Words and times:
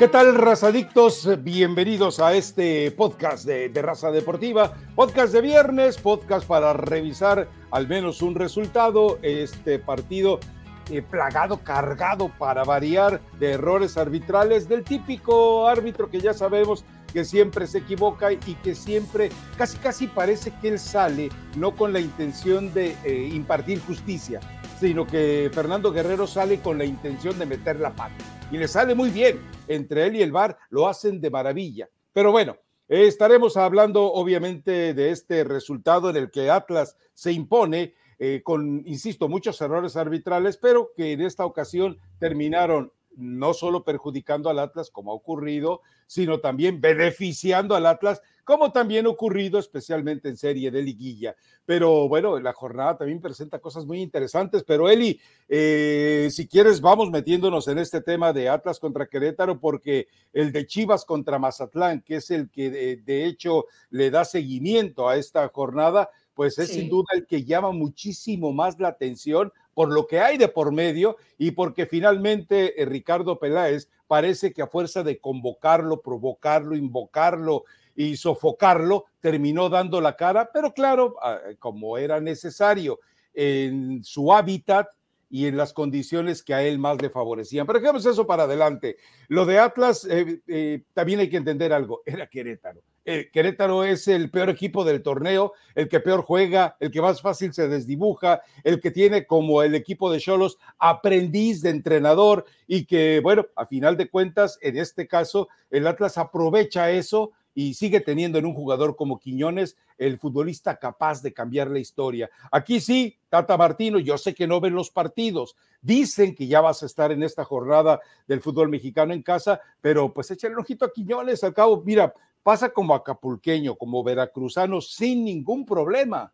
¿Qué 0.00 0.08
tal, 0.08 0.34
razadictos? 0.34 1.28
Bienvenidos 1.44 2.20
a 2.20 2.32
este 2.32 2.90
podcast 2.90 3.44
de, 3.44 3.70
Raza 3.82 4.10
Deportiva, 4.10 4.72
podcast 4.94 5.30
de 5.30 5.42
viernes, 5.42 5.98
podcast 5.98 6.46
para 6.46 6.72
revisar 6.72 7.50
al 7.70 7.86
menos 7.86 8.22
un 8.22 8.34
resultado. 8.34 9.18
Este 9.20 9.78
partido 9.78 10.40
eh, 10.88 11.02
plagado, 11.02 11.58
cargado 11.58 12.30
para 12.38 12.64
variar 12.64 13.20
de 13.38 13.50
errores 13.50 13.98
arbitrales 13.98 14.70
del 14.70 14.84
típico 14.84 15.68
árbitro 15.68 16.08
que 16.08 16.22
ya 16.22 16.32
sabemos 16.32 16.82
que 17.12 17.26
siempre 17.26 17.66
se 17.66 17.80
equivoca 17.80 18.32
y 18.32 18.54
que 18.62 18.74
siempre, 18.74 19.28
casi 19.58 19.76
casi 19.76 20.06
parece 20.06 20.50
que 20.62 20.68
él 20.68 20.78
sale 20.78 21.28
no 21.56 21.76
con 21.76 21.92
la 21.92 22.00
intención 22.00 22.72
de 22.72 22.96
eh, 23.04 23.28
impartir 23.34 23.82
justicia, 23.82 24.40
sino 24.80 25.06
que 25.06 25.50
Fernando 25.52 25.92
Guerrero 25.92 26.26
sale 26.26 26.60
con 26.60 26.78
la 26.78 26.86
intención 26.86 27.38
de 27.38 27.44
meter 27.44 27.78
la 27.78 27.90
pata 27.90 28.39
y 28.50 28.56
le 28.58 28.68
sale 28.68 28.94
muy 28.94 29.10
bien. 29.10 29.40
Entre 29.68 30.06
él 30.06 30.16
y 30.16 30.22
el 30.22 30.32
VAR 30.32 30.58
lo 30.70 30.88
hacen 30.88 31.20
de 31.20 31.30
maravilla. 31.30 31.88
Pero 32.12 32.32
bueno, 32.32 32.56
estaremos 32.88 33.56
hablando 33.56 34.12
obviamente 34.12 34.94
de 34.94 35.10
este 35.10 35.44
resultado 35.44 36.10
en 36.10 36.16
el 36.16 36.30
que 36.30 36.50
Atlas 36.50 36.96
se 37.14 37.32
impone 37.32 37.94
eh, 38.18 38.42
con, 38.44 38.82
insisto, 38.86 39.28
muchos 39.28 39.60
errores 39.60 39.96
arbitrales, 39.96 40.58
pero 40.58 40.92
que 40.96 41.12
en 41.12 41.22
esta 41.22 41.46
ocasión 41.46 41.98
terminaron 42.18 42.92
no 43.20 43.54
solo 43.54 43.84
perjudicando 43.84 44.50
al 44.50 44.58
Atlas 44.58 44.90
como 44.90 45.12
ha 45.12 45.14
ocurrido, 45.14 45.82
sino 46.06 46.40
también 46.40 46.80
beneficiando 46.80 47.74
al 47.74 47.86
Atlas, 47.86 48.20
como 48.44 48.72
también 48.72 49.06
ha 49.06 49.10
ocurrido 49.10 49.58
especialmente 49.58 50.28
en 50.28 50.36
serie 50.36 50.70
de 50.70 50.82
liguilla. 50.82 51.36
Pero 51.64 52.08
bueno, 52.08 52.38
la 52.40 52.52
jornada 52.52 52.98
también 52.98 53.20
presenta 53.20 53.60
cosas 53.60 53.86
muy 53.86 54.00
interesantes, 54.00 54.64
pero 54.64 54.88
Eli, 54.88 55.20
eh, 55.48 56.28
si 56.32 56.48
quieres, 56.48 56.80
vamos 56.80 57.10
metiéndonos 57.10 57.68
en 57.68 57.78
este 57.78 58.00
tema 58.00 58.32
de 58.32 58.48
Atlas 58.48 58.80
contra 58.80 59.06
Querétaro, 59.06 59.60
porque 59.60 60.08
el 60.32 60.50
de 60.50 60.66
Chivas 60.66 61.04
contra 61.04 61.38
Mazatlán, 61.38 62.02
que 62.02 62.16
es 62.16 62.30
el 62.30 62.50
que 62.50 62.70
de, 62.70 62.96
de 62.96 63.26
hecho 63.26 63.66
le 63.90 64.10
da 64.10 64.24
seguimiento 64.24 65.08
a 65.08 65.16
esta 65.16 65.46
jornada, 65.48 66.10
pues 66.34 66.58
es 66.58 66.70
sin 66.70 66.88
duda 66.88 67.08
el 67.14 67.26
que 67.26 67.44
llama 67.44 67.70
muchísimo 67.70 68.52
más 68.52 68.80
la 68.80 68.88
atención 68.88 69.52
por 69.74 69.92
lo 69.92 70.06
que 70.06 70.20
hay 70.20 70.38
de 70.38 70.48
por 70.48 70.72
medio 70.72 71.16
y 71.38 71.52
porque 71.52 71.86
finalmente 71.86 72.80
eh, 72.80 72.84
Ricardo 72.84 73.38
Peláez 73.38 73.88
parece 74.06 74.52
que 74.52 74.62
a 74.62 74.66
fuerza 74.66 75.02
de 75.02 75.18
convocarlo, 75.18 76.00
provocarlo, 76.02 76.76
invocarlo 76.76 77.64
y 77.94 78.16
sofocarlo, 78.16 79.06
terminó 79.20 79.68
dando 79.68 80.00
la 80.00 80.16
cara, 80.16 80.50
pero 80.52 80.72
claro, 80.72 81.16
ah, 81.22 81.38
como 81.58 81.98
era 81.98 82.20
necesario 82.20 83.00
en 83.34 84.02
su 84.02 84.32
hábitat, 84.32 84.88
y 85.30 85.46
en 85.46 85.56
las 85.56 85.72
condiciones 85.72 86.42
que 86.42 86.52
a 86.52 86.62
él 86.62 86.78
más 86.78 87.00
le 87.00 87.08
favorecían. 87.08 87.66
Pero 87.66 87.78
dejemos 87.78 88.04
eso 88.04 88.26
para 88.26 88.42
adelante. 88.42 88.96
Lo 89.28 89.46
de 89.46 89.60
Atlas, 89.60 90.04
eh, 90.04 90.42
eh, 90.48 90.82
también 90.92 91.20
hay 91.20 91.30
que 91.30 91.36
entender 91.36 91.72
algo, 91.72 92.02
era 92.04 92.28
Querétaro. 92.28 92.82
Eh, 93.04 93.30
Querétaro 93.32 93.84
es 93.84 94.08
el 94.08 94.30
peor 94.30 94.50
equipo 94.50 94.84
del 94.84 95.02
torneo, 95.02 95.54
el 95.74 95.88
que 95.88 96.00
peor 96.00 96.22
juega, 96.22 96.76
el 96.80 96.90
que 96.90 97.00
más 97.00 97.22
fácil 97.22 97.52
se 97.54 97.66
desdibuja, 97.66 98.42
el 98.62 98.80
que 98.80 98.90
tiene 98.90 99.26
como 99.26 99.62
el 99.62 99.74
equipo 99.74 100.12
de 100.12 100.20
Cholos 100.20 100.58
aprendiz 100.78 101.62
de 101.62 101.70
entrenador 101.70 102.44
y 102.66 102.84
que, 102.84 103.20
bueno, 103.22 103.46
a 103.56 103.64
final 103.64 103.96
de 103.96 104.10
cuentas, 104.10 104.58
en 104.60 104.76
este 104.76 105.08
caso, 105.08 105.48
el 105.70 105.86
Atlas 105.86 106.18
aprovecha 106.18 106.90
eso 106.90 107.32
y 107.54 107.74
sigue 107.74 108.00
teniendo 108.00 108.38
en 108.38 108.46
un 108.46 108.54
jugador 108.54 108.96
como 108.96 109.18
Quiñones 109.18 109.76
el 109.98 110.18
futbolista 110.18 110.76
capaz 110.76 111.22
de 111.22 111.32
cambiar 111.32 111.68
la 111.70 111.78
historia. 111.78 112.30
Aquí 112.52 112.80
sí, 112.80 113.18
Tata 113.28 113.56
Martino, 113.56 113.98
yo 113.98 114.18
sé 114.18 114.34
que 114.34 114.46
no 114.46 114.60
ven 114.60 114.74
los 114.74 114.90
partidos, 114.90 115.56
dicen 115.82 116.34
que 116.34 116.46
ya 116.46 116.60
vas 116.60 116.82
a 116.82 116.86
estar 116.86 117.12
en 117.12 117.22
esta 117.22 117.44
jornada 117.44 118.00
del 118.26 118.40
fútbol 118.40 118.68
mexicano 118.68 119.12
en 119.12 119.22
casa, 119.22 119.60
pero 119.80 120.12
pues 120.12 120.30
échale 120.30 120.54
un 120.54 120.60
ojito 120.60 120.84
a 120.84 120.92
Quiñones, 120.92 121.42
al 121.42 121.54
cabo, 121.54 121.82
mira, 121.84 122.14
pasa 122.42 122.70
como 122.70 122.94
acapulqueño, 122.94 123.76
como 123.76 124.02
veracruzano, 124.02 124.80
sin 124.80 125.24
ningún 125.24 125.64
problema. 125.64 126.32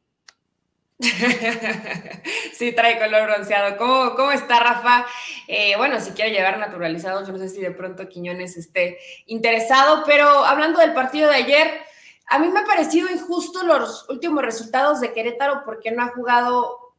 sí, 2.55 2.72
trae 2.72 2.99
color 2.99 3.27
bronceado. 3.27 3.77
¿Cómo, 3.77 4.15
cómo 4.15 4.33
está 4.33 4.61
Rafa? 4.61 5.06
Eh, 5.47 5.75
bueno, 5.77 6.00
si 6.00 6.12
quiere 6.12 6.31
llevar 6.31 6.59
naturalizado, 6.59 7.27
yo 7.27 7.33
no 7.33 7.39
sé 7.39 7.49
si 7.49 7.61
de 7.61 7.71
pronto 7.71 8.09
Quiñones 8.09 8.56
esté 8.56 8.99
interesado, 9.27 10.05
pero 10.06 10.45
hablando 10.45 10.81
del 10.81 10.95
partido 10.95 11.28
de 11.28 11.37
ayer, 11.37 11.81
a 12.28 12.39
mí 12.39 12.49
me 12.49 12.61
ha 12.61 12.65
parecido 12.65 13.11
injusto 13.11 13.62
los 13.62 14.09
últimos 14.09 14.43
resultados 14.43 15.00
de 15.00 15.12
Querétaro 15.12 15.62
porque 15.65 15.91
no 15.91 16.03
ha 16.03 16.09
jugado 16.09 16.95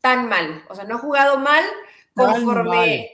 tan 0.00 0.28
mal, 0.28 0.64
o 0.68 0.74
sea, 0.74 0.84
no 0.84 0.96
ha 0.96 0.98
jugado 0.98 1.38
mal 1.38 1.64
conforme 2.14 3.12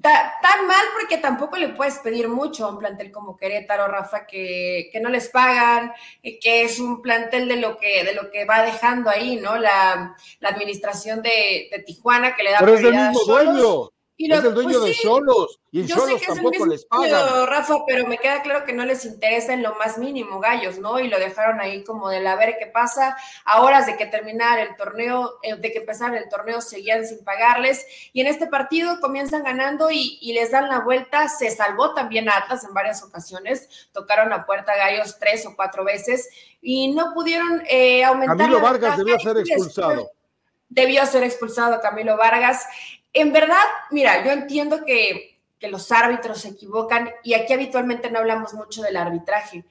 tan 0.00 0.66
mal 0.66 0.86
porque 0.98 1.18
tampoco 1.18 1.56
le 1.56 1.70
puedes 1.70 1.98
pedir 1.98 2.28
mucho 2.28 2.66
a 2.66 2.70
un 2.70 2.78
plantel 2.78 3.10
como 3.10 3.36
Querétaro, 3.36 3.88
Rafa, 3.88 4.26
que, 4.26 4.90
no 5.00 5.08
les 5.08 5.28
pagan, 5.28 5.92
que 6.22 6.62
es 6.62 6.78
un 6.78 7.02
plantel 7.02 7.48
de 7.48 7.56
lo 7.56 7.76
que, 7.76 8.04
de 8.04 8.14
lo 8.14 8.30
que 8.30 8.44
va 8.44 8.62
dejando 8.62 9.10
ahí, 9.10 9.36
¿no? 9.36 9.56
La, 9.56 10.16
administración 10.42 11.22
de, 11.22 11.70
Tijuana 11.86 12.34
que 12.34 12.42
le 12.42 12.52
da 12.52 12.58
Pero 12.60 12.74
es 12.74 12.82
del 12.82 12.94
mismo 12.94 13.24
dueño 13.24 13.90
es 14.26 14.44
el 14.44 14.54
dueño 14.54 14.80
pues 14.80 14.84
de 14.84 14.94
Solos 14.94 15.60
y 15.70 15.80
en 15.80 15.88
Solos 15.88 16.20
tampoco 16.26 16.66
les 16.66 16.84
pagan. 16.86 17.46
Rafa, 17.46 17.74
pero 17.86 18.06
me 18.06 18.18
queda 18.18 18.42
claro 18.42 18.64
que 18.64 18.72
no 18.72 18.84
les 18.84 19.04
interesa 19.04 19.52
en 19.52 19.62
lo 19.62 19.74
más 19.76 19.98
mínimo 19.98 20.40
Gallos, 20.40 20.78
¿no? 20.78 20.98
Y 20.98 21.08
lo 21.08 21.18
dejaron 21.18 21.60
ahí 21.60 21.84
como 21.84 22.08
de 22.08 22.20
la 22.20 22.34
ver 22.36 22.56
qué 22.58 22.66
pasa. 22.66 23.16
A 23.44 23.62
horas 23.62 23.86
de 23.86 23.96
que 23.96 24.06
terminar 24.06 24.58
el 24.58 24.74
torneo, 24.76 25.38
eh, 25.42 25.56
de 25.56 25.70
que 25.70 25.78
empezar 25.78 26.14
el 26.16 26.28
torneo, 26.28 26.60
seguían 26.60 27.06
sin 27.06 27.22
pagarles. 27.22 27.86
Y 28.12 28.20
en 28.20 28.26
este 28.26 28.46
partido 28.46 28.98
comienzan 29.00 29.44
ganando 29.44 29.90
y, 29.90 30.18
les 30.32 30.50
dan 30.50 30.68
la 30.68 30.80
vuelta. 30.80 31.28
Se 31.28 31.50
salvó 31.50 31.94
también 31.94 32.28
Atlas 32.28 32.64
en 32.64 32.74
varias 32.74 33.02
ocasiones. 33.02 33.88
Tocaron 33.92 34.30
la 34.30 34.46
puerta 34.46 34.74
Gallos 34.74 35.18
tres 35.20 35.46
o 35.46 35.54
cuatro 35.54 35.84
veces 35.84 36.28
y 36.60 36.92
no 36.92 37.14
pudieron 37.14 37.62
eh, 37.68 38.04
aumentar. 38.04 38.36
Camilo 38.36 38.60
Vargas 38.60 38.96
debió 38.96 39.18
ser 39.18 39.38
expulsado. 39.38 40.10
Debió 40.70 41.06
ser 41.06 41.22
expulsado 41.24 41.80
Camilo 41.80 42.16
Vargas 42.16 42.66
en 43.12 43.32
verdad, 43.32 43.64
mira, 43.90 44.24
yo 44.24 44.32
entiendo 44.32 44.84
que, 44.84 45.36
los 45.60 45.90
árbitros 45.90 46.42
se 46.42 46.50
equivocan 46.50 47.10
y 47.24 47.34
aquí 47.34 47.52
habitualmente 47.52 48.12
no 48.12 48.20
hablamos 48.20 48.54
mucho 48.54 48.80
del 48.80 48.96
arbitraje, 48.96 49.64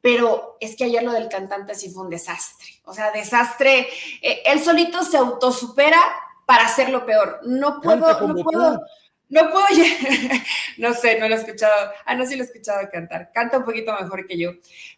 pero 0.00 0.56
es 0.60 0.76
que 0.76 0.84
ayer 0.84 1.02
lo 1.02 1.10
del 1.10 1.28
cantante 1.28 1.74
sí 1.74 1.90
fue 1.90 2.04
un 2.04 2.10
desastre. 2.10 2.68
O 2.84 2.94
sea, 2.94 3.10
desastre. 3.10 3.88
Eh, 4.22 4.42
él 4.46 4.60
solito 4.60 5.02
se 5.02 5.16
autosupera 5.16 6.00
para 6.46 6.66
hacerlo 6.66 7.04
peor. 7.04 7.40
No 7.42 7.80
puedo, 7.80 7.96
no 8.28 8.34
puedo, 8.36 8.80
no 9.30 9.50
puedo, 9.50 9.66
no 10.78 10.94
sé, 10.94 11.18
no 11.18 11.28
lo 11.28 11.34
he 11.34 11.38
escuchado. 11.38 11.90
Ah, 12.04 12.14
no, 12.14 12.24
sí 12.24 12.36
lo 12.36 12.44
he 12.44 12.46
escuchado 12.46 12.88
cantar. 12.92 13.32
Canta 13.32 13.58
un 13.58 13.64
poquito 13.64 13.92
mejor 14.00 14.26
que 14.26 14.38
yo. 14.38 14.52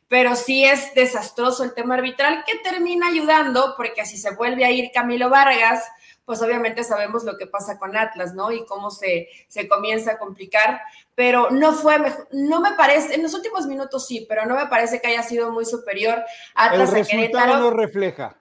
Pero 0.08 0.36
sí 0.36 0.64
es 0.64 0.92
desastroso 0.92 1.64
el 1.64 1.72
tema 1.72 1.94
arbitral 1.94 2.44
que 2.46 2.58
termina 2.58 3.08
ayudando 3.08 3.74
porque 3.78 4.02
así 4.02 4.18
se 4.18 4.34
vuelve 4.34 4.64
a 4.66 4.70
ir 4.70 4.90
Camilo 4.92 5.30
Vargas 5.30 5.84
pues 6.24 6.40
obviamente 6.42 6.84
sabemos 6.84 7.24
lo 7.24 7.36
que 7.36 7.46
pasa 7.46 7.78
con 7.78 7.96
Atlas, 7.96 8.34
¿no? 8.34 8.50
Y 8.50 8.64
cómo 8.66 8.90
se, 8.90 9.28
se 9.48 9.68
comienza 9.68 10.12
a 10.12 10.18
complicar, 10.18 10.80
pero 11.14 11.50
no 11.50 11.72
fue, 11.72 11.96
no 12.32 12.60
me 12.60 12.72
parece, 12.72 13.14
en 13.14 13.22
los 13.22 13.34
últimos 13.34 13.66
minutos 13.66 14.06
sí, 14.06 14.26
pero 14.28 14.46
no 14.46 14.56
me 14.56 14.66
parece 14.66 15.00
que 15.00 15.08
haya 15.08 15.22
sido 15.22 15.52
muy 15.52 15.64
superior 15.64 16.22
Atlas 16.54 16.90
El 16.90 16.96
resultado 16.96 17.58
no 17.58 17.70
refleja. 17.70 18.40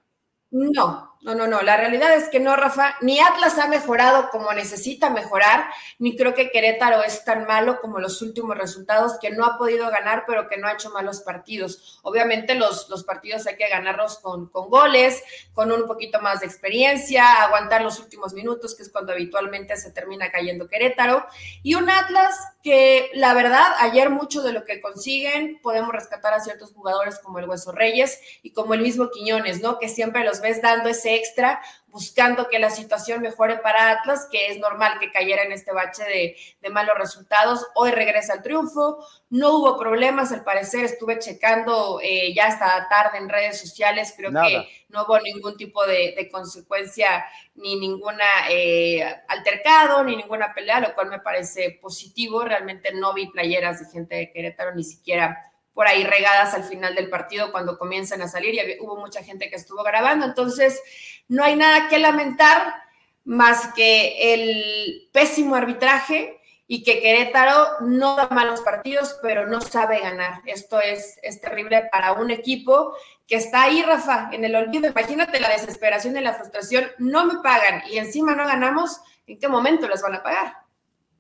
No, 0.52 1.13
no, 1.24 1.36
no, 1.36 1.48
no. 1.48 1.62
La 1.62 1.78
realidad 1.78 2.14
es 2.14 2.28
que 2.28 2.40
no, 2.40 2.56
Rafa. 2.56 2.96
Ni 3.02 3.20
Atlas 3.20 3.58
ha 3.58 3.68
mejorado 3.68 4.30
como 4.30 4.52
necesita 4.54 5.10
mejorar, 5.10 5.66
ni 5.98 6.18
creo 6.18 6.34
que 6.34 6.52
Querétaro 6.52 7.02
es 7.02 7.24
tan 7.24 7.46
malo 7.46 7.80
como 7.80 8.00
los 8.00 8.22
últimos 8.22 8.58
resultados, 8.58 9.18
que 9.22 9.30
no 9.30 9.46
ha 9.46 9.58
podido 9.58 9.90
ganar, 9.90 10.26
pero 10.28 10.48
que 10.48 10.58
no 10.58 10.68
ha 10.68 10.74
hecho 10.74 10.90
malos 10.90 11.22
partidos. 11.22 12.00
Obviamente 12.04 12.56
los, 12.56 12.90
los 12.90 13.04
partidos 13.06 13.48
hay 13.48 13.56
que 13.56 13.70
ganarlos 13.70 14.20
con, 14.20 14.48
con 14.50 14.70
goles, 14.70 15.24
con 15.54 15.72
un 15.72 15.88
poquito 15.88 16.20
más 16.20 16.42
de 16.42 16.48
experiencia, 16.48 17.42
aguantar 17.42 17.82
los 17.82 18.00
últimos 18.00 18.34
minutos, 18.34 18.76
que 18.76 18.84
es 18.84 18.90
cuando 18.90 19.14
habitualmente 19.14 19.78
se 19.78 19.92
termina 19.92 20.30
cayendo 20.30 20.68
Querétaro. 20.68 21.26
Y 21.62 21.76
un 21.76 21.90
Atlas 21.90 22.36
que, 22.64 23.12
la 23.14 23.34
verdad, 23.34 23.74
ayer 23.80 24.10
mucho 24.10 24.42
de 24.42 24.52
lo 24.52 24.66
que 24.66 24.82
consiguen, 24.82 25.60
podemos 25.62 25.94
rescatar 25.94 26.34
a 26.34 26.40
ciertos 26.42 26.74
jugadores 26.74 27.20
como 27.20 27.40
el 27.40 27.48
Hueso 27.48 27.72
Reyes 27.72 28.20
y 28.42 28.52
como 28.52 28.74
el 28.74 28.82
mismo 28.82 29.10
Quiñones, 29.10 29.62
¿no? 29.62 29.80
Que 29.80 29.88
siempre 29.88 30.24
los 30.24 30.42
ves 30.42 30.62
dando 30.62 30.90
ese 30.90 31.13
extra, 31.16 31.62
buscando 31.88 32.50
que 32.50 32.58
la 32.58 32.72
situación 32.72 33.22
mejore 33.22 33.58
para 33.58 33.92
Atlas, 33.92 34.28
que 34.32 34.48
es 34.48 34.58
normal 34.58 34.98
que 35.00 35.12
cayera 35.12 35.44
en 35.44 35.52
este 35.52 35.72
bache 35.72 36.04
de, 36.04 36.70
malos 36.72 36.98
resultados. 36.98 37.68
Hoy 37.76 37.92
regresa 37.92 38.34
al 38.34 38.42
triunfo, 38.42 38.98
no 39.30 39.58
hubo 39.58 39.78
problemas, 39.78 40.32
al 40.32 40.44
parecer 40.44 40.86
estuve 40.86 41.20
checando 41.20 42.00
eh, 42.02 42.34
ya 42.34 42.48
hasta 42.48 42.88
tarde 42.90 43.20
en 43.20 43.30
redes 43.30 43.60
sociales, 43.60 44.14
creo 44.18 44.32
que 44.32 44.68
no 44.90 45.04
hubo 45.04 45.20
ningún 45.20 45.56
tipo 45.56 45.86
de, 45.86 46.30
consecuencia, 46.32 47.26
ni 47.56 47.80
ninguna 47.80 48.26
eh, 48.50 49.04
altercado, 49.28 50.04
ni 50.04 50.16
ninguna 50.16 50.54
pelea, 50.54 50.80
lo 50.80 50.96
cual 50.96 51.10
me 51.10 51.20
parece 51.20 51.78
positivo. 51.80 52.44
Realmente 52.44 52.92
no 52.94 53.14
vi 53.14 53.28
playeras 53.28 53.80
de 53.80 53.92
gente 53.92 54.16
de 54.16 54.32
Querétaro, 54.32 54.74
ni 54.74 54.84
siquiera 54.84 55.53
por 55.74 55.88
ahí 55.88 56.04
regadas 56.04 56.54
al 56.54 56.64
final 56.64 56.96
del 56.96 57.10
partido 57.10 57.52
cuando 57.52 57.78
comienzan 57.78 58.22
a 58.22 58.28
salir 58.28 58.54
y 58.56 58.80
hubo 58.80 58.98
mucha 58.98 59.24
gente 59.24 59.50
que 59.50 59.56
estuvo 59.56 59.84
grabando. 59.84 60.26
Entonces, 60.26 60.82
no 61.28 61.44
hay 61.44 61.56
nada 61.56 61.88
que 61.90 62.00
lamentar 62.00 62.76
más 63.24 63.74
que 63.74 64.34
el 64.34 65.10
pésimo 65.12 65.56
arbitraje 65.56 66.40
y 66.68 66.84
que 66.84 67.02
Querétaro 67.02 67.82
no 67.82 68.16
da 68.16 68.30
malos 68.30 68.62
partidos, 68.62 69.18
pero 69.22 69.48
no 69.48 69.62
sabe 69.62 70.00
ganar. 70.00 70.42
Esto 70.46 70.80
es, 70.80 71.20
es 71.22 71.42
terrible 71.42 71.90
para 71.92 72.14
un 72.14 72.32
equipo 72.32 72.96
que 73.28 73.36
está 73.36 73.64
ahí, 73.64 73.82
Rafa, 73.82 74.30
en 74.32 74.46
el 74.46 74.56
olvido. 74.56 74.90
Imagínate 74.90 75.40
la 75.40 75.50
desesperación 75.50 76.16
y 76.18 76.22
la 76.22 76.34
frustración. 76.34 76.86
No 77.00 77.26
me 77.26 77.42
pagan 77.42 77.84
y 77.90 77.98
encima 77.98 78.36
no 78.36 78.46
ganamos. 78.46 79.02
¿En 79.28 79.40
qué 79.40 79.48
momento 79.48 79.88
les 79.88 80.02
van 80.02 80.16
a 80.16 80.24
pagar? 80.24 80.58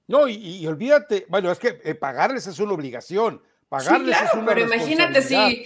No, 0.07 0.27
y, 0.27 0.65
olvídate, 0.67 1.25
bueno, 1.29 1.51
es 1.51 1.59
que 1.59 1.79
eh, 1.83 1.95
pagarles 1.95 2.45
es 2.47 2.59
una 2.59 2.73
obligación. 2.73 3.41
Pagarles 3.73 4.21
es 4.21 4.33
una 4.35 4.45
pero 4.45 4.61
imagínate 4.61 5.23
si 5.23 5.65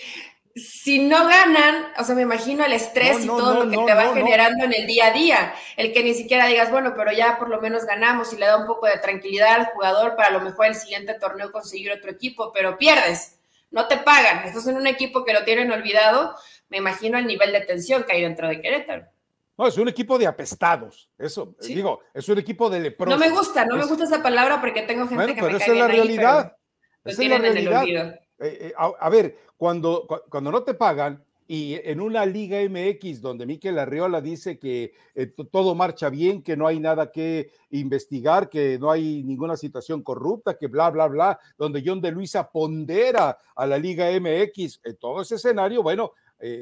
si 0.55 0.99
no 0.99 1.27
ganan, 1.27 1.87
o 1.99 2.03
sea, 2.05 2.15
me 2.15 2.21
imagino 2.21 2.63
el 2.63 2.71
estrés 2.71 3.25
y 3.25 3.27
todo 3.27 3.65
lo 3.65 3.69
que 3.69 3.77
te 3.77 3.93
va 3.93 4.13
generando 4.13 4.63
en 4.63 4.73
el 4.73 4.87
día 4.87 5.07
a 5.07 5.11
día. 5.11 5.53
El 5.75 5.91
que 5.91 6.03
ni 6.03 6.13
siquiera 6.13 6.47
digas, 6.47 6.71
bueno, 6.71 6.93
pero 6.95 7.11
ya 7.11 7.37
por 7.37 7.49
lo 7.49 7.59
menos 7.61 7.85
ganamos 7.85 8.31
y 8.31 8.37
le 8.37 8.45
da 8.45 8.55
un 8.57 8.65
poco 8.65 8.87
de 8.87 8.97
tranquilidad 8.97 9.55
al 9.55 9.65
jugador 9.67 10.15
para 10.15 10.29
a 10.29 10.31
lo 10.31 10.39
mejor 10.39 10.67
el 10.67 10.75
siguiente 10.75 11.15
torneo 11.15 11.51
conseguir 11.51 11.91
otro 11.91 12.09
equipo, 12.09 12.51
pero 12.53 12.77
pierdes, 12.77 13.37
no 13.71 13.87
te 13.87 13.97
pagan. 13.97 14.45
Estás 14.45 14.67
en 14.67 14.77
un 14.77 14.87
equipo 14.87 15.25
que 15.25 15.33
lo 15.33 15.43
tienen 15.43 15.69
olvidado. 15.71 16.33
Me 16.69 16.77
imagino 16.77 17.17
el 17.17 17.27
nivel 17.27 17.51
de 17.51 17.61
tensión 17.61 18.03
que 18.03 18.13
hay 18.13 18.21
dentro 18.21 18.47
de 18.47 18.61
Querétaro. 18.61 19.05
No, 19.57 19.67
es 19.67 19.77
un 19.77 19.89
equipo 19.89 20.17
de 20.17 20.27
apestados. 20.27 21.09
Eso, 21.17 21.55
digo, 21.59 22.01
es 22.13 22.29
un 22.29 22.37
equipo 22.37 22.69
de 22.69 22.79
leprosos. 22.79 23.19
No 23.19 23.25
me 23.25 23.31
gusta, 23.31 23.65
no 23.65 23.75
me 23.75 23.85
gusta 23.85 24.05
esa 24.05 24.23
palabra 24.23 24.61
porque 24.61 24.83
tengo 24.83 25.07
gente 25.07 25.35
que 25.35 25.41
pero 25.41 25.57
me 25.57 25.57
esa 25.57 25.71
es 25.71 25.77
la 25.77 25.87
realidad. 25.87 26.56
Esa 27.07 27.23
es 27.23 27.29
la 27.29 27.37
realidad. 27.37 28.19
Eh, 28.39 28.67
eh, 28.69 28.73
a, 28.77 29.09
ver, 29.09 29.35
cuando, 29.57 30.07
cuando 30.29 30.51
no 30.51 30.63
te 30.63 30.75
pagan 30.75 31.23
y 31.47 31.75
en 31.75 32.01
una 32.01 32.25
Liga 32.25 32.59
MX 32.69 33.21
donde 33.21 33.45
Miquel 33.45 33.79
Arriola 33.79 34.21
dice 34.21 34.59
que 34.59 34.93
eh, 35.15 35.27
todo 35.51 35.75
marcha 35.75 36.09
bien, 36.09 36.43
que 36.43 36.57
no 36.57 36.67
hay 36.67 36.79
nada 36.79 37.11
que 37.11 37.51
investigar, 37.71 38.49
que 38.49 38.77
no 38.77 38.91
hay 38.91 39.23
ninguna 39.23 39.55
situación 39.55 40.03
corrupta, 40.03 40.57
que 40.57 40.67
bla, 40.67 40.89
bla, 40.89 41.07
bla, 41.07 41.39
donde 41.57 41.81
John 41.85 42.01
de 42.01 42.11
Luisa 42.11 42.51
pondera 42.51 43.37
a 43.55 43.65
la 43.65 43.77
Liga 43.77 44.07
MX, 44.19 44.81
en 44.83 44.97
todo 44.97 45.21
ese 45.21 45.35
escenario, 45.35 45.81
bueno, 45.81 46.11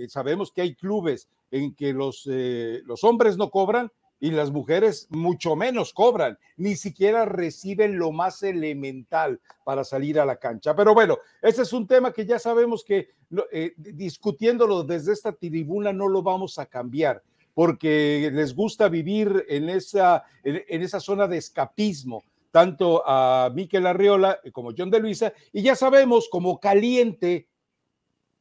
sabemos 0.07 0.51
que 0.51 0.61
hay 0.61 0.75
clubes 0.75 1.27
en 1.51 1.73
que 1.75 1.91
los, 1.91 2.25
los 2.27 3.03
hombres 3.03 3.37
no 3.37 3.49
cobran 3.49 3.91
y 4.19 4.31
las 4.31 4.51
mujeres 4.51 5.07
mucho 5.09 5.55
menos 5.55 5.93
cobran, 5.93 6.37
ni 6.57 6.75
siquiera 6.75 7.25
reciben 7.25 7.97
lo 7.97 8.11
más 8.11 8.43
elemental 8.43 9.39
para 9.63 9.83
salir 9.83 10.19
a 10.19 10.25
la 10.25 10.37
cancha. 10.37 10.75
Pero 10.75 10.93
bueno, 10.93 11.17
ese 11.41 11.63
es 11.63 11.73
un 11.73 11.87
tema 11.87 12.11
que 12.13 12.25
ya 12.25 12.39
sabemos 12.39 12.83
que 12.83 13.09
eh, 13.51 13.73
discutiéndolo 13.77 14.83
desde 14.83 15.13
esta 15.13 15.33
tribuna 15.33 15.91
no 15.91 16.07
lo 16.07 16.21
vamos 16.21 16.57
a 16.59 16.65
cambiar 16.65 17.21
porque 17.55 18.29
les 18.33 18.53
gusta 18.53 18.89
vivir 18.89 19.45
en 19.47 19.69
esa, 19.69 20.25
en, 20.43 20.81
esa 20.83 20.99
zona 20.99 21.25
de 21.25 21.37
escapismo, 21.37 22.23
tanto 22.51 23.01
a 23.07 23.49
Miquel 23.55 23.87
Arriola 23.87 24.39
como 24.51 24.73
John 24.77 24.91
de 24.91 24.99
Luisa, 24.99 25.33
y 25.53 25.61
ya 25.63 25.75
sabemos 25.75 26.27
como 26.29 26.59
caliente 26.59 27.47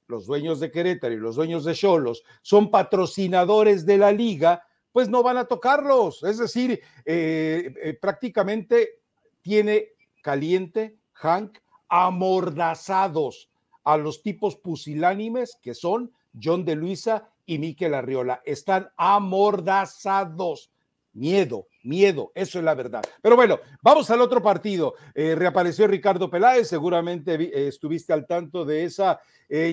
los 0.08 0.26
dueños 0.26 0.60
de 0.60 0.70
Querétaro 0.70 1.14
y 1.14 1.18
los 1.18 1.36
dueños 1.36 1.64
de 1.64 1.74
Cholos 1.74 2.24
son 2.42 2.70
patrocinadores 2.70 3.86
de 3.86 3.98
la 3.98 4.12
liga, 4.12 4.64
pues 4.94 5.08
no 5.08 5.25
van 5.25 5.38
a 5.38 5.46
tocarlos. 5.46 6.23
Es 6.23 6.38
decir, 6.38 6.81
eh, 7.05 7.75
eh, 7.82 7.99
prácticamente 8.00 9.00
tiene 9.43 9.88
caliente 10.23 10.96
Hank 11.14 11.58
amordazados 11.88 13.50
a 13.82 13.96
los 13.96 14.23
tipos 14.23 14.55
pusilánimes 14.55 15.58
que 15.61 15.75
son 15.75 16.12
John 16.41 16.64
de 16.64 16.76
Luisa 16.76 17.29
y 17.44 17.58
Miquel 17.58 17.93
Arriola. 17.93 18.41
Están 18.44 18.88
amordazados. 18.96 20.70
Miedo, 21.12 21.67
miedo, 21.82 22.31
eso 22.37 22.58
es 22.61 22.64
la 22.64 22.75
verdad. 22.75 23.02
Pero 23.20 23.35
bueno, 23.35 23.58
vamos 23.82 24.08
al 24.11 24.20
otro 24.20 24.41
partido. 24.43 24.94
Eh, 25.12 25.35
reapareció 25.35 25.88
Ricardo 25.88 26.31
Peláez, 26.31 26.69
seguramente 26.69 27.67
estuviste 27.67 28.12
al 28.12 28.26
tanto 28.26 28.64
de 28.64 28.85
esa 28.85 29.20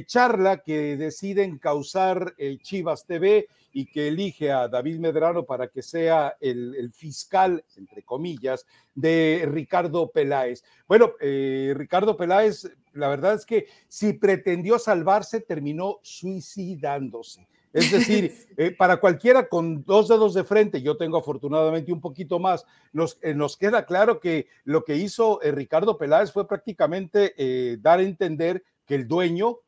charla 0.05 0.63
que 0.63 0.97
deciden 0.97 1.59
causar 1.59 2.35
Chivas 2.61 3.05
TV 3.05 3.47
y 3.71 3.85
que 3.85 4.07
elige 4.07 4.51
a 4.51 4.67
David 4.67 4.99
Medrano 4.99 5.45
para 5.45 5.67
que 5.67 5.81
sea 5.81 6.35
el, 6.39 6.91
fiscal, 6.93 7.63
entre 7.75 8.03
comillas, 8.03 8.65
de 8.93 9.47
Ricardo 9.51 10.11
Peláez. 10.11 10.63
Bueno, 10.87 11.13
eh, 11.21 11.73
Ricardo 11.75 12.17
Peláez, 12.17 12.69
la 12.93 13.07
verdad 13.07 13.35
es 13.35 13.45
que 13.45 13.67
si 13.87 14.13
pretendió 14.13 14.77
salvarse, 14.79 15.41
terminó 15.41 15.99
suicidándose. 16.01 17.47
Es 17.71 17.89
decir, 17.91 18.33
eh, 18.57 18.71
para 18.71 18.97
cualquiera 18.97 19.47
con 19.47 19.83
dos 19.85 20.09
dedos 20.09 20.33
de 20.33 20.43
frente, 20.43 20.81
yo 20.81 20.97
tengo 20.97 21.17
afortunadamente 21.17 21.93
un 21.93 22.01
poquito 22.01 22.39
más, 22.39 22.65
nos, 22.91 23.17
eh, 23.21 23.33
nos 23.33 23.55
queda 23.55 23.85
claro 23.85 24.19
que 24.19 24.47
lo 24.65 24.83
que 24.83 24.97
hizo 24.97 25.39
Ricardo 25.41 25.97
Peláez 25.97 26.31
fue 26.31 26.47
prácticamente 26.47 27.33
dar 27.79 27.99
a 27.99 28.03
entender 28.03 28.63
que 28.85 28.95
el 28.95 29.07
dueño 29.07 29.59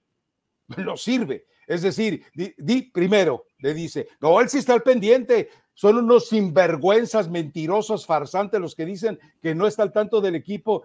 no 0.77 0.97
sirve. 0.97 1.45
Es 1.67 1.81
decir, 1.81 2.25
di, 2.33 2.81
primero, 2.91 3.45
le 3.63 3.73
dice, 3.73 4.09
no, 4.19 4.41
él 4.41 4.49
sí 4.49 4.57
está 4.57 4.73
al 4.73 4.83
pendiente, 4.83 5.49
son 5.73 5.97
unos 5.97 6.27
sinvergüenzas, 6.27 7.29
mentirosos, 7.29 8.05
farsantes 8.05 8.59
los 8.59 8.75
que 8.75 8.85
dicen 8.85 9.17
que 9.41 9.55
no 9.55 9.67
está 9.67 9.83
al 9.83 9.93
tanto 9.93 10.19
del 10.19 10.35
equipo. 10.35 10.83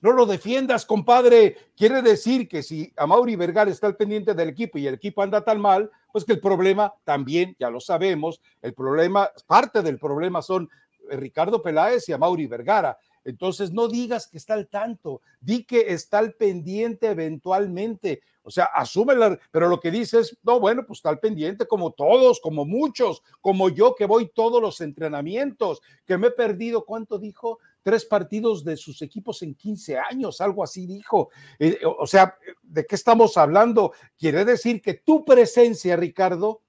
No 0.00 0.12
lo 0.12 0.26
defiendas, 0.26 0.86
compadre. 0.86 1.56
Quiere 1.76 2.02
decir 2.02 2.46
que 2.48 2.62
si 2.62 2.92
Mauri 3.04 3.34
Vergara 3.34 3.68
está 3.68 3.88
al 3.88 3.96
pendiente 3.96 4.32
del 4.32 4.48
equipo 4.48 4.78
y 4.78 4.86
el 4.86 4.94
equipo 4.94 5.22
anda 5.22 5.42
tan 5.42 5.60
mal, 5.60 5.90
pues 6.12 6.24
que 6.24 6.34
el 6.34 6.40
problema 6.40 6.94
también, 7.02 7.56
ya 7.58 7.68
lo 7.68 7.80
sabemos, 7.80 8.40
el 8.62 8.72
problema, 8.72 9.28
parte 9.48 9.82
del 9.82 9.98
problema 9.98 10.42
son 10.42 10.70
Ricardo 11.10 11.62
Peláez 11.62 12.08
y 12.08 12.16
Mauri 12.16 12.46
Vergara. 12.46 12.96
Entonces, 13.24 13.72
no 13.72 13.88
digas 13.88 14.28
que 14.28 14.38
está 14.38 14.54
al 14.54 14.68
tanto, 14.68 15.20
di 15.40 15.64
que 15.64 15.92
está 15.92 16.18
al 16.18 16.34
pendiente 16.34 17.08
eventualmente. 17.08 18.22
O 18.46 18.50
sea, 18.50 18.66
asúmela, 18.66 19.36
pero 19.50 19.68
lo 19.68 19.80
que 19.80 19.90
dices, 19.90 20.38
no, 20.44 20.60
bueno, 20.60 20.86
pues 20.86 21.00
está 21.00 21.08
al 21.08 21.18
pendiente 21.18 21.66
como 21.66 21.90
todos, 21.90 22.40
como 22.40 22.64
muchos, 22.64 23.20
como 23.40 23.70
yo 23.70 23.96
que 23.96 24.06
voy 24.06 24.30
todos 24.32 24.62
los 24.62 24.80
entrenamientos, 24.80 25.82
que 26.04 26.16
me 26.16 26.28
he 26.28 26.30
perdido, 26.30 26.84
¿cuánto 26.84 27.18
dijo? 27.18 27.58
Tres 27.82 28.04
partidos 28.04 28.64
de 28.64 28.76
sus 28.76 29.02
equipos 29.02 29.42
en 29.42 29.56
15 29.56 29.98
años, 29.98 30.40
algo 30.40 30.62
así 30.62 30.86
dijo. 30.86 31.30
Eh, 31.58 31.80
o 31.84 32.06
sea, 32.06 32.38
¿de 32.62 32.86
qué 32.86 32.94
estamos 32.94 33.36
hablando? 33.36 33.92
Quiere 34.16 34.44
decir 34.44 34.80
que 34.80 34.94
tu 34.94 35.24
presencia, 35.24 35.96
Ricardo, 35.96 36.62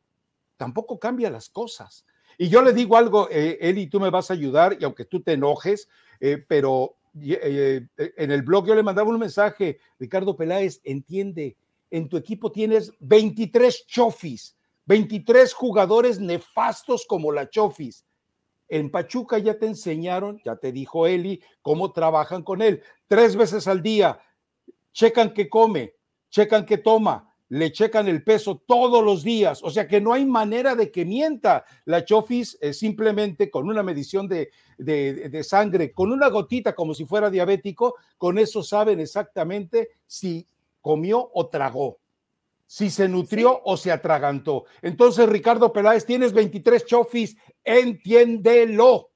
tampoco 0.58 0.98
cambia 0.98 1.30
las 1.30 1.48
cosas. 1.48 2.08
Y 2.40 2.50
yo 2.50 2.64
le 2.64 2.74
digo 2.74 2.98
algo, 2.98 3.30
eh, 3.30 3.60
Eli, 3.62 3.86
tú 3.86 4.00
me 4.00 4.10
vas 4.10 4.32
a 4.32 4.34
ayudar, 4.34 4.78
y 4.80 4.84
aunque 4.84 5.06
tú 5.06 5.22
te 5.22 5.34
enojes, 5.34 5.90
eh, 6.20 6.44
pero 6.48 6.98
eh, 7.22 7.88
en 7.98 8.32
el 8.32 8.42
blog 8.44 8.68
yo 8.68 8.76
le 8.76 8.84
mandaba 8.84 9.10
un 9.10 9.20
mensaje, 9.20 9.80
Ricardo 10.00 10.36
Peláez, 10.36 10.82
entiende, 10.84 11.58
en 11.92 12.10
tu 12.10 12.18
equipo 12.18 12.52
tienes 12.52 12.94
23 13.00 13.86
chofis, 13.88 14.58
23 14.86 15.54
jugadores 15.54 16.20
nefastos 16.20 17.06
como 17.06 17.32
la 17.32 17.50
chofis. 17.50 18.06
En 18.70 18.92
Pachuca 18.92 19.38
ya 19.38 19.58
te 19.58 19.66
enseñaron, 19.66 20.42
ya 20.44 20.58
te 20.58 20.72
dijo 20.72 21.08
Eli, 21.08 21.42
cómo 21.62 21.94
trabajan 21.94 22.44
con 22.44 22.62
él. 22.62 22.82
Tres 23.08 23.36
veces 23.36 23.68
al 23.68 23.82
día, 23.82 24.20
checan 24.92 25.34
qué 25.34 25.48
come, 25.48 25.94
checan 26.30 26.66
qué 26.66 26.78
toma, 26.78 27.34
le 27.50 27.72
checan 27.72 28.08
el 28.08 28.24
peso 28.24 28.62
todos 28.68 29.04
los 29.04 29.24
días, 29.24 29.64
o 29.64 29.70
sea 29.70 29.88
que 29.88 30.02
no 30.02 30.12
hay 30.12 30.26
manera 30.26 30.76
de 30.76 30.92
que 30.92 31.06
mienta. 31.06 31.64
La 31.86 32.04
Chofis 32.04 32.58
simplemente 32.74 33.50
con 33.50 33.70
una 33.70 33.84
medición 33.84 34.28
de, 34.28 34.52
de, 34.78 35.44
sangre, 35.44 35.94
con 35.94 36.12
una 36.12 36.28
gotita 36.28 36.76
como 36.76 36.94
si 36.94 37.06
fuera 37.06 37.30
diabético, 37.30 37.96
con 38.18 38.38
eso 38.38 38.64
saben 38.64 39.00
exactamente 39.00 39.92
si 40.06 40.46
comió 40.88 41.30
o 41.34 41.50
tragó, 41.50 42.00
si 42.66 42.90
se 42.90 43.10
nutrió 43.10 43.62
o 43.66 43.76
se 43.76 43.92
atragantó. 43.92 44.64
Entonces, 44.82 45.28
Ricardo 45.28 45.74
Peláez, 45.74 46.06
tienes 46.06 46.32
23 46.32 46.86
Chofis, 46.86 47.36
entiéndelo. 47.62 49.12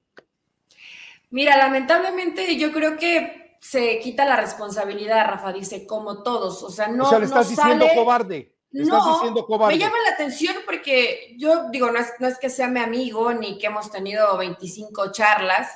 Mira, 1.30 1.56
lamentablemente 1.56 2.58
yo 2.58 2.74
creo 2.74 2.98
que 2.98 3.56
se 3.62 4.00
quita 4.00 4.25
la 4.25 4.36
responsabilidad, 4.36 5.28
Rafa, 5.28 5.54
dice, 5.54 5.88
como 5.88 6.24
todos. 6.24 6.62
O 6.62 6.70
sea, 6.70 6.90
no. 6.90 7.06
O 7.06 7.10
sea, 7.10 7.20
le 7.20 7.25
estás 7.25 7.50
diciendo 7.50 7.88
cobarde. 7.96 8.54
estás 8.74 9.06
diciendo 9.13 9.46
cobarde. 9.46 9.78
Me 9.78 9.80
llama 9.80 9.96
la 10.06 10.13
atención 10.13 10.58
porque 10.66 11.34
yo 11.38 11.70
digo, 11.70 11.90
no 11.90 12.00
es, 12.00 12.12
no 12.20 12.28
es 12.28 12.38
que 12.38 12.50
sea 12.50 12.68
mi 12.68 12.82
amigo 12.82 13.34
ni 13.34 13.58
que 13.58 13.68
hemos 13.68 13.90
tenido 13.90 14.38
25 14.38 15.13
charlas, 15.13 15.72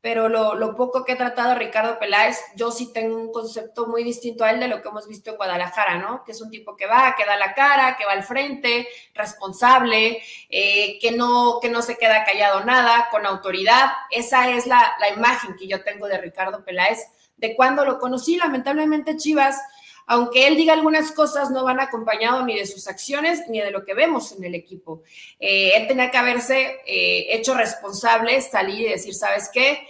pero 0.00 0.28
lo, 0.28 0.76
poco 0.76 1.04
que 1.04 1.12
he 1.12 1.16
tratado 1.16 1.54
Ricardo 1.54 1.98
Peláez, 1.98 2.38
yo 2.54 2.70
sí 2.70 2.92
tengo 2.92 3.16
un 3.16 3.32
concepto 3.32 3.86
muy 3.86 4.04
distinto 4.04 4.44
a 4.44 4.50
él 4.50 4.60
de 4.60 4.68
lo 4.68 4.80
que 4.80 4.88
hemos 4.88 5.08
visto 5.08 5.30
en 5.30 5.36
Guadalajara, 5.36 5.98
¿no? 5.98 6.22
Que 6.24 6.32
es 6.32 6.40
un 6.40 6.50
tipo 6.50 6.76
que 6.76 6.86
va, 6.86 7.14
que 7.16 7.24
da 7.24 7.36
la 7.36 7.54
cara, 7.54 7.96
que 7.96 8.04
va 8.04 8.12
al 8.12 8.22
frente, 8.22 8.86
responsable, 9.14 10.22
eh, 10.48 10.98
que, 11.00 11.10
no, 11.10 11.58
que 11.60 11.70
no 11.70 11.82
se 11.82 11.98
queda 11.98 12.24
callado 12.24 12.64
nada, 12.64 13.08
con 13.10 13.26
autoridad. 13.26 13.90
Esa 14.10 14.50
es 14.50 14.66
la, 14.66 14.94
la 15.00 15.10
imagen 15.10 15.56
que 15.56 15.66
yo 15.66 15.82
tengo 15.82 16.06
de 16.06 16.18
Ricardo 16.18 16.64
Peláez 16.64 17.00
de 17.36 17.56
cuando 17.56 17.84
lo 17.84 17.98
conocí. 17.98 18.36
Lamentablemente 18.36 19.16
Chivas, 19.16 19.60
aunque 20.06 20.46
él 20.46 20.56
diga 20.56 20.72
algunas 20.72 21.10
cosas, 21.12 21.50
no 21.50 21.64
van 21.64 21.80
acompañado 21.80 22.44
ni 22.44 22.56
de 22.56 22.66
sus 22.66 22.86
acciones 22.86 23.42
ni 23.48 23.60
de 23.60 23.70
lo 23.70 23.84
que 23.84 23.94
vemos 23.94 24.32
en 24.32 24.44
el 24.44 24.54
equipo. 24.54 25.02
Eh, 25.40 25.72
él 25.76 25.88
tenía 25.88 26.10
que 26.10 26.16
haberse 26.16 26.76
eh, 26.86 27.26
hecho 27.30 27.54
responsable, 27.54 28.40
salir 28.40 28.86
y 28.86 28.90
decir, 28.90 29.14
¿sabes 29.14 29.50
qué? 29.52 29.86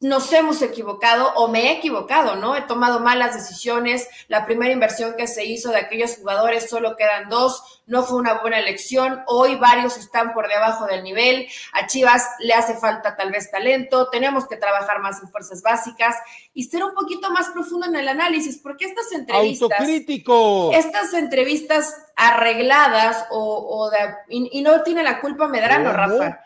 Nos 0.00 0.30
hemos 0.32 0.60
equivocado 0.60 1.32
o 1.34 1.48
me 1.48 1.68
he 1.68 1.72
equivocado, 1.72 2.36
¿no? 2.36 2.56
He 2.56 2.62
tomado 2.62 3.00
malas 3.00 3.34
decisiones. 3.34 4.06
La 4.28 4.44
primera 4.44 4.72
inversión 4.72 5.14
que 5.16 5.26
se 5.26 5.46
hizo 5.46 5.70
de 5.70 5.78
aquellos 5.78 6.16
jugadores 6.16 6.68
solo 6.68 6.96
quedan 6.96 7.30
dos. 7.30 7.82
No 7.86 8.02
fue 8.02 8.18
una 8.18 8.40
buena 8.40 8.58
elección. 8.58 9.22
Hoy 9.26 9.56
varios 9.56 9.96
están 9.96 10.34
por 10.34 10.48
debajo 10.48 10.86
del 10.86 11.04
nivel. 11.04 11.46
A 11.72 11.86
Chivas 11.86 12.28
le 12.40 12.52
hace 12.52 12.74
falta 12.74 13.16
tal 13.16 13.30
vez 13.30 13.50
talento. 13.50 14.10
Tenemos 14.10 14.46
que 14.46 14.56
trabajar 14.56 15.00
más 15.00 15.22
en 15.22 15.30
fuerzas 15.30 15.62
básicas 15.62 16.16
y 16.52 16.64
ser 16.64 16.84
un 16.84 16.92
poquito 16.94 17.30
más 17.30 17.48
profundo 17.50 17.86
en 17.86 17.96
el 17.96 18.08
análisis, 18.08 18.58
porque 18.58 18.84
estas 18.84 19.10
entrevistas. 19.12 19.70
Autocrítico. 19.70 20.72
Estas 20.72 21.14
entrevistas 21.14 21.96
arregladas 22.16 23.26
o, 23.30 23.90
de, 23.90 23.98
y, 24.28 24.60
no 24.60 24.82
tiene 24.82 25.02
la 25.02 25.20
culpa 25.20 25.48
Medrano, 25.48 25.92
Rafa. 25.92 26.40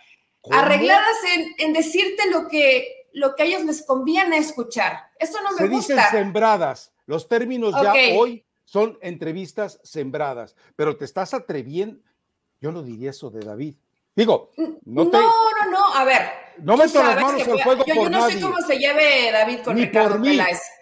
Arregladas 0.50 1.16
en, 1.34 1.54
en 1.58 1.72
decirte 1.72 2.30
lo 2.30 2.48
que 2.48 2.97
lo 3.12 3.34
que 3.34 3.42
a 3.42 3.46
ellos 3.46 3.64
les 3.64 3.84
conviene 3.84 4.38
escuchar. 4.38 5.10
Eso 5.18 5.38
no 5.42 5.52
me 5.52 5.58
Se 5.58 5.68
gusta. 5.68 5.94
dicen 5.94 6.10
sembradas. 6.10 6.92
Los 7.06 7.28
términos 7.28 7.74
ya 7.82 7.94
hoy 8.16 8.44
son 8.64 8.98
entrevistas 9.00 9.80
sembradas, 9.82 10.54
pero 10.76 10.96
te 10.96 11.04
estás 11.04 11.32
atreviendo. 11.32 12.00
Yo 12.60 12.72
no 12.72 12.82
diría 12.82 13.10
eso 13.10 13.30
de 13.30 13.40
David. 13.40 13.76
Digo, 14.14 14.50
no, 14.56 15.04
no, 15.04 15.10
no, 15.10 15.70
no, 15.70 15.94
a 15.94 16.04
ver. 16.04 16.22
No 16.58 16.76
meto 16.76 17.00
las 17.00 17.22
manos 17.22 17.46
al 17.46 17.60
fuego 17.60 17.84
yo, 17.86 17.94
por 17.94 18.04
yo 18.04 18.10
no 18.10 18.28
sé 18.28 18.40
cómo 18.40 18.60
se 18.60 18.76
lleve 18.76 19.30
David 19.30 19.60
con 19.60 19.76
ni 19.76 19.82
Ricardo 19.82 20.10
por 20.10 20.20
mí, 20.20 20.38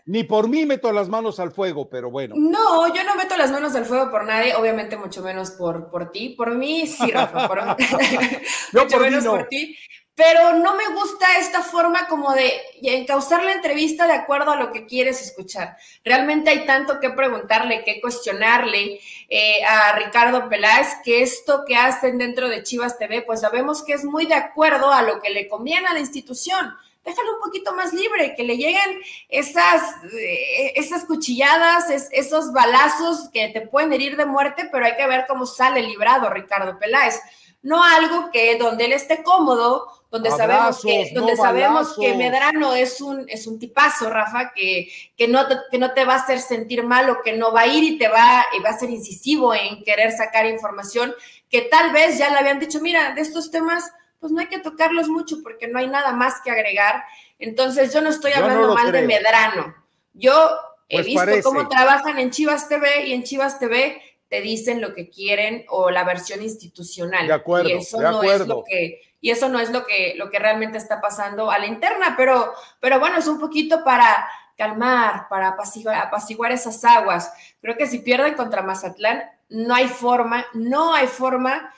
Ni 0.07 0.25
por 0.25 0.49
mí 0.49 0.65
meto 0.65 0.91
las 0.91 1.11
manos 1.11 1.39
al 1.39 1.53
fuego, 1.53 1.89
pero 1.91 2.11
bueno. 2.11 2.35
No, 2.39 2.93
yo 2.95 3.05
no 3.05 3.15
meto 3.15 3.37
las 3.37 3.53
manos 3.53 3.75
al 3.75 3.85
fuego 3.85 4.11
por 4.11 4.25
nadie, 4.25 4.55
obviamente 4.55 4.97
mucho 4.97 5.21
menos 5.21 5.51
por, 5.51 5.91
por 5.91 6.11
ti. 6.11 6.31
Por 6.31 6.55
mí 6.55 6.87
sí, 6.87 7.11
Rafa, 7.11 7.47
por, 7.47 7.61
mucho 8.73 8.99
menos 8.99 9.25
por 9.25 9.49
ti 9.49 9.77
pero 10.17 10.55
no 10.55 10.75
me 10.77 10.89
gusta 10.95 11.39
esta 11.39 11.63
forma 11.63 12.09
como 12.09 12.33
de 12.33 12.51
encauzar 12.83 13.45
la 13.45 13.53
entrevista 13.53 14.07
de 14.07 14.15
acuerdo 14.15 14.51
a 14.51 14.57
lo 14.57 14.73
que 14.73 14.87
quieres 14.87 15.21
escuchar. 15.21 15.77
Realmente 16.03 16.49
hay 16.49 16.65
tanto 16.65 16.99
que 17.01 17.11
preguntarle, 17.11 17.85
que 17.85 18.01
cuestionarle 18.01 18.99
eh, 19.29 19.63
a 19.63 19.93
Ricardo 19.93 20.49
Peláez, 20.49 20.89
que 21.05 21.21
esto 21.21 21.65
que 21.67 21.77
hacen 21.77 22.17
dentro 22.17 22.49
de 22.49 22.63
Chivas 22.63 22.99
TV, 22.99 23.23
pues 23.23 23.43
sabemos 23.43 23.83
que 23.85 23.93
es 23.93 24.05
muy 24.05 24.25
de 24.25 24.35
acuerdo 24.35 24.91
a 24.91 25.03
lo 25.03 25.21
que 25.21 25.29
le 25.29 25.49
conviene 25.49 25.87
a 25.89 25.93
la 25.93 26.01
institución. 26.01 26.75
Déjalo 27.05 27.35
un 27.35 27.41
poquito 27.41 27.75
más 27.75 27.93
libre, 27.93 28.35
que 28.35 28.43
le 28.43 28.57
lleguen 28.57 28.99
esas, 29.29 29.83
eh, 30.15 30.73
esas 30.77 31.05
cuchilladas, 31.05 31.91
esos 32.11 32.53
balazos 32.53 33.29
que 33.35 33.49
te 33.49 33.61
pueden 33.61 33.93
herir 33.93 34.17
de 34.17 34.25
muerte, 34.25 34.67
pero 34.73 34.87
hay 34.87 34.97
que 34.97 35.07
ver 35.07 35.27
cómo 35.29 35.45
sale 35.45 35.83
librado 35.83 36.31
Ricardo 36.31 36.79
Peláez 36.79 37.21
no 37.67 37.83
algo 37.83 38.31
que 38.31 38.57
donde 38.59 38.85
él 38.85 38.93
esté 38.93 39.25
cómodo, 39.25 39.89
donde 40.11 40.31
sabemos 40.31 40.81
que, 40.83 41.11
donde 41.15 41.37
sabemos 41.37 41.97
que 41.99 42.15
Medrano 42.15 42.75
es 42.75 43.01
un, 43.01 43.29
es 43.29 43.47
un 43.47 43.59
tipazo, 43.59 44.09
Rafa, 44.09 44.53
que, 44.55 44.89
que, 45.17 45.29
no 45.29 45.47
te, 45.47 45.57
que 45.71 45.79
no 45.79 45.93
te 45.93 46.05
va 46.05 46.15
a 46.15 46.19
hacer 46.19 46.39
sentir 46.39 46.85
mal 46.85 47.11
o 47.11 47.21
que 47.23 47.37
no 47.37 47.53
va 47.53 47.63
a 47.63 47.67
ir 47.67 47.83
y 47.83 47.99
te 47.99 48.09
va, 48.09 48.47
y 48.57 48.63
va 48.63 48.71
a 48.71 48.79
ser 48.79 48.91
incisivo 48.91 49.55
en 49.55 49.83
querer 49.83 50.13
sacar 50.13 50.47
información, 50.47 51.15
que 51.51 51.63
tal 51.63 51.93
vez 51.93 52.19
ya 52.19 52.31
le 52.31 52.39
habían 52.39 52.59
dicho, 52.59 52.81
mira, 52.81 53.15
de 53.15 53.21
estos 53.21 53.51
temas, 53.51 53.93
pues 54.21 54.33
no 54.33 54.41
hay 54.41 54.47
que 54.47 54.61
tocarlos 54.61 55.09
mucho 55.09 55.43
porque 55.43 55.69
no 55.69 55.79
hay 55.79 55.89
nada 55.89 56.13
más 56.13 56.41
que 56.43 56.51
agregar. 56.51 57.03
Entonces 57.39 57.93
yo 57.93 58.01
no 58.01 58.11
estoy 58.11 58.33
hablando 58.33 58.75
mal 58.75 58.93
de 58.93 59.03
Medrano. 59.03 59.75
Yo 60.15 60.57
he 60.89 61.03
pues 61.03 61.07
visto 61.07 61.43
cómo 61.43 61.69
trabajan 61.69 62.19
en 62.19 62.31
Chivas 62.31 62.69
TV 62.69 63.07
y 63.07 63.13
en 63.13 63.25
Chivas 63.25 63.59
TV 63.59 64.01
te 64.29 64.41
dicen 64.41 64.81
lo 64.81 64.95
que 64.95 65.09
quieren 65.09 65.65
o 65.69 65.91
la 65.91 66.05
versión 66.05 66.43
institucional. 66.43 67.27
De 67.27 67.33
acuerdo, 67.33 67.69
y 67.69 67.73
eso 67.73 68.01
no 68.01 68.23
es 68.23 68.47
lo 68.47 68.65
que 68.65 69.01
y 69.27 69.31
eso 69.33 69.49
no 69.49 69.59
es 69.59 69.73
lo 69.73 69.85
que 69.85 70.15
lo 70.17 70.31
que 70.31 70.39
realmente 70.39 70.79
está 70.79 71.01
pasando 71.01 71.51
a 71.51 71.59
la 71.59 71.67
interna, 71.67 72.15
pero 72.17 72.55
pero 72.79 73.01
bueno, 73.01 73.19
es 73.19 73.27
un 73.27 73.41
poquito 73.41 73.83
para 73.83 74.29
calmar, 74.57 75.27
para 75.29 75.49
apaciguar, 75.49 75.97
apaciguar 75.97 76.53
esas 76.53 76.85
aguas. 76.85 77.33
Creo 77.61 77.77
que 77.77 77.89
si 77.89 77.99
pierden 77.99 78.35
contra 78.35 78.63
Mazatlán, 78.63 79.25
no 79.49 79.75
hay 79.75 79.89
forma, 79.89 80.47
no 80.55 80.95
hay 80.95 81.09
forma 81.09 81.75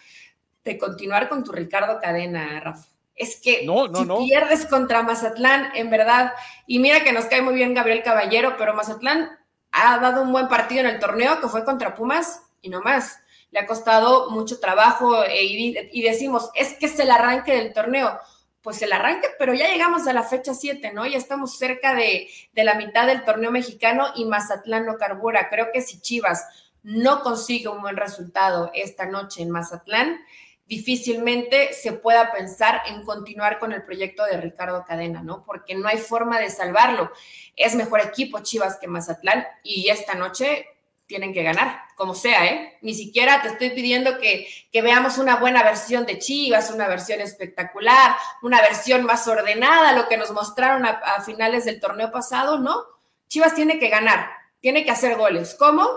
de 0.62 0.76
continuar 0.76 1.31
con 1.31 1.43
tu 1.43 1.52
Ricardo 1.52 1.99
Cadena, 1.99 2.61
Rafa. 2.61 2.87
Es 3.14 3.40
que 3.40 3.64
no, 3.64 3.88
no, 3.88 4.19
si 4.19 4.26
pierdes 4.28 4.67
contra 4.67 5.02
Mazatlán, 5.02 5.71
en 5.75 5.88
verdad, 5.88 6.35
y 6.67 6.81
mira 6.81 7.02
que 7.02 7.14
nos 7.14 7.25
cae 7.25 7.40
muy 7.40 7.55
bien 7.55 7.73
Gabriel 7.73 8.02
Caballero, 8.02 8.57
pero 8.59 8.75
Mazatlán 8.75 9.31
ha 9.73 9.99
dado 10.00 10.21
un 10.21 10.33
buen 10.33 10.49
partido 10.49 10.83
en 10.83 10.88
el 10.88 11.00
torneo 11.00 11.40
que 11.40 11.49
fue 11.49 11.64
contra 11.64 11.95
Pumas 11.95 12.43
y 12.61 12.69
no 12.69 12.83
más. 12.83 13.23
Le 13.50 13.61
ha 13.61 13.67
costado 13.67 14.31
mucho 14.31 14.61
trabajo 14.61 15.25
e 15.25 15.45
y, 15.45 16.02
decimos, 16.02 16.50
es 16.55 16.75
que 16.75 16.87
es 16.87 16.99
el 16.99 17.11
arranque 17.11 17.52
del 17.52 17.73
torneo. 17.73 18.19
Pues 18.62 18.83
el 18.83 18.93
arranque, 18.93 19.28
pero 19.38 19.55
ya 19.55 19.69
llegamos 19.69 20.07
a 20.07 20.12
la 20.12 20.23
fecha 20.23 20.52
7, 20.52 20.93
¿no? 20.93 21.07
Ya 21.07 21.17
estamos 21.17 21.57
cerca 21.57 21.95
de, 21.95 22.28
de 22.52 22.64
la 22.64 22.75
mitad 22.75 23.07
del 23.07 23.25
torneo 23.25 23.50
mexicano 23.50 24.09
y 24.17 24.25
Mazatlán 24.25 24.85
no 24.85 24.99
carbura. 24.99 25.49
Creo 25.49 25.69
que 25.73 25.81
si 25.81 26.00
Chivas 26.00 26.45
no 26.83 27.23
consigue 27.23 27.69
un 27.69 27.81
buen 27.81 27.97
resultado 27.97 28.71
esta 28.75 29.07
noche 29.07 29.43
en 29.43 29.50
Mazatlán, 29.50 30.21
difícilmente 30.69 31.73
se 31.73 31.93
pueda 31.93 32.31
pensar 32.31 32.83
en 32.87 33.02
continuar 33.02 33.59
con 33.59 33.73
el 33.73 33.85
proyecto 33.85 34.25
de 34.25 34.37
Ricardo 34.37 34.85
Cadena, 34.87 35.23
¿no? 35.23 35.45
Porque 35.45 35.75
no 35.75 35.88
hay 35.88 35.97
forma 35.97 36.38
de 36.38 36.50
salvarlo. 36.50 37.11
Es 37.57 37.75
mejor 37.75 38.00
equipo 38.00 38.40
Chivas 38.40 38.76
que 38.78 38.87
Mazatlán 38.87 39.47
y 39.62 39.88
esta 39.88 40.14
noche 40.14 40.67
tienen 41.09 41.33
que 41.33 41.43
ganar, 41.43 41.81
como 41.97 42.15
sea, 42.15 42.47
¿eh? 42.47 42.77
Ni 42.83 42.93
siquiera 42.93 43.41
te 43.41 43.49
estoy 43.49 43.71
pidiendo 43.71 44.19
que, 44.19 44.47
que 44.71 44.83
veamos 44.83 45.17
una 45.17 45.37
buena 45.37 45.62
versión 45.62 46.05
de 46.05 46.19
Chivas, 46.19 46.71
una 46.71 46.87
versión 46.87 47.23
espectacular, 47.23 48.15
una 48.43 48.61
versión 48.61 49.05
más 49.05 49.27
ordenada, 49.27 49.95
lo 49.95 50.07
que 50.07 50.19
nos 50.19 50.31
mostraron 50.33 50.85
a, 50.85 51.23
finales 51.25 51.65
del 51.65 51.81
torneo 51.81 52.12
pasado, 52.12 52.59
¿no? 52.59 52.85
Chivas 53.27 53.55
tiene 53.55 53.79
que 53.79 53.88
ganar, 53.88 54.29
tiene 54.61 54.85
que 54.85 54.91
hacer 54.91 55.17
goles. 55.17 55.57
¿Cómo? 55.59 55.88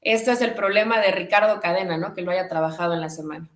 Este 0.00 0.32
es 0.32 0.40
el 0.40 0.54
problema 0.54 0.98
de 0.98 1.10
Ricardo 1.10 1.60
Cadena, 1.60 1.98
¿no? 1.98 2.14
Que 2.14 2.22
lo 2.22 2.30
haya 2.30 2.48
trabajado 2.48 2.94
en 2.94 3.02
la 3.02 3.10
semana. 3.10 3.50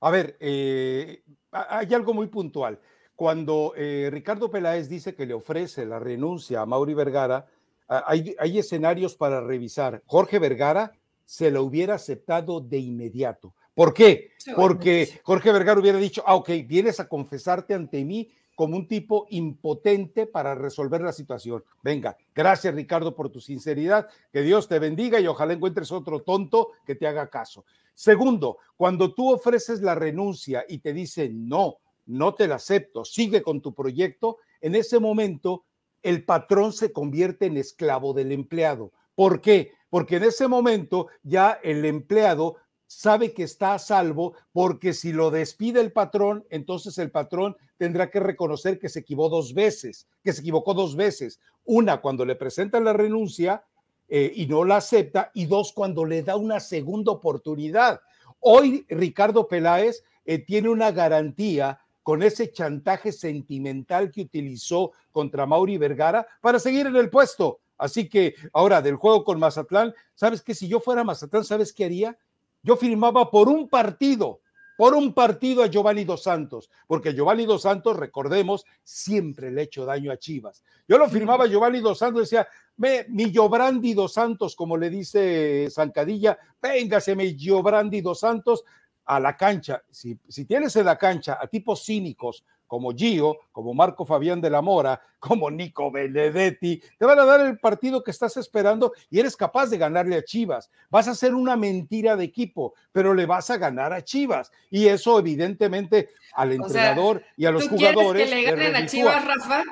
A 0.00 0.10
ver, 0.10 0.36
eh, 0.38 1.22
hay 1.50 1.94
algo 1.94 2.12
muy 2.12 2.26
puntual. 2.26 2.78
Cuando 3.14 3.72
eh, 3.74 4.10
Ricardo 4.12 4.50
Peláez 4.50 4.90
dice 4.90 5.14
que 5.14 5.24
le 5.24 5.32
ofrece 5.32 5.86
la 5.86 5.98
renuncia 5.98 6.60
a 6.60 6.66
Mauri 6.66 6.92
Vergara, 6.92 7.46
hay, 7.88 8.34
hay, 8.38 8.58
escenarios 8.58 9.14
para 9.14 9.40
revisar. 9.40 10.02
Jorge 10.06 10.38
Vergara 10.38 10.92
se 11.24 11.50
lo 11.50 11.62
hubiera 11.62 11.94
aceptado 11.94 12.60
de 12.60 12.78
inmediato. 12.78 13.54
¿Por 13.74 13.92
qué? 13.92 14.30
Porque 14.54 15.20
Jorge 15.22 15.52
Vergara 15.52 15.80
hubiera 15.80 15.98
dicho, 15.98 16.22
ah, 16.26 16.34
ok, 16.36 16.50
vienes 16.66 16.98
a 16.98 17.08
confesarte 17.08 17.74
ante 17.74 18.04
mí 18.04 18.30
como 18.56 18.74
un 18.74 18.88
tipo 18.88 19.26
impotente 19.30 20.26
para 20.26 20.54
resolver 20.54 21.02
la 21.02 21.12
situación. 21.12 21.62
Venga, 21.82 22.16
gracias 22.34 22.74
Ricardo 22.74 23.14
por 23.14 23.28
tu 23.28 23.38
sinceridad, 23.38 24.08
que 24.32 24.40
Dios 24.40 24.66
te 24.66 24.78
bendiga 24.78 25.20
y 25.20 25.26
ojalá 25.26 25.52
encuentres 25.52 25.92
otro 25.92 26.22
tonto 26.22 26.70
que 26.86 26.94
te 26.94 27.06
haga 27.06 27.28
caso. 27.28 27.66
Segundo, 27.94 28.56
cuando 28.76 29.12
tú 29.12 29.30
ofreces 29.30 29.82
la 29.82 29.94
renuncia 29.94 30.64
y 30.66 30.78
te 30.78 30.94
dicen 30.94 31.46
no, 31.46 31.76
no 32.06 32.34
te 32.34 32.48
la 32.48 32.54
acepto, 32.54 33.04
sigue 33.04 33.42
con 33.42 33.60
tu 33.60 33.74
proyecto, 33.74 34.38
en 34.62 34.74
ese 34.74 34.98
momento 34.98 35.65
el 36.06 36.24
patrón 36.24 36.72
se 36.72 36.92
convierte 36.92 37.46
en 37.46 37.56
esclavo 37.56 38.12
del 38.12 38.30
empleado. 38.30 38.92
¿Por 39.16 39.40
qué? 39.40 39.72
Porque 39.90 40.16
en 40.16 40.22
ese 40.22 40.46
momento 40.46 41.08
ya 41.24 41.58
el 41.64 41.84
empleado 41.84 42.58
sabe 42.86 43.32
que 43.32 43.42
está 43.42 43.74
a 43.74 43.80
salvo 43.80 44.34
porque 44.52 44.92
si 44.92 45.12
lo 45.12 45.32
despide 45.32 45.80
el 45.80 45.90
patrón, 45.90 46.46
entonces 46.48 46.96
el 46.98 47.10
patrón 47.10 47.56
tendrá 47.76 48.08
que 48.08 48.20
reconocer 48.20 48.78
que 48.78 48.88
se 48.88 49.00
equivocó 49.00 49.30
dos 49.30 49.52
veces, 49.52 50.06
que 50.22 50.32
se 50.32 50.42
equivocó 50.42 50.74
dos 50.74 50.94
veces. 50.94 51.40
Una, 51.64 52.00
cuando 52.00 52.24
le 52.24 52.36
presentan 52.36 52.84
la 52.84 52.92
renuncia 52.92 53.64
eh, 54.06 54.30
y 54.32 54.46
no 54.46 54.64
la 54.64 54.76
acepta, 54.76 55.32
y 55.34 55.46
dos, 55.46 55.72
cuando 55.72 56.04
le 56.04 56.22
da 56.22 56.36
una 56.36 56.60
segunda 56.60 57.10
oportunidad. 57.10 58.00
Hoy 58.38 58.86
Ricardo 58.88 59.48
Peláez 59.48 60.04
eh, 60.24 60.38
tiene 60.38 60.68
una 60.68 60.92
garantía 60.92 61.80
con 62.06 62.22
ese 62.22 62.52
chantaje 62.52 63.10
sentimental 63.10 64.12
que 64.12 64.20
utilizó 64.20 64.92
contra 65.10 65.44
Mauri 65.44 65.76
Vergara 65.76 66.24
para 66.40 66.60
seguir 66.60 66.86
en 66.86 66.94
el 66.94 67.10
puesto. 67.10 67.58
Así 67.76 68.08
que 68.08 68.36
ahora 68.52 68.80
del 68.80 68.94
juego 68.94 69.24
con 69.24 69.40
Mazatlán, 69.40 69.92
¿sabes 70.14 70.40
que 70.40 70.54
Si 70.54 70.68
yo 70.68 70.78
fuera 70.78 71.02
Mazatlán, 71.02 71.42
¿sabes 71.42 71.72
qué 71.72 71.84
haría? 71.84 72.16
Yo 72.62 72.76
firmaba 72.76 73.28
por 73.28 73.48
un 73.48 73.68
partido, 73.68 74.38
por 74.78 74.94
un 74.94 75.14
partido 75.14 75.64
a 75.64 75.66
Giovanni 75.66 76.04
Dos 76.04 76.22
Santos, 76.22 76.70
porque 76.86 77.12
Giovanni 77.12 77.44
Dos 77.44 77.62
Santos, 77.62 77.96
recordemos, 77.96 78.64
siempre 78.84 79.50
le 79.50 79.62
ha 79.62 79.64
hecho 79.64 79.84
daño 79.84 80.12
a 80.12 80.16
Chivas. 80.16 80.62
Yo 80.86 80.98
lo 80.98 81.08
firmaba 81.08 81.46
a 81.46 81.48
Giovanni 81.48 81.80
Dos 81.80 81.98
Santos, 81.98 82.30
decía, 82.30 82.46
me, 82.76 83.06
mi 83.08 83.32
Giovanni 83.32 83.94
Dos 83.94 84.12
Santos, 84.12 84.54
como 84.54 84.76
le 84.76 84.90
dice 84.90 85.66
Zancadilla, 85.72 86.38
véngase 86.62 87.16
mi 87.16 87.34
Giovanni 87.34 88.00
Dos 88.00 88.20
Santos 88.20 88.62
a 89.06 89.20
la 89.20 89.36
cancha. 89.36 89.82
Si, 89.90 90.18
si 90.28 90.44
tienes 90.44 90.76
en 90.76 90.86
la 90.86 90.98
cancha 90.98 91.38
a 91.40 91.46
tipos 91.46 91.84
cínicos 91.84 92.44
como 92.66 92.92
Gio, 92.92 93.38
como 93.52 93.74
Marco 93.74 94.04
Fabián 94.04 94.40
de 94.40 94.50
la 94.50 94.60
Mora, 94.60 95.00
como 95.18 95.50
Nico 95.50 95.90
Benedetti, 95.90 96.82
te 96.98 97.04
van 97.04 97.18
a 97.18 97.24
dar 97.24 97.40
el 97.40 97.58
partido 97.58 98.02
que 98.02 98.10
estás 98.10 98.36
esperando 98.36 98.92
y 99.10 99.20
eres 99.20 99.36
capaz 99.36 99.66
de 99.66 99.78
ganarle 99.78 100.16
a 100.16 100.24
Chivas. 100.24 100.70
Vas 100.90 101.08
a 101.08 101.12
hacer 101.12 101.34
una 101.34 101.56
mentira 101.56 102.16
de 102.16 102.24
equipo, 102.24 102.74
pero 102.92 103.14
le 103.14 103.26
vas 103.26 103.50
a 103.50 103.56
ganar 103.56 103.92
a 103.92 104.02
Chivas. 104.02 104.50
Y 104.70 104.86
eso 104.86 105.18
evidentemente 105.18 106.10
al 106.34 106.52
entrenador 106.52 107.22
y 107.36 107.46
a 107.46 107.50
los 107.50 107.68
jugadores. 107.68 108.28
que 108.28 108.34
le 108.34 108.42
ganen 108.42 108.76
a 108.76 108.86
Chivas, 108.86 109.24
Rafa? 109.24 109.62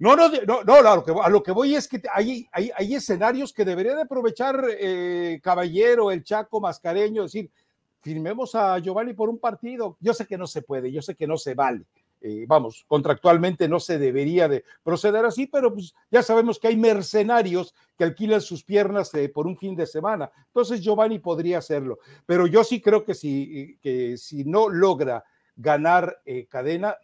No, 0.00 0.14
no, 0.14 0.28
no, 0.28 0.62
no 0.62 0.74
a, 0.74 0.94
lo 0.94 1.04
que, 1.04 1.12
a 1.20 1.28
lo 1.28 1.42
que 1.42 1.50
voy 1.50 1.74
es 1.74 1.88
que 1.88 2.00
hay, 2.14 2.48
hay, 2.52 2.70
hay 2.76 2.94
escenarios 2.94 3.52
que 3.52 3.64
debería 3.64 3.96
de 3.96 4.02
aprovechar 4.02 4.64
eh, 4.78 5.40
Caballero, 5.42 6.12
el 6.12 6.22
Chaco 6.22 6.60
Mascareño, 6.60 7.24
decir, 7.24 7.50
firmemos 8.00 8.54
a 8.54 8.78
Giovanni 8.78 9.14
por 9.14 9.28
un 9.28 9.38
partido. 9.38 9.96
Yo 10.00 10.14
sé 10.14 10.26
que 10.26 10.38
no 10.38 10.46
se 10.46 10.62
puede, 10.62 10.90
yo 10.92 11.02
sé 11.02 11.14
que 11.14 11.26
no 11.26 11.36
se 11.36 11.54
vale. 11.54 11.84
Eh, 12.20 12.46
vamos, 12.48 12.84
contractualmente 12.88 13.68
no 13.68 13.78
se 13.78 13.96
debería 13.96 14.48
de 14.48 14.64
proceder 14.82 15.24
así, 15.24 15.46
pero 15.46 15.72
pues 15.72 15.94
ya 16.10 16.20
sabemos 16.22 16.58
que 16.58 16.66
hay 16.66 16.76
mercenarios 16.76 17.74
que 17.96 18.02
alquilan 18.02 18.40
sus 18.40 18.64
piernas 18.64 19.14
eh, 19.14 19.28
por 19.28 19.46
un 19.46 19.56
fin 19.56 19.76
de 19.76 19.86
semana. 19.86 20.30
Entonces 20.46 20.80
Giovanni 20.80 21.20
podría 21.20 21.58
hacerlo, 21.58 22.00
pero 22.26 22.48
yo 22.48 22.64
sí 22.64 22.80
creo 22.80 23.04
que 23.04 23.14
si, 23.14 23.78
que 23.80 24.16
si 24.16 24.44
no 24.44 24.68
logra 24.68 25.24
ganar 25.54 26.20
cadena, 26.48 26.96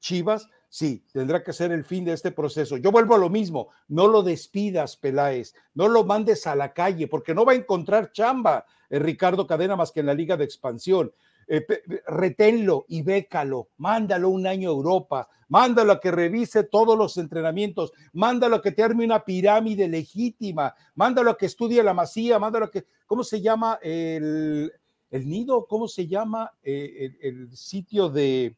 Chivas 0.00 0.48
Sí, 0.70 1.02
tendrá 1.12 1.42
que 1.42 1.54
ser 1.54 1.72
el 1.72 1.82
fin 1.82 2.04
de 2.04 2.12
este 2.12 2.30
proceso. 2.30 2.76
Yo 2.76 2.92
vuelvo 2.92 3.14
a 3.14 3.18
lo 3.18 3.30
mismo, 3.30 3.68
no 3.88 4.06
lo 4.06 4.22
despidas, 4.22 4.96
Peláez, 4.96 5.54
no 5.74 5.88
lo 5.88 6.04
mandes 6.04 6.46
a 6.46 6.54
la 6.54 6.74
calle, 6.74 7.08
porque 7.08 7.34
no 7.34 7.46
va 7.46 7.52
a 7.52 7.56
encontrar 7.56 8.12
chamba 8.12 8.66
eh, 8.90 8.98
Ricardo 8.98 9.46
Cadena 9.46 9.76
más 9.76 9.92
que 9.92 10.00
en 10.00 10.06
la 10.06 10.14
Liga 10.14 10.36
de 10.36 10.44
Expansión. 10.44 11.12
Eh, 11.50 11.64
reténlo 12.06 12.84
y 12.88 13.00
bécalo, 13.00 13.70
mándalo 13.78 14.28
un 14.28 14.46
año 14.46 14.68
a 14.68 14.72
Europa, 14.72 15.28
mándalo 15.48 15.92
a 15.92 16.00
que 16.00 16.10
revise 16.10 16.64
todos 16.64 16.98
los 16.98 17.16
entrenamientos, 17.16 17.94
mándalo 18.12 18.56
a 18.56 18.62
que 18.62 18.72
te 18.72 18.82
arme 18.82 19.06
una 19.06 19.24
pirámide 19.24 19.88
legítima, 19.88 20.74
mándalo 20.94 21.30
a 21.30 21.38
que 21.38 21.46
estudie 21.46 21.82
la 21.82 21.94
masía, 21.94 22.38
mándalo 22.38 22.66
a 22.66 22.70
que, 22.70 22.84
¿cómo 23.06 23.24
se 23.24 23.40
llama 23.40 23.78
el, 23.80 24.70
nido? 25.10 25.66
¿Cómo 25.66 25.88
se 25.88 26.06
llama 26.06 26.52
eh, 26.62 27.16
el 27.22 27.56
sitio 27.56 28.10
de 28.10 28.54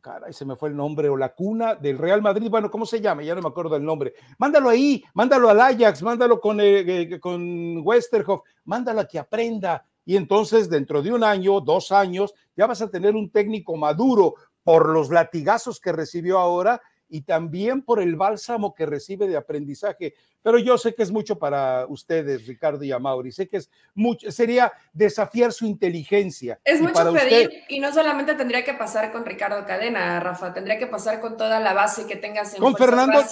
caray, 0.00 0.32
se 0.32 0.44
me 0.44 0.56
fue 0.56 0.68
el 0.68 0.76
nombre, 0.76 1.08
o 1.08 1.16
la 1.16 1.34
cuna 1.34 1.74
del 1.74 1.98
Real 1.98 2.22
Madrid, 2.22 2.48
bueno, 2.50 2.70
¿cómo 2.70 2.86
se 2.86 3.00
llama? 3.00 3.22
Ya 3.22 3.34
no 3.34 3.42
me 3.42 3.48
acuerdo 3.48 3.74
del 3.74 3.84
nombre. 3.84 4.14
Mándalo 4.38 4.68
ahí, 4.68 5.02
mándalo 5.14 5.48
al 5.48 5.60
Ajax, 5.60 6.02
mándalo 6.02 6.40
con, 6.40 6.60
eh, 6.60 7.02
eh, 7.02 7.20
con 7.20 7.78
Westerhoff, 7.84 8.42
mándalo 8.64 9.00
a 9.00 9.08
que 9.08 9.18
aprenda. 9.18 9.84
Y 10.04 10.16
entonces, 10.16 10.70
dentro 10.70 11.02
de 11.02 11.12
un 11.12 11.24
año, 11.24 11.60
dos 11.60 11.90
años, 11.90 12.32
ya 12.56 12.66
vas 12.66 12.80
a 12.80 12.90
tener 12.90 13.14
un 13.14 13.30
técnico 13.30 13.76
maduro 13.76 14.34
por 14.62 14.88
los 14.88 15.10
latigazos 15.10 15.80
que 15.80 15.92
recibió 15.92 16.38
ahora 16.38 16.80
y 17.08 17.22
también 17.22 17.82
por 17.82 18.00
el 18.00 18.16
bálsamo 18.16 18.74
que 18.74 18.86
recibe 18.86 19.28
de 19.28 19.36
aprendizaje. 19.36 20.14
Pero 20.42 20.58
yo 20.58 20.78
sé 20.78 20.94
que 20.94 21.02
es 21.02 21.10
mucho 21.10 21.38
para 21.38 21.86
ustedes, 21.88 22.46
Ricardo 22.46 22.84
y 22.84 22.92
Amauri. 22.92 23.32
Sé 23.32 23.48
que 23.48 23.56
es 23.58 23.70
mucho, 23.94 24.30
sería 24.30 24.72
desafiar 24.92 25.52
su 25.52 25.66
inteligencia. 25.66 26.60
Es 26.64 26.80
mucho 26.80 27.12
pedir 27.12 27.50
y 27.68 27.80
no 27.80 27.92
solamente 27.92 28.34
tendría 28.34 28.64
que 28.64 28.74
pasar 28.74 29.10
con 29.10 29.24
Ricardo 29.24 29.64
Cadena, 29.66 30.20
Rafa, 30.20 30.54
tendría 30.54 30.78
que 30.78 30.86
pasar 30.86 31.20
con 31.20 31.36
toda 31.36 31.60
la 31.60 31.72
base 31.72 32.06
que 32.06 32.16
tengas 32.16 32.54
en 32.54 32.60
con 32.60 32.76
Fernando 32.76 33.24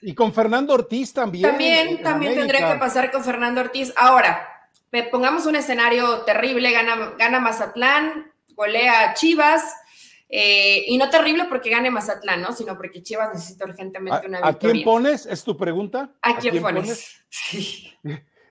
y 0.00 0.14
con 0.14 0.32
Fernando 0.32 0.74
Ortiz 0.74 1.12
también. 1.12 1.48
También, 1.48 2.02
también 2.02 2.34
tendría 2.34 2.72
que 2.72 2.78
pasar 2.78 3.10
con 3.10 3.22
Fernando 3.22 3.60
Ortiz. 3.60 3.92
Ahora, 3.96 4.68
pongamos 5.10 5.46
un 5.46 5.56
escenario 5.56 6.22
terrible, 6.22 6.72
gana, 6.72 7.14
gana 7.18 7.38
Mazatlán, 7.38 8.32
golea 8.54 9.14
Chivas 9.14 9.62
eh, 10.32 10.84
y 10.86 10.96
no 10.96 11.10
terrible 11.10 11.46
porque 11.48 11.70
gane 11.70 11.90
Mazatlán, 11.90 12.40
¿no? 12.40 12.52
Sino 12.52 12.76
porque 12.76 13.02
Chivas 13.02 13.34
necesita 13.34 13.64
urgentemente 13.64 14.28
una 14.28 14.38
victoria. 14.38 14.48
¿A 14.48 14.58
quién 14.58 14.84
pones? 14.84 15.26
¿Es 15.26 15.42
tu 15.42 15.56
pregunta? 15.56 16.14
¿A, 16.22 16.38
quién, 16.38 16.62
pones? 16.62 17.16
Sí. 17.30 17.88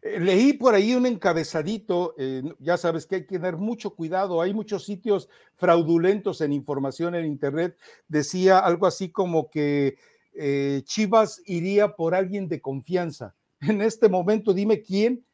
Eh, 0.02 0.20
leí 0.20 0.54
por 0.54 0.74
ahí 0.74 0.94
un 0.94 1.06
encabezadito, 1.06 2.16
eh, 2.18 2.44
ya 2.60 2.78
sabes 2.78 3.06
que 3.06 3.16
hay 3.16 3.26
que 3.26 3.40
tener 3.40 3.58
mucho 3.58 3.96
cuidado, 3.96 4.42
hay 4.42 4.54
muchos 4.54 4.86
sitios 4.86 5.30
fraudulentos 5.56 6.42
en 6.42 6.54
información 6.54 7.16
en 7.16 7.26
Internet, 7.26 7.78
decía 8.08 8.60
algo 8.60 8.86
así 8.86 9.12
como 9.12 9.50
que 9.50 9.98
Chivas 10.84 11.42
iría 11.46 11.96
por 11.96 12.16
alguien 12.16 12.48
de 12.48 12.62
confianza. 12.62 13.36
En 13.60 13.82
este 13.82 14.08
momento 14.08 14.54
dime 14.54 14.82
quién, 14.82 15.26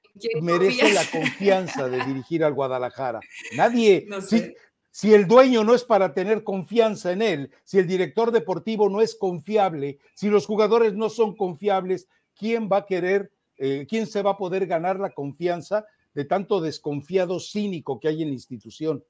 merece 0.41 0.93
la 0.93 1.05
confianza 1.11 1.87
de 1.87 2.03
dirigir 2.05 2.43
al 2.43 2.53
Guadalajara. 2.53 3.19
Nadie. 3.55 4.05
No 4.09 4.21
sé 4.21 4.39
si 4.39 4.55
el 5.03 5.27
dueño 5.27 5.63
no 5.63 5.75
es 5.75 5.83
para 5.83 6.13
tener 6.13 6.43
confianza 6.43 7.11
en 7.11 7.21
él, 7.21 7.51
si 7.63 7.79
el 7.79 7.87
director 7.87 8.31
deportivo 8.31 8.89
no 8.89 9.01
es 9.01 9.15
confiable, 9.15 9.99
si 10.13 10.29
los 10.29 10.45
jugadores 10.45 10.93
no 10.93 11.09
son 11.09 11.35
confiables, 11.35 12.07
¿quién 12.33 12.69
va 12.71 12.77
a 12.77 12.85
querer, 12.85 13.31
eh, 13.57 13.85
quién 13.89 14.07
se 14.07 14.21
va 14.21 14.31
a 14.31 14.37
poder 14.37 14.67
ganar 14.67 14.99
la 14.99 15.11
confianza 15.11 15.85
de 16.13 16.23
tanto 16.23 16.61
desconfiado 16.61 17.39
cínico 17.41 17.99
que 17.99 18.07
hay 18.07 18.21
en 18.21 18.29
la 18.29 18.35
institución? 18.35 19.03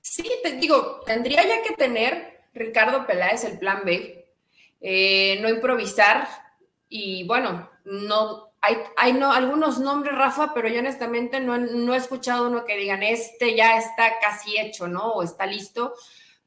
Sí, 0.00 0.24
te 0.42 0.56
digo, 0.56 1.00
tendría 1.04 1.46
ya 1.46 1.62
que 1.62 1.74
tener 1.74 2.40
Ricardo 2.54 3.06
Peláez 3.06 3.44
el 3.44 3.58
plan 3.58 3.82
B, 3.84 4.32
eh, 4.80 5.38
no 5.42 5.50
improvisar 5.50 6.26
y 6.88 7.24
bueno, 7.24 7.68
no 7.84 8.49
hay, 8.60 9.12
no, 9.14 9.32
algunos 9.32 9.78
nombres, 9.78 10.14
Rafa, 10.14 10.52
pero 10.54 10.68
yo 10.68 10.80
honestamente 10.80 11.40
no, 11.40 11.56
no, 11.56 11.94
he 11.94 11.96
escuchado 11.96 12.48
uno 12.48 12.64
que 12.64 12.76
digan, 12.76 13.02
este 13.02 13.56
ya 13.56 13.78
está 13.78 14.18
casi 14.20 14.58
hecho, 14.58 14.86
¿no? 14.86 15.12
O 15.12 15.22
está 15.22 15.46
listo. 15.46 15.94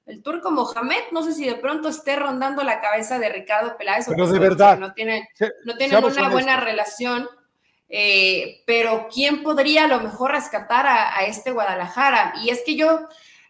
El 0.06 0.22
turco 0.22 0.52
Mohamed, 0.52 1.12
no 1.12 1.24
sé 1.24 1.34
si 1.34 1.46
de 1.46 1.56
pronto 1.56 1.90
esté 1.90 2.16
rondando 2.16 2.64
la 2.64 2.82
cabeza 2.82 3.18
de 3.20 3.30
Ricardo 3.30 3.78
Peláez. 3.78 4.06
Pero 4.08 4.28
de 4.28 4.40
verdad. 4.40 4.78
No 4.78 4.94
tiene, 4.94 5.30
no 5.66 5.76
tiene 5.76 5.98
una 5.98 6.30
buena 6.30 6.60
relación. 6.60 7.28
Eh, 7.90 8.64
pero 8.66 9.08
¿quién 9.14 9.44
podría 9.44 9.86
a 9.86 9.88
lo 9.88 10.00
mejor 10.02 10.32
rescatar 10.32 10.86
a, 10.86 11.18
a 11.18 11.26
este 11.26 11.52
Guadalajara? 11.52 12.34
Y 12.44 12.50
es 12.50 12.62
que 12.66 12.76
yo, 12.76 13.08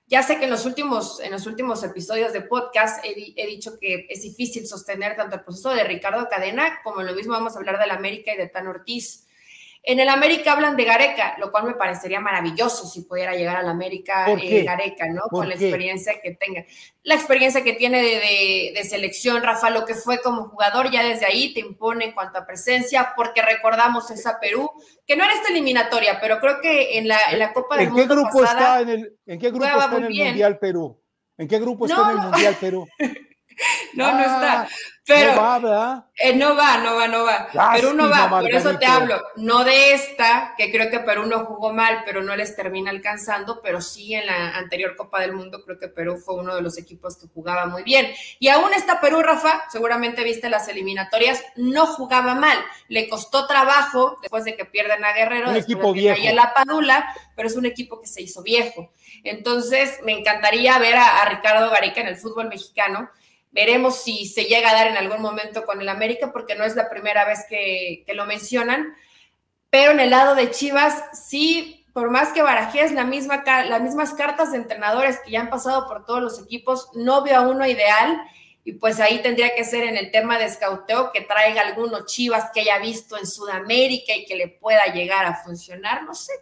ya 0.07 0.21
sé 0.21 0.37
que 0.37 0.45
en 0.45 0.51
los 0.51 0.65
últimos, 0.65 1.19
en 1.21 1.31
los 1.31 1.47
últimos 1.47 1.83
episodios 1.83 2.33
de 2.33 2.41
podcast 2.41 3.03
he, 3.05 3.47
dicho 3.47 3.77
que 3.79 4.05
es 4.09 4.21
difícil 4.21 4.67
sostener 4.67 5.15
tanto 5.15 5.35
el 5.35 5.43
proceso 5.43 5.69
de 5.69 5.83
Ricardo 5.83 6.27
Cadena 6.29 6.81
como 6.83 7.01
lo 7.01 7.13
mismo 7.13 7.33
vamos 7.33 7.55
a 7.55 7.59
hablar 7.59 7.79
del 7.79 7.91
América 7.91 8.33
y 8.33 8.37
de 8.37 8.47
Tan 8.47 8.67
Ortiz. 8.67 9.22
En 9.85 9.99
el 9.99 10.07
América 10.07 10.53
hablan 10.53 10.77
de 10.77 10.85
Gareca, 10.85 11.35
lo 11.39 11.51
cual 11.51 11.65
me 11.65 11.73
parecería 11.73 12.21
maravilloso 12.21 12.87
si 12.87 13.01
pudiera 13.01 13.35
llegar 13.35 13.57
al 13.57 13.67
América 13.67 14.31
eh, 14.31 14.63
Gareca, 14.63 15.07
¿no? 15.09 15.23
Con 15.29 15.49
la 15.49 15.55
experiencia 15.55 16.21
que 16.21 16.35
tenga. 16.35 16.63
La 17.03 17.15
experiencia 17.15 17.65
que 17.65 17.73
tiene 17.73 18.01
de, 18.01 18.83
selección, 18.85 19.43
Rafa, 19.43 19.69
lo 19.69 19.83
que 19.83 19.93
fue 19.93 20.21
como 20.21 20.45
jugador, 20.45 20.89
ya 20.89 21.03
desde 21.03 21.25
ahí 21.25 21.53
te 21.53 21.59
impone 21.59 22.05
en 22.05 22.11
cuanto 22.13 22.39
a 22.39 22.45
presencia, 22.45 23.11
porque 23.17 23.41
recordamos 23.41 24.09
esa 24.09 24.39
Perú, 24.39 24.71
que 25.05 25.17
no 25.17 25.25
era 25.25 25.33
esta 25.33 25.49
eliminatoria, 25.49 26.17
pero 26.21 26.39
creo 26.39 26.61
que 26.61 26.97
en 26.97 27.09
la, 27.09 27.19
en 27.31 27.39
la 27.39 27.51
Copa 27.51 27.75
del 27.75 27.89
¿En 27.89 27.95
qué 27.95 28.05
grupo 28.05 28.41
está 28.41 28.79
en 28.79 28.89
el, 28.89 29.17
¿En 29.25 29.37
qué 29.37 29.49
grupo 29.49 29.65
está 29.65 29.97
en 29.97 30.03
el 30.05 30.13
Mundial 30.13 30.59
Perú? 30.59 31.01
¿En 31.37 31.47
qué 31.49 31.59
grupo 31.59 31.87
está 31.87 32.03
en 32.03 32.17
el 32.19 32.23
Mundial 32.23 32.55
Perú? 32.57 32.87
no, 33.95 34.13
no 34.13 34.21
está. 34.21 34.69
Pero, 35.05 35.35
no 35.35 35.41
va, 35.41 35.59
¿verdad? 35.59 36.05
Eh, 36.15 36.33
no 36.33 36.55
va, 36.55 36.77
no 36.77 36.95
va, 36.95 37.07
no 37.09 37.25
va. 37.25 37.49
Perú 37.73 37.93
no 37.93 38.09
va, 38.09 38.29
por 38.29 38.49
eso 38.49 38.77
te 38.79 38.85
hablo. 38.85 39.21
No 39.35 39.65
de 39.65 39.93
esta, 39.93 40.53
que 40.57 40.71
creo 40.71 40.89
que 40.89 41.01
Perú 41.01 41.25
no 41.25 41.43
jugó 41.45 41.73
mal, 41.73 42.03
pero 42.05 42.23
no 42.23 42.33
les 42.37 42.55
termina 42.55 42.89
alcanzando, 42.89 43.61
pero 43.61 43.81
sí 43.81 44.13
en 44.13 44.27
la 44.27 44.55
anterior 44.55 44.95
Copa 44.95 45.19
del 45.19 45.33
Mundo 45.33 45.61
creo 45.65 45.77
que 45.77 45.89
Perú 45.89 46.17
fue 46.17 46.35
uno 46.35 46.55
de 46.55 46.61
los 46.61 46.77
equipos 46.77 47.17
que 47.17 47.27
jugaba 47.27 47.65
muy 47.65 47.83
bien. 47.83 48.13
Y 48.39 48.47
aún 48.47 48.73
está 48.73 49.01
Perú, 49.01 49.21
Rafa, 49.21 49.65
seguramente 49.69 50.23
viste 50.23 50.49
las 50.49 50.69
eliminatorias, 50.69 51.43
no 51.57 51.85
jugaba 51.85 52.33
mal. 52.35 52.57
Le 52.87 53.09
costó 53.09 53.45
trabajo 53.45 54.17
después 54.21 54.45
de 54.45 54.55
que 54.55 54.63
pierden 54.63 55.03
a 55.03 55.11
Guerrero, 55.11 55.49
un 55.49 55.57
equipo 55.57 55.91
viejo. 55.91 56.17
Y 56.17 56.27
a 56.27 56.33
la 56.33 56.53
Padula, 56.53 57.13
pero 57.35 57.49
es 57.49 57.57
un 57.57 57.65
equipo 57.65 57.99
que 57.99 58.07
se 58.07 58.21
hizo 58.21 58.41
viejo. 58.41 58.93
Entonces, 59.25 59.99
me 60.05 60.13
encantaría 60.13 60.79
ver 60.79 60.95
a, 60.95 61.23
a 61.23 61.25
Ricardo 61.29 61.69
Gareca 61.69 61.99
en 61.99 62.07
el 62.07 62.15
fútbol 62.15 62.47
mexicano 62.47 63.09
Veremos 63.53 64.01
si 64.01 64.25
se 64.25 64.45
llega 64.45 64.71
a 64.71 64.73
dar 64.73 64.87
en 64.87 64.97
algún 64.97 65.21
momento 65.21 65.63
con 65.63 65.79
el 65.79 65.87
América, 65.87 66.33
porque 66.33 66.55
no 66.55 66.65
es 66.65 66.75
la 66.75 66.89
primera 66.89 67.23
vez 67.23 67.45
que, 67.47 68.03
lo 68.15 68.25
mencionan. 68.25 68.95
Pero 69.69 69.91
en 69.91 69.99
el 69.99 70.09
lado 70.09 70.33
de 70.33 70.49
Chivas, 70.49 71.03
sí, 71.13 71.85
por 71.93 72.09
más 72.09 72.33
que 72.33 72.41
barajes 72.41 72.91
la 72.91 73.05
misma, 73.05 73.43
las 73.45 73.81
mismas 73.81 74.15
cartas 74.15 74.51
de 74.51 74.57
entrenadores 74.57 75.19
que 75.23 75.29
ya 75.29 75.41
han 75.41 75.51
pasado 75.51 75.87
por 75.87 76.03
todos 76.05 76.19
los 76.19 76.41
equipos, 76.41 76.89
no 76.95 77.23
veo 77.23 77.37
a 77.37 77.47
uno 77.47 77.67
ideal. 77.67 78.19
Y 78.63 78.73
pues 78.73 78.99
ahí 78.99 79.21
tendría 79.21 79.53
que 79.53 79.65
ser 79.65 79.83
en 79.83 79.97
el 79.97 80.09
tema 80.09 80.39
de 80.39 80.45
escauteo 80.45 81.11
que 81.11 81.21
traiga 81.21 81.61
alguno 81.61 82.07
Chivas 82.07 82.49
que 82.51 82.61
haya 82.61 82.79
visto 82.79 83.17
en 83.19 83.27
Sudamérica 83.27 84.15
y 84.15 84.25
que 84.25 84.35
le 84.35 84.47
pueda 84.47 84.85
llegar 84.87 85.25
a 85.25 85.43
funcionar, 85.43 86.03
no 86.05 86.15
sé. 86.15 86.33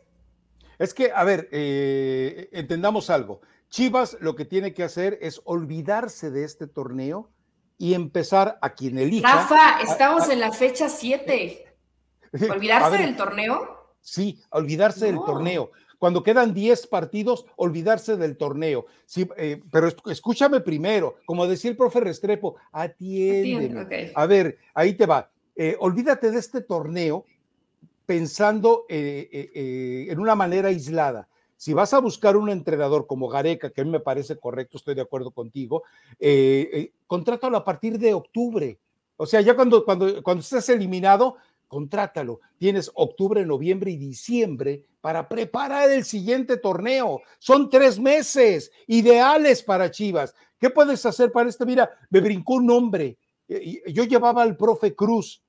Es 0.80 0.94
que, 0.94 1.12
a 1.14 1.26
ver, 1.26 1.50
eh, 1.52 2.48
entendamos 2.54 3.10
algo. 3.10 3.42
Chivas 3.72 4.18
lo 4.20 4.36
que 4.36 4.44
tiene 4.44 4.74
que 4.74 4.84
hacer 4.84 5.18
es 5.22 5.42
olvidarse 5.46 6.30
de 6.30 6.44
este 6.44 6.68
torneo 6.68 7.30
y 7.78 7.94
empezar 7.94 8.60
a 8.62 8.74
quien 8.74 8.98
elija. 8.98 9.34
Rafa, 9.34 9.82
estamos 9.82 10.30
en 10.30 10.42
la 10.42 10.52
fecha 10.52 10.90
7. 10.90 11.66
¿Olvidarse 12.52 12.98
del 12.98 13.16
torneo? 13.16 13.94
Sí, 14.02 14.42
olvidarse 14.50 15.06
del 15.06 15.16
torneo. 15.26 15.72
Cuando 15.98 16.22
quedan 16.22 16.54
10 16.54 16.88
partidos, 16.88 17.46
olvidarse 17.56 18.18
del 18.18 18.36
torneo. 18.36 18.88
Sí, 19.06 19.30
eh, 19.38 19.62
pero 19.72 19.88
escúchame 20.08 20.60
primero, 20.60 21.16
como 21.26 21.48
decía 21.48 21.72
el 21.72 21.78
profe 21.78 22.02
Restrepo, 22.02 22.58
atiéndeme. 22.74 24.12
A 24.14 24.26
ver, 24.26 24.58
ahí 24.74 24.96
te 24.96 25.06
va. 25.06 25.32
Eh, 25.56 25.78
olvídate 25.80 26.30
de 26.30 26.40
este 26.40 26.60
torneo 26.60 27.26
pensando 28.06 28.86
eh, 28.90 30.08
en 30.10 30.20
una 30.20 30.36
manera 30.36 30.68
aislada 30.68 31.30
si 31.62 31.76
vas 31.76 31.94
a 31.94 32.00
buscar 32.00 32.38
un 32.38 32.50
entrenador 32.50 33.06
como 33.06 33.28
Gareca, 33.28 33.70
que 33.70 33.82
a 33.82 33.84
mí 33.84 33.92
me 33.92 34.00
parece 34.00 34.36
correcto, 34.36 34.78
estoy 34.78 34.96
de 34.96 35.04
acuerdo 35.04 35.30
contigo, 35.30 35.84
eh, 36.20 36.68
eh, 36.74 36.92
contrátalo 37.06 37.56
a 37.56 37.64
partir 37.64 38.00
de 38.00 38.16
octubre. 38.16 38.80
O 39.16 39.28
sea, 39.28 39.42
ya 39.42 39.56
cuando, 39.56 39.86
cuando, 39.86 40.24
cuando 40.24 40.42
estés 40.42 40.70
eliminado, 40.70 41.36
contrátalo. 41.68 42.40
Tienes 42.58 42.90
octubre, 42.96 43.46
noviembre 43.46 43.92
y 43.92 43.98
diciembre 43.98 44.84
para 45.02 45.30
preparar 45.30 45.92
el 45.92 46.04
siguiente 46.04 46.58
torneo. 46.58 47.22
Son 47.38 47.70
tres 47.70 48.00
meses 48.00 48.72
ideales 48.88 49.62
para 49.62 49.92
Chivas. 49.92 50.34
¿Qué 50.60 50.72
puedes 50.72 51.06
hacer 51.06 51.32
para 51.32 51.48
este? 51.48 51.64
Mira, 51.68 51.92
me 52.10 52.22
brincó 52.22 52.56
un 52.56 52.66
nombre. 52.66 53.20
Yo 53.48 54.06
llevaba 54.06 54.42
al 54.42 54.58
profe 54.58 54.96
Cruz. 54.96 55.44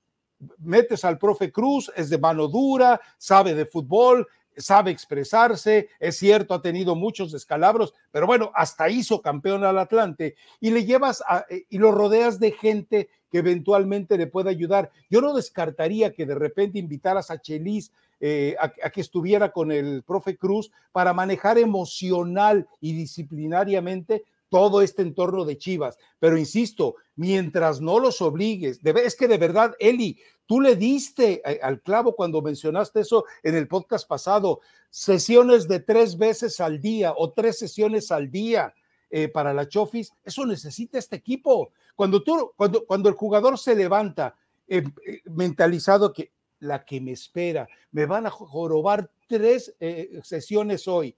Metes 0.58 1.06
al 1.06 1.18
profe 1.18 1.50
Cruz, 1.50 1.90
es 1.96 2.10
de 2.10 2.18
mano 2.18 2.48
dura, 2.48 3.00
sabe 3.16 3.54
de 3.54 3.64
fútbol, 3.64 4.26
sabe 4.56 4.90
expresarse, 4.90 5.88
es 5.98 6.16
cierto, 6.16 6.54
ha 6.54 6.62
tenido 6.62 6.94
muchos 6.94 7.32
descalabros, 7.32 7.94
pero 8.10 8.26
bueno, 8.26 8.50
hasta 8.54 8.88
hizo 8.88 9.22
campeón 9.22 9.64
al 9.64 9.78
Atlante 9.78 10.36
y 10.60 10.70
le 10.70 10.84
llevas 10.84 11.22
eh, 11.50 11.64
y 11.68 11.78
lo 11.78 11.92
rodeas 11.92 12.38
de 12.38 12.52
gente 12.52 13.08
que 13.30 13.38
eventualmente 13.38 14.18
le 14.18 14.26
pueda 14.26 14.50
ayudar. 14.50 14.90
Yo 15.08 15.20
no 15.20 15.34
descartaría 15.34 16.12
que 16.12 16.26
de 16.26 16.34
repente 16.34 16.78
invitaras 16.78 17.30
a 17.30 17.40
Chelis 17.40 17.92
eh, 18.24 18.54
a, 18.60 18.68
que 18.68 19.00
estuviera 19.00 19.50
con 19.50 19.72
el 19.72 20.04
profe 20.04 20.36
Cruz 20.36 20.70
para 20.92 21.12
manejar 21.12 21.58
emocional 21.58 22.68
y 22.80 22.92
disciplinariamente 22.92 24.22
todo 24.52 24.82
este 24.82 25.00
entorno 25.00 25.46
de 25.46 25.56
Chivas. 25.56 25.96
Pero 26.18 26.36
insisto, 26.36 26.96
mientras 27.16 27.80
no 27.80 27.98
los 27.98 28.20
obligues, 28.20 28.80
es 28.84 29.16
que 29.16 29.26
de 29.26 29.38
verdad, 29.38 29.74
Eli, 29.80 30.20
tú 30.44 30.60
le 30.60 30.76
diste 30.76 31.40
eh, 31.42 31.58
al 31.62 31.80
clavo 31.80 32.14
cuando 32.14 32.42
mencionaste 32.42 33.00
eso 33.00 33.24
en 33.42 33.56
el 33.56 33.66
podcast 33.66 34.06
pasado, 34.06 34.60
sesiones 34.90 35.68
de 35.68 35.80
tres 35.80 36.18
veces 36.18 36.60
al 36.60 36.82
día 36.82 37.14
o 37.16 37.32
tres 37.32 37.58
sesiones 37.58 38.12
al 38.12 38.30
día. 38.30 38.74
Eh, 39.08 39.28
para 39.28 39.54
la 39.54 39.66
Chofis, 39.66 40.12
eso 40.22 40.44
necesita 40.44 40.98
este 40.98 41.16
equipo. 41.16 41.72
Cuando, 41.96 42.22
tú, 42.22 42.52
cuando, 42.54 42.84
cuando 42.84 43.08
el 43.08 43.14
jugador 43.14 43.58
se 43.58 43.74
levanta 43.74 44.36
eh, 44.68 44.84
mentalizado 45.24 46.12
que 46.12 46.32
la 46.60 46.84
que 46.84 47.00
me 47.00 47.12
espera, 47.12 47.66
me 47.90 48.04
van 48.04 48.26
a 48.26 48.30
jorobar 48.30 49.10
tres 49.26 49.74
sesiones 50.22 50.86
hoy, 50.86 51.16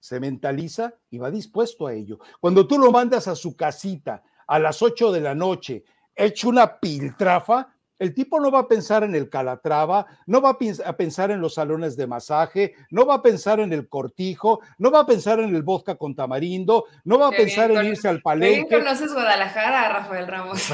se 0.00 0.20
mentaliza 0.20 0.94
y 1.10 1.18
va 1.18 1.30
dispuesto 1.30 1.86
a 1.86 1.92
ello. 1.92 2.18
Cuando 2.40 2.66
tú 2.66 2.78
lo 2.78 2.90
mandas 2.92 3.28
a 3.28 3.34
su 3.34 3.56
casita 3.56 4.22
a 4.46 4.58
las 4.58 4.82
8 4.82 5.12
de 5.12 5.20
la 5.20 5.34
noche, 5.34 5.84
hecho 6.14 6.48
una 6.48 6.78
piltrafa, 6.80 7.74
el 7.98 8.14
tipo 8.14 8.40
no 8.40 8.50
va 8.50 8.60
a 8.60 8.68
pensar 8.68 9.02
en 9.02 9.14
el 9.14 9.28
calatrava, 9.28 10.06
no 10.26 10.40
va 10.40 10.50
a 10.50 10.96
pensar 10.96 11.30
en 11.30 11.40
los 11.40 11.54
salones 11.54 11.96
de 11.96 12.06
masaje, 12.06 12.74
no 12.90 13.06
va 13.06 13.14
a 13.14 13.22
pensar 13.22 13.60
en 13.60 13.72
el 13.72 13.88
cortijo, 13.88 14.60
no 14.78 14.90
va 14.90 15.00
a 15.00 15.06
pensar 15.06 15.40
en 15.40 15.54
el 15.54 15.62
vodka 15.62 15.96
con 15.96 16.14
tamarindo, 16.14 16.84
no 17.04 17.18
va 17.18 17.28
a 17.28 17.32
pensar 17.32 17.70
en 17.70 17.86
irse 17.86 18.08
al 18.08 18.22
palenque. 18.22 18.66
Bien 18.68 18.84
conoces 18.84 19.12
Guadalajara, 19.12 19.88
Rafael 19.88 20.26
Ramos. 20.26 20.68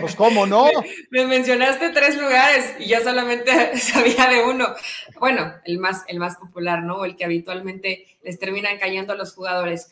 Pues 0.00 0.16
cómo 0.16 0.46
no. 0.46 0.66
Me, 1.10 1.26
mencionaste 1.26 1.90
tres 1.90 2.16
lugares 2.16 2.74
y 2.78 2.88
yo 2.88 3.00
solamente 3.00 3.76
sabía 3.78 4.28
de 4.28 4.42
uno. 4.44 4.68
Bueno, 5.20 5.52
el 5.64 5.78
más, 5.78 6.04
el 6.08 6.18
más 6.18 6.36
popular, 6.36 6.82
¿no? 6.82 7.04
El 7.04 7.16
que 7.16 7.24
habitualmente 7.24 8.06
les 8.22 8.38
terminan 8.38 8.78
cayendo 8.78 9.12
a 9.12 9.16
los 9.16 9.34
jugadores. 9.34 9.90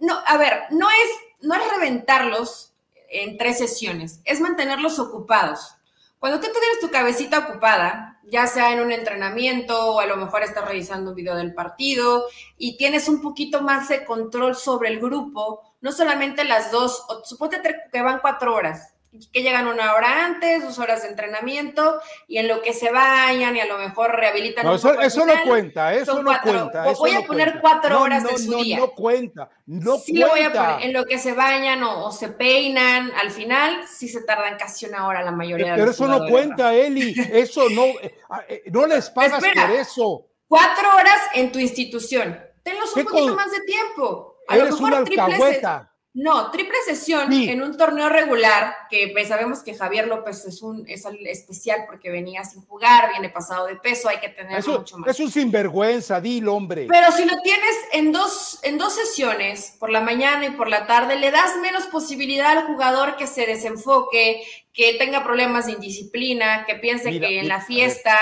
No, 0.00 0.18
a 0.26 0.36
ver, 0.36 0.64
no 0.70 0.88
es, 0.90 1.46
no 1.46 1.54
es 1.54 1.62
reventarlos 1.70 2.72
en 3.08 3.38
tres 3.38 3.58
sesiones, 3.58 4.20
es 4.24 4.40
mantenerlos 4.40 4.98
ocupados 4.98 5.76
cuando 6.18 6.40
tú 6.40 6.46
tienes 6.46 6.80
tu 6.80 6.90
cabecita 6.90 7.40
ocupada, 7.40 8.20
ya 8.24 8.46
sea 8.46 8.72
en 8.72 8.80
un 8.80 8.92
entrenamiento 8.92 9.92
o 9.92 10.00
a 10.00 10.06
lo 10.06 10.16
mejor 10.16 10.42
estás 10.42 10.66
revisando 10.66 11.10
un 11.10 11.16
video 11.16 11.36
del 11.36 11.54
partido 11.54 12.26
y 12.56 12.76
tienes 12.76 13.08
un 13.08 13.20
poquito 13.20 13.60
más 13.60 13.88
de 13.88 14.04
control 14.04 14.56
sobre 14.56 14.88
el 14.88 15.00
grupo, 15.00 15.76
no 15.80 15.92
solamente 15.92 16.44
las 16.44 16.70
dos, 16.70 17.04
suponte 17.24 17.60
que 17.92 18.02
van 18.02 18.20
cuatro 18.20 18.54
horas, 18.54 18.93
que 19.32 19.42
llegan 19.42 19.66
una 19.66 19.94
hora 19.94 20.24
antes, 20.24 20.62
dos 20.62 20.78
horas 20.78 21.02
de 21.02 21.08
entrenamiento, 21.08 22.00
y 22.26 22.38
en 22.38 22.48
lo 22.48 22.62
que 22.62 22.72
se 22.72 22.90
bañan 22.90 23.56
y 23.56 23.60
a 23.60 23.66
lo 23.66 23.78
mejor 23.78 24.14
rehabilitan. 24.16 24.64
No, 24.64 24.74
eso, 24.74 25.00
eso 25.00 25.24
no 25.26 25.34
cuenta, 25.44 25.94
eso 25.94 26.22
no 26.22 26.32
cuenta. 26.42 26.92
voy 26.92 27.14
a 27.14 27.22
poner 27.22 27.60
cuatro 27.60 28.00
horas 28.00 28.24
de 28.24 28.38
su 28.38 28.56
día. 28.56 28.78
No 28.78 28.90
cuenta, 28.90 29.50
no 29.66 29.96
sí 29.98 30.16
Lo 30.16 30.28
voy 30.28 30.40
a 30.40 30.52
poner, 30.52 30.86
en 30.86 30.92
lo 30.92 31.04
que 31.04 31.18
se 31.18 31.32
bañan 31.32 31.82
o, 31.82 32.10
se 32.12 32.28
peinan, 32.28 33.12
al 33.12 33.30
final 33.30 33.86
sí 33.86 34.08
se 34.08 34.22
tardan 34.22 34.56
casi 34.58 34.86
una 34.86 35.06
hora 35.06 35.22
la 35.22 35.32
mayoría 35.32 35.72
de 35.72 35.78
Pero 35.78 35.90
eso 35.90 36.06
no 36.06 36.26
cuenta, 36.28 36.74
Eli, 36.74 37.14
eso 37.32 37.68
no, 37.70 37.84
eh, 37.84 38.18
ah, 38.30 38.42
eh, 38.48 38.62
no 38.66 38.86
les 38.86 39.10
pagas 39.10 39.42
por 39.42 39.70
eso. 39.70 40.26
Cuatro 40.46 40.96
horas 40.96 41.20
en 41.34 41.50
tu 41.50 41.58
institución, 41.58 42.38
tenlos 42.62 42.94
un 42.94 43.04
poquito 43.04 43.34
más 43.34 43.50
de 43.50 43.60
tiempo. 43.60 44.38
A 44.46 44.56
Eres 44.56 44.70
lo 44.70 44.76
mejor 44.76 44.88
una 44.88 44.98
alcahueta. 44.98 45.93
No, 46.14 46.52
triple 46.52 46.76
sesión 46.86 47.32
en 47.32 47.60
un 47.60 47.76
torneo 47.76 48.08
regular, 48.08 48.72
que 48.88 49.10
pues, 49.12 49.26
sabemos 49.26 49.64
que 49.64 49.74
Javier 49.74 50.06
López 50.06 50.44
es 50.44 50.62
un 50.62 50.84
es 50.88 51.04
especial 51.24 51.86
porque 51.88 52.08
venía 52.08 52.44
sin 52.44 52.62
jugar, 52.62 53.10
viene 53.10 53.30
pasado 53.30 53.66
de 53.66 53.74
peso, 53.74 54.08
hay 54.08 54.18
que 54.18 54.28
tener 54.28 54.64
mucho 54.64 54.96
más. 54.98 55.10
Es 55.10 55.18
un 55.18 55.32
sinvergüenza, 55.32 56.20
dilo, 56.20 56.54
hombre. 56.54 56.86
Pero 56.88 57.10
si 57.10 57.24
lo 57.24 57.34
tienes 57.42 57.74
en 57.92 58.12
dos, 58.12 58.60
en 58.62 58.78
dos 58.78 58.94
sesiones, 58.94 59.74
por 59.80 59.90
la 59.90 60.00
mañana 60.00 60.46
y 60.46 60.50
por 60.50 60.68
la 60.68 60.86
tarde, 60.86 61.16
le 61.16 61.32
das 61.32 61.56
menos 61.60 61.86
posibilidad 61.86 62.58
al 62.58 62.66
jugador 62.66 63.16
que 63.16 63.26
se 63.26 63.44
desenfoque, 63.44 64.44
que 64.72 64.94
tenga 64.94 65.24
problemas 65.24 65.66
de 65.66 65.72
indisciplina, 65.72 66.64
que 66.64 66.76
piense 66.76 67.18
que 67.18 67.40
en 67.40 67.48
la 67.48 67.60
fiesta 67.60 68.16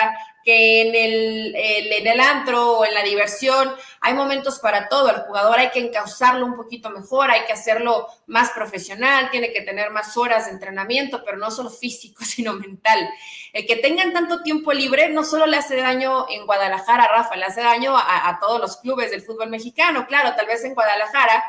que 0.45 0.83
en 0.83 0.95
el, 0.95 1.55
en 1.55 2.07
el 2.07 2.21
antro 2.21 2.79
o 2.79 2.85
en 2.85 2.95
la 2.95 3.03
diversión 3.03 3.73
hay 4.01 4.15
momentos 4.15 4.59
para 4.59 4.89
todo. 4.89 5.11
El 5.11 5.23
jugador 5.23 5.59
hay 5.59 5.71
que 5.71 5.79
encauzarlo 5.79 6.45
un 6.45 6.57
poquito 6.57 6.91
mejor, 6.91 7.31
hay 7.31 7.45
que 7.45 7.53
hacerlo 7.53 8.09
más 8.27 8.51
profesional, 8.51 9.31
tiene 9.31 9.53
que 9.53 9.63
tener 9.63 9.91
más 9.91 10.17
horas 10.17 10.47
de 10.47 10.53
entrenamiento, 10.53 11.23
pero 11.25 11.39
no 11.39 11.51
solo 11.51 11.71
físico, 11.71 12.25
sino 12.27 12.55
mental. 12.55 13.09
El 13.53 13.67
que 13.67 13.77
tengan 13.77 14.13
tanto 14.13 14.43
tiempo 14.43 14.73
libre 14.73 15.09
no 15.11 15.25
solo 15.25 15.47
le 15.47 15.57
hace 15.57 15.77
daño 15.77 16.27
en 16.29 16.47
Guadalajara, 16.47 17.09
Rafa, 17.09 17.37
le 17.37 17.45
hace 17.45 17.61
daño 17.61 17.97
a, 17.97 18.39
todos 18.41 18.61
los 18.61 18.77
clubes 18.79 19.11
del 19.11 19.23
fútbol 19.23 19.51
mexicano. 19.51 20.07
Claro, 20.07 20.35
tal 20.37 20.47
vez 20.47 20.65
en 20.65 20.75
Guadalajara 20.75 21.45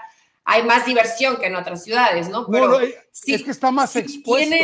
hay 0.46 0.64
más 0.64 0.86
diversión 0.86 1.38
que 1.38 1.48
en 1.48 1.56
otras 1.56 1.84
ciudades, 1.84 2.30
¿no? 2.30 2.46
Pero 2.48 2.80
es 2.80 3.00
que 3.24 3.52
está 3.52 3.72
más 3.72 3.96
expuesto. 3.96 4.56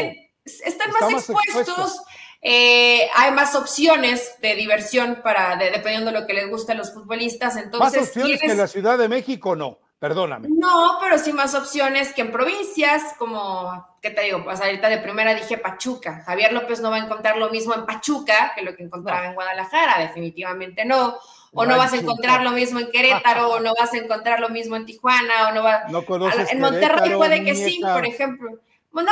están 0.46 0.92
más, 0.92 1.12
expuestos. 1.12 2.02
Eh, 2.42 3.10
hay 3.16 3.32
más 3.32 3.54
opciones 3.56 4.36
de 4.42 4.56
diversión 4.56 5.20
para, 5.24 5.58
dependiendo 5.58 6.12
de 6.12 6.20
lo 6.20 6.28
que 6.28 6.34
les 6.34 6.50
guste 6.50 6.72
a 6.72 6.76
los 6.76 6.94
futbolistas. 6.94 7.58
Entonces, 7.58 8.00
más 8.00 8.08
opciones 8.08 8.40
que 8.40 8.52
en 8.52 8.58
la 8.58 8.68
Ciudad 8.68 8.98
de 8.98 9.10
México, 9.10 9.56
no. 9.56 9.78
Perdóname. 10.00 10.48
No, 10.50 10.98
pero 11.02 11.18
sí 11.18 11.34
más 11.34 11.54
opciones 11.56 12.14
que 12.14 12.22
en 12.22 12.32
provincias, 12.32 13.16
como, 13.18 13.86
¿qué 14.02 14.12
te 14.12 14.22
digo? 14.22 14.42
Pues 14.46 14.62
ahorita 14.62 14.88
de 14.88 15.00
primera 15.00 15.36
dije 15.36 15.58
Pachuca. 15.58 16.24
Javier 16.26 16.54
López 16.54 16.80
no 16.80 16.90
va 16.90 16.96
a 16.96 17.00
encontrar 17.00 17.36
lo 17.36 17.50
mismo 17.50 17.76
en 17.76 17.86
Pachuca 17.86 18.54
que 18.56 18.62
lo 18.62 18.74
que 18.78 18.84
encontraba 18.84 19.26
en 19.26 19.34
Guadalajara, 19.34 20.00
definitivamente 20.00 20.86
no. 20.86 21.18
O 21.52 21.66
no 21.66 21.78
vas 21.78 21.92
a 21.92 21.98
encontrar 21.98 22.44
lo 22.44 22.52
mismo 22.52 22.80
en 22.80 22.92
Querétaro, 22.92 23.50
o 23.50 23.60
no 23.60 23.74
vas 23.78 23.92
a 23.94 23.98
encontrar 23.98 24.40
lo 24.40 24.50
mismo 24.50 24.78
en 24.78 24.86
Tijuana, 24.86 25.50
o 25.50 25.52
no 25.52 25.64
va. 25.64 25.84
No 25.90 26.06
En 26.50 26.60
Monterrey 26.62 27.16
puede 27.16 27.44
que 27.44 27.56
sí, 27.56 27.82
por 27.82 28.06
ejemplo. 28.06 28.60
Bueno, 28.92 29.12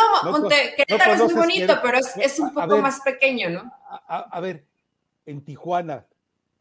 Querétaro 0.75 1.13
es 1.13 1.23
muy 1.23 1.33
bonito, 1.33 1.79
pero 1.81 1.99
es, 1.99 2.39
un 2.39 2.53
poco 2.53 2.77
más 2.79 3.01
pequeño, 3.01 3.49
¿no? 3.49 3.71
A, 4.07 4.39
ver, 4.39 4.65
en 5.25 5.43
Tijuana, 5.43 6.05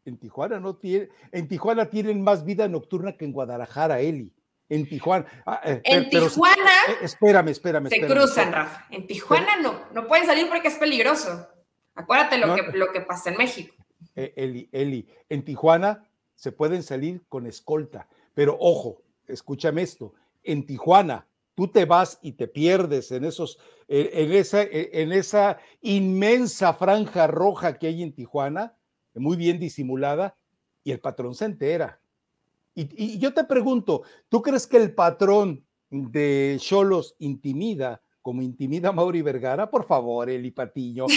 en 0.05 0.17
Tijuana 0.17 0.59
no 0.59 0.75
tiene, 0.75 1.09
en 1.31 1.47
Tijuana 1.47 1.89
tienen 1.89 2.21
más 2.21 2.45
vida 2.45 2.67
nocturna 2.67 3.17
que 3.17 3.25
en 3.25 3.33
Guadalajara, 3.33 3.99
Eli. 3.99 4.33
En 4.69 4.87
Tijuana. 4.87 5.25
Ah, 5.45 5.61
eh, 5.63 5.81
en 5.83 6.09
Tijuana. 6.09 6.71
Eh, 6.89 6.97
espérame, 7.03 7.49
espérame. 7.49 7.87
Se 7.89 8.05
cruzan, 8.05 8.51
Rafa. 8.51 8.85
En 8.91 9.07
Tijuana 9.07 9.55
no, 9.61 9.85
no 9.93 10.07
pueden 10.07 10.25
salir 10.25 10.49
porque 10.49 10.67
es 10.67 10.75
peligroso. 10.75 11.47
Acuérdate 11.95 12.37
lo, 12.37 12.53
que, 12.53 12.77
lo 12.77 12.91
que 12.91 13.01
pasa 13.01 13.29
en 13.29 13.37
México. 13.37 13.73
Eh, 14.15 14.33
Eli, 14.35 14.69
Eli, 14.71 15.07
en 15.29 15.43
Tijuana 15.43 16.03
se 16.35 16.51
pueden 16.51 16.83
salir 16.83 17.23
con 17.29 17.47
escolta, 17.47 18.07
pero 18.33 18.57
ojo, 18.59 19.01
escúchame 19.27 19.81
esto. 19.81 20.13
En 20.43 20.65
Tijuana, 20.65 21.25
tú 21.57 21.67
te 21.67 21.85
vas 21.85 22.19
y 22.21 22.33
te 22.33 22.47
pierdes 22.47 23.11
en 23.11 23.25
esos, 23.25 23.57
en 23.87 24.31
esa, 24.31 24.61
en 24.61 25.11
esa 25.11 25.57
inmensa 25.81 26.71
franja 26.75 27.25
roja 27.25 27.79
que 27.79 27.87
hay 27.87 28.03
en 28.03 28.13
Tijuana, 28.13 28.75
muy 29.15 29.37
bien 29.37 29.57
disimulada, 29.57 30.37
y 30.83 30.91
el 30.91 30.99
patrón 30.99 31.33
se 31.33 31.45
entera. 31.45 31.99
Y, 32.75 33.17
yo 33.17 33.33
te 33.33 33.43
pregunto, 33.43 34.03
¿tú 34.29 34.43
crees 34.43 34.67
que 34.67 34.77
el 34.77 34.93
patrón 34.93 35.65
de 35.89 36.57
Cholos 36.59 37.15
intimida 37.17 38.03
como 38.21 38.43
intimida 38.43 38.91
Mauri 38.91 39.23
Vergara? 39.23 39.67
Por 39.67 39.87
favor, 39.87 40.29
Eli 40.29 40.51
Patiño, 40.51 41.07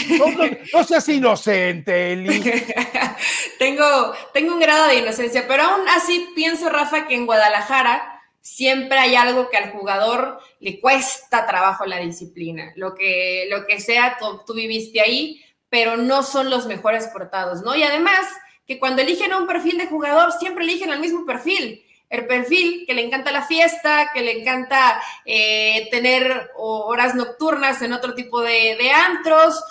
no, 0.73 0.85
seas 0.85 1.07
inocente, 1.11 2.15
Eli. 2.15 2.43
tengo, 3.59 3.85
tengo 4.33 4.55
un 4.55 4.61
grado 4.61 4.89
de 4.89 5.01
inocencia, 5.01 5.47
pero 5.47 5.65
aún 5.65 5.87
así 5.91 6.31
pienso, 6.35 6.71
Rafa, 6.71 7.07
que 7.07 7.15
en 7.15 7.27
Guadalajara 7.27 8.10
siempre 8.41 8.99
hay 8.99 9.15
algo 9.17 9.51
que 9.51 9.57
al 9.57 9.71
jugador 9.71 10.41
le 10.61 10.81
cuesta 10.81 11.47
trabajo 11.47 11.85
la 11.87 11.99
disciplina. 11.99 12.73
Lo 12.77 12.95
que, 12.95 13.47
lo 13.51 13.67
que 13.67 13.81
sea, 13.81 14.19
tú, 14.19 14.55
viviste 14.55 15.01
ahí, 15.01 15.43
pero 15.69 15.97
no 15.97 16.23
son 16.23 16.51
los 16.51 16.67
mejores 16.67 17.09
portados, 17.09 17.63
¿no? 17.63 17.75
Y 17.77 17.83
además 17.83 18.27
que 18.67 18.79
cuando 18.79 19.03
eligen 19.03 19.35
un 19.35 19.47
perfil 19.47 19.79
de 19.79 19.87
jugador, 19.87 20.33
siempre 20.33 20.65
eligen 20.65 20.91
al 20.91 21.01
mismo 21.01 21.25
perfil. 21.27 21.85
El 22.09 22.27
perfil 22.27 22.85
que 22.87 22.95
le 22.95 23.05
encanta 23.05 23.31
la 23.31 23.47
fiesta, 23.47 24.11
que 24.13 24.23
le 24.23 24.41
encanta 24.41 25.01
eh, 25.25 25.89
tener 25.91 26.51
horas 26.57 27.15
nocturnas 27.15 27.83
en 27.83 27.93
otro 27.93 28.15
tipo 28.15 28.41
de, 28.41 28.77
de 28.77 28.91
antros. 28.91 29.63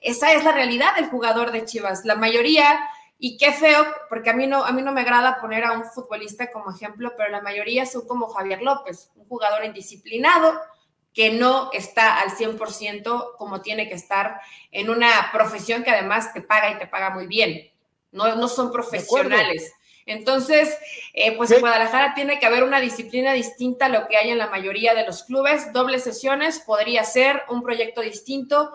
Esa 0.00 0.32
es 0.34 0.44
la 0.44 0.52
realidad 0.52 0.94
del 0.94 1.06
jugador 1.06 1.50
de 1.50 1.64
Chivas. 1.64 2.04
La 2.04 2.14
mayoría 2.14 2.80
y 3.22 3.36
qué 3.36 3.52
feo, 3.52 3.86
porque 4.08 4.30
a 4.30 4.32
mí, 4.32 4.46
no, 4.46 4.64
a 4.64 4.72
mí 4.72 4.80
no 4.80 4.92
me 4.92 5.02
agrada 5.02 5.42
poner 5.42 5.62
a 5.64 5.72
un 5.72 5.84
futbolista 5.84 6.50
como 6.50 6.70
ejemplo, 6.70 7.12
pero 7.18 7.28
la 7.28 7.42
mayoría 7.42 7.84
son 7.84 8.06
como 8.08 8.28
Javier 8.28 8.62
López, 8.62 9.10
un 9.14 9.26
jugador 9.26 9.62
indisciplinado 9.62 10.58
que 11.12 11.30
no 11.30 11.70
está 11.74 12.18
al 12.20 12.30
100% 12.30 13.36
como 13.36 13.60
tiene 13.60 13.88
que 13.88 13.94
estar 13.94 14.40
en 14.70 14.88
una 14.88 15.28
profesión 15.34 15.84
que 15.84 15.90
además 15.90 16.32
te 16.32 16.40
paga 16.40 16.70
y 16.70 16.78
te 16.78 16.86
paga 16.86 17.10
muy 17.10 17.26
bien. 17.26 17.70
No, 18.10 18.34
no 18.36 18.48
son 18.48 18.72
profesionales. 18.72 19.70
Entonces, 20.06 20.78
eh, 21.12 21.36
pues 21.36 21.50
en 21.50 21.60
Guadalajara 21.60 22.14
tiene 22.14 22.38
que 22.38 22.46
haber 22.46 22.64
una 22.64 22.80
disciplina 22.80 23.34
distinta 23.34 23.86
a 23.86 23.90
lo 23.90 24.08
que 24.08 24.16
hay 24.16 24.30
en 24.30 24.38
la 24.38 24.46
mayoría 24.46 24.94
de 24.94 25.04
los 25.04 25.24
clubes. 25.24 25.74
Dobles 25.74 26.04
sesiones 26.04 26.60
podría 26.60 27.04
ser 27.04 27.42
un 27.50 27.62
proyecto 27.62 28.00
distinto 28.00 28.72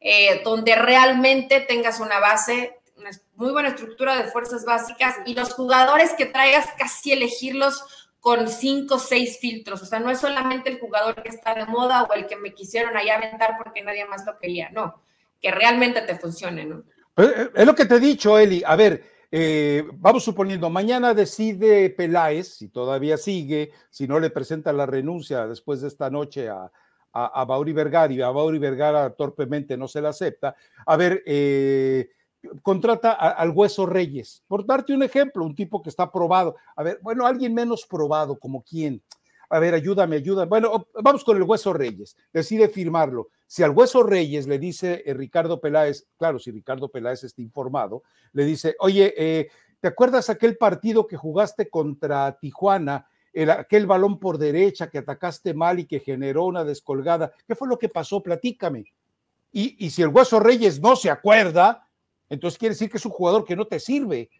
eh, 0.00 0.40
donde 0.44 0.76
realmente 0.76 1.60
tengas 1.60 1.98
una 1.98 2.20
base 2.20 2.77
una 2.98 3.10
muy 3.34 3.52
buena 3.52 3.68
estructura 3.68 4.16
de 4.16 4.30
fuerzas 4.30 4.64
básicas 4.64 5.16
y 5.26 5.34
los 5.34 5.54
jugadores 5.54 6.12
que 6.14 6.26
traigas 6.26 6.68
casi 6.78 7.12
elegirlos 7.12 7.84
con 8.20 8.48
cinco 8.48 8.96
o 8.96 8.98
seis 8.98 9.38
filtros. 9.40 9.82
O 9.82 9.86
sea, 9.86 10.00
no 10.00 10.10
es 10.10 10.18
solamente 10.18 10.70
el 10.70 10.78
jugador 10.78 11.22
que 11.22 11.28
está 11.28 11.54
de 11.54 11.66
moda 11.66 12.02
o 12.04 12.12
el 12.14 12.26
que 12.26 12.36
me 12.36 12.52
quisieron 12.52 12.96
ahí 12.96 13.08
aventar 13.08 13.56
porque 13.56 13.82
nadie 13.82 14.04
más 14.06 14.26
lo 14.26 14.36
quería. 14.36 14.70
No, 14.70 15.02
que 15.40 15.50
realmente 15.50 16.02
te 16.02 16.18
funcione, 16.18 16.64
¿no? 16.64 16.82
Pues, 17.14 17.28
eh, 17.28 17.50
es 17.54 17.66
lo 17.66 17.74
que 17.74 17.86
te 17.86 17.96
he 17.96 18.00
dicho, 18.00 18.38
Eli. 18.38 18.62
A 18.66 18.76
ver, 18.76 19.04
eh, 19.30 19.84
vamos 19.94 20.24
suponiendo, 20.24 20.68
mañana 20.70 21.14
decide 21.14 21.90
Peláez, 21.90 22.48
si 22.48 22.68
todavía 22.68 23.16
sigue, 23.16 23.72
si 23.90 24.08
no 24.08 24.18
le 24.18 24.30
presenta 24.30 24.72
la 24.72 24.86
renuncia 24.86 25.46
después 25.46 25.80
de 25.80 25.88
esta 25.88 26.10
noche 26.10 26.48
a, 26.48 26.70
a, 27.12 27.40
a 27.40 27.44
Bauri 27.44 27.72
Vergara 27.72 28.12
y 28.12 28.20
a 28.20 28.30
Bauri 28.30 28.58
Vergara 28.58 29.10
torpemente 29.10 29.76
no 29.76 29.86
se 29.86 30.00
la 30.00 30.10
acepta. 30.10 30.56
A 30.86 30.96
ver, 30.96 31.22
eh, 31.26 32.10
contrata 32.62 33.12
al 33.12 33.50
Hueso 33.50 33.86
Reyes, 33.86 34.42
por 34.46 34.64
darte 34.64 34.94
un 34.94 35.02
ejemplo, 35.02 35.44
un 35.44 35.54
tipo 35.54 35.82
que 35.82 35.90
está 35.90 36.10
probado. 36.10 36.56
A 36.76 36.82
ver, 36.82 36.98
bueno, 37.02 37.26
alguien 37.26 37.54
menos 37.54 37.86
probado, 37.86 38.38
como 38.38 38.62
quién. 38.62 39.02
A 39.50 39.58
ver, 39.58 39.74
ayúdame, 39.74 40.16
ayúdame. 40.16 40.48
Bueno, 40.48 40.86
vamos 41.02 41.24
con 41.24 41.36
el 41.36 41.42
Hueso 41.42 41.72
Reyes. 41.72 42.16
Decide 42.32 42.68
firmarlo. 42.68 43.28
Si 43.46 43.62
al 43.62 43.70
Hueso 43.70 44.02
Reyes 44.02 44.46
le 44.46 44.58
dice 44.58 45.02
eh, 45.06 45.14
Ricardo 45.14 45.58
Peláez, 45.60 46.06
claro, 46.18 46.38
si 46.38 46.50
Ricardo 46.50 46.88
Peláez 46.88 47.24
está 47.24 47.40
informado, 47.40 48.02
le 48.34 48.44
dice, 48.44 48.76
oye, 48.78 49.14
eh, 49.16 49.48
¿te 49.80 49.88
acuerdas 49.88 50.28
aquel 50.28 50.58
partido 50.58 51.06
que 51.06 51.16
jugaste 51.16 51.70
contra 51.70 52.38
Tijuana? 52.38 53.06
El, 53.32 53.50
aquel 53.50 53.86
balón 53.86 54.18
por 54.18 54.36
derecha 54.36 54.90
que 54.90 54.98
atacaste 54.98 55.54
mal 55.54 55.78
y 55.78 55.86
que 55.86 56.00
generó 56.00 56.44
una 56.44 56.64
descolgada. 56.64 57.32
¿Qué 57.46 57.54
fue 57.54 57.68
lo 57.68 57.78
que 57.78 57.88
pasó? 57.88 58.22
Platícame. 58.22 58.84
Y, 59.50 59.82
y 59.86 59.90
si 59.90 60.02
el 60.02 60.08
Hueso 60.08 60.40
Reyes 60.40 60.80
no 60.80 60.94
se 60.94 61.08
acuerda, 61.08 61.87
entonces 62.28 62.58
quiere 62.58 62.74
decir 62.74 62.90
que 62.90 62.98
es 62.98 63.06
un 63.06 63.12
jugador 63.12 63.44
que 63.44 63.56
no 63.56 63.66
te 63.66 63.80
sirve. 63.80 64.30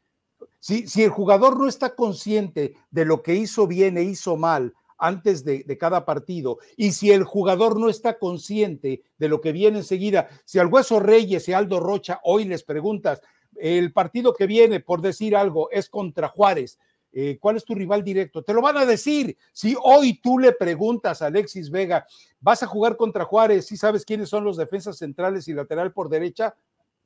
Si, 0.61 0.87
si 0.87 1.03
el 1.03 1.11
jugador 1.11 1.59
no 1.59 1.67
está 1.67 1.95
consciente 1.95 2.75
de 2.91 3.05
lo 3.05 3.23
que 3.23 3.35
hizo 3.35 3.67
bien 3.67 3.97
e 3.99 4.03
hizo 4.03 4.37
mal 4.37 4.75
antes 4.99 5.45
de, 5.45 5.79
cada 5.79 6.05
partido, 6.05 6.59
y 6.77 6.91
si 6.93 7.13
el 7.13 7.23
jugador 7.23 7.79
no 7.79 7.89
está 7.89 8.19
consciente 8.19 9.03
de 9.17 9.29
lo 9.29 9.41
que 9.41 9.53
viene 9.53 9.79
enseguida, 9.79 10.29
si 10.45 10.59
al 10.59 10.67
Hueso 10.67 10.99
Reyes 10.99 11.49
y 11.49 11.53
Aldo 11.53 11.79
Rocha 11.79 12.21
hoy 12.25 12.45
les 12.45 12.65
preguntas, 12.65 13.23
el 13.55 13.93
partido 13.93 14.35
que 14.35 14.47
viene, 14.47 14.81
por 14.81 15.01
decir 15.01 15.37
algo, 15.37 15.71
es 15.71 15.89
contra 15.89 16.29
Juárez, 16.29 16.79
eh, 17.13 17.39
¿cuál 17.41 17.57
es 17.57 17.65
tu 17.65 17.75
rival 17.75 18.05
directo? 18.05 18.43
Te 18.43 18.53
lo 18.53 18.61
van 18.61 18.77
a 18.77 18.85
decir. 18.85 19.37
Si 19.53 19.75
hoy 19.83 20.21
tú 20.21 20.39
le 20.39 20.53
preguntas 20.53 21.23
a 21.23 21.27
Alexis 21.27 21.71
Vega, 21.71 22.07
¿vas 22.41 22.63
a 22.63 22.67
jugar 22.67 22.97
contra 22.97 23.25
Juárez? 23.25 23.67
¿Sí 23.67 23.77
sabes 23.77 24.05
quiénes 24.05 24.29
son 24.29 24.45
los 24.45 24.57
defensas 24.57 24.99
centrales 24.99 25.49
y 25.49 25.55
lateral 25.55 25.93
por 25.93 26.11
derecha? 26.11 26.55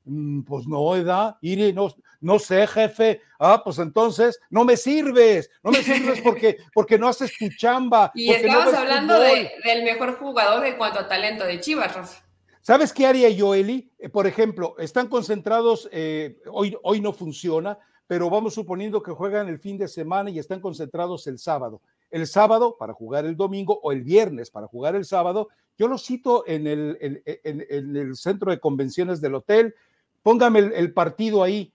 Mm, 0.05 0.43
pues 0.43 0.67
no, 0.67 0.97
edad, 0.97 1.37
Iri, 1.41 1.73
no, 1.73 1.95
no 2.21 2.39
sé, 2.39 2.67
jefe. 2.67 3.21
Ah, 3.39 3.61
pues 3.63 3.79
entonces 3.79 4.41
no 4.51 4.65
me 4.65 4.77
sirves, 4.77 5.51
no 5.63 5.71
me 5.71 5.83
sirves 5.83 6.21
porque, 6.25 6.59
porque 6.75 6.99
no 6.99 7.09
haces 7.09 7.33
tu 7.39 7.49
chamba. 7.57 8.11
Y 8.15 8.31
estamos 8.31 8.75
hablando 8.75 9.19
de, 9.21 9.51
del 9.65 9.85
mejor 9.85 10.19
jugador 10.19 10.65
en 10.67 10.77
cuanto 10.77 11.01
a 11.01 11.09
talento 11.09 11.45
de 11.45 11.61
Chivas, 11.61 11.95
Rafa. 11.95 12.25
¿Sabes 12.63 12.93
qué 12.93 13.07
haría 13.07 13.29
yo, 13.29 13.55
Eli? 13.55 13.91
Eh, 13.99 14.09
por 14.09 14.27
ejemplo, 14.27 14.77
están 14.79 15.09
concentrados, 15.09 15.89
eh, 15.93 16.39
hoy, 16.51 16.77
hoy 16.83 17.01
no 17.01 17.13
funciona, 17.13 17.79
pero 18.07 18.31
vamos 18.31 18.55
suponiendo 18.55 19.03
que 19.03 19.11
juegan 19.11 19.49
el 19.49 19.59
fin 19.59 19.79
de 19.79 19.89
semana 19.89 20.31
y 20.31 20.39
están 20.39 20.61
concentrados 20.61 21.27
el 21.27 21.39
sábado. 21.39 21.81
El 22.11 22.27
sábado 22.27 22.77
para 22.79 22.93
jugar 22.93 23.25
el 23.25 23.37
domingo 23.37 23.81
o 23.83 23.91
el 23.91 24.03
viernes 24.03 24.51
para 24.51 24.67
jugar 24.67 24.95
el 24.95 25.05
sábado, 25.05 25.49
yo 25.79 25.89
lo 25.89 25.99
cito 25.99 26.45
en 26.47 26.67
el, 26.67 26.99
en, 27.01 27.23
en, 27.25 27.67
en 27.69 27.97
el 27.97 28.17
centro 28.17 28.51
de 28.51 28.61
convenciones 28.61 29.21
del 29.21 29.35
hotel, 29.35 29.75
póngame 30.23 30.61
el, 30.61 30.73
el 30.73 30.93
partido 30.93 31.43
ahí. 31.43 31.73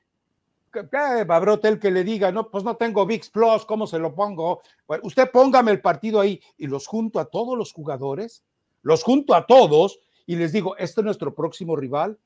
Habrá 1.27 1.53
hotel 1.53 1.79
que 1.79 1.89
le 1.89 2.03
diga, 2.03 2.31
no, 2.31 2.49
pues 2.51 2.63
no 2.63 2.75
tengo 2.75 3.05
VIX 3.05 3.29
Plus, 3.29 3.65
¿cómo 3.65 3.87
se 3.87 3.97
lo 3.97 4.13
pongo? 4.13 4.61
Bueno, 4.85 5.03
usted 5.05 5.31
póngame 5.31 5.71
el 5.71 5.81
partido 5.81 6.19
ahí 6.19 6.41
y 6.57 6.67
los 6.67 6.85
junto 6.85 7.19
a 7.19 7.25
todos 7.25 7.57
los 7.57 7.73
jugadores, 7.73 8.43
los 8.83 9.03
junto 9.03 9.33
a 9.33 9.47
todos 9.47 9.99
y 10.27 10.35
les 10.35 10.51
digo, 10.51 10.77
este 10.77 11.01
es 11.01 11.05
nuestro 11.05 11.33
próximo 11.33 11.75
rival, 11.75 12.19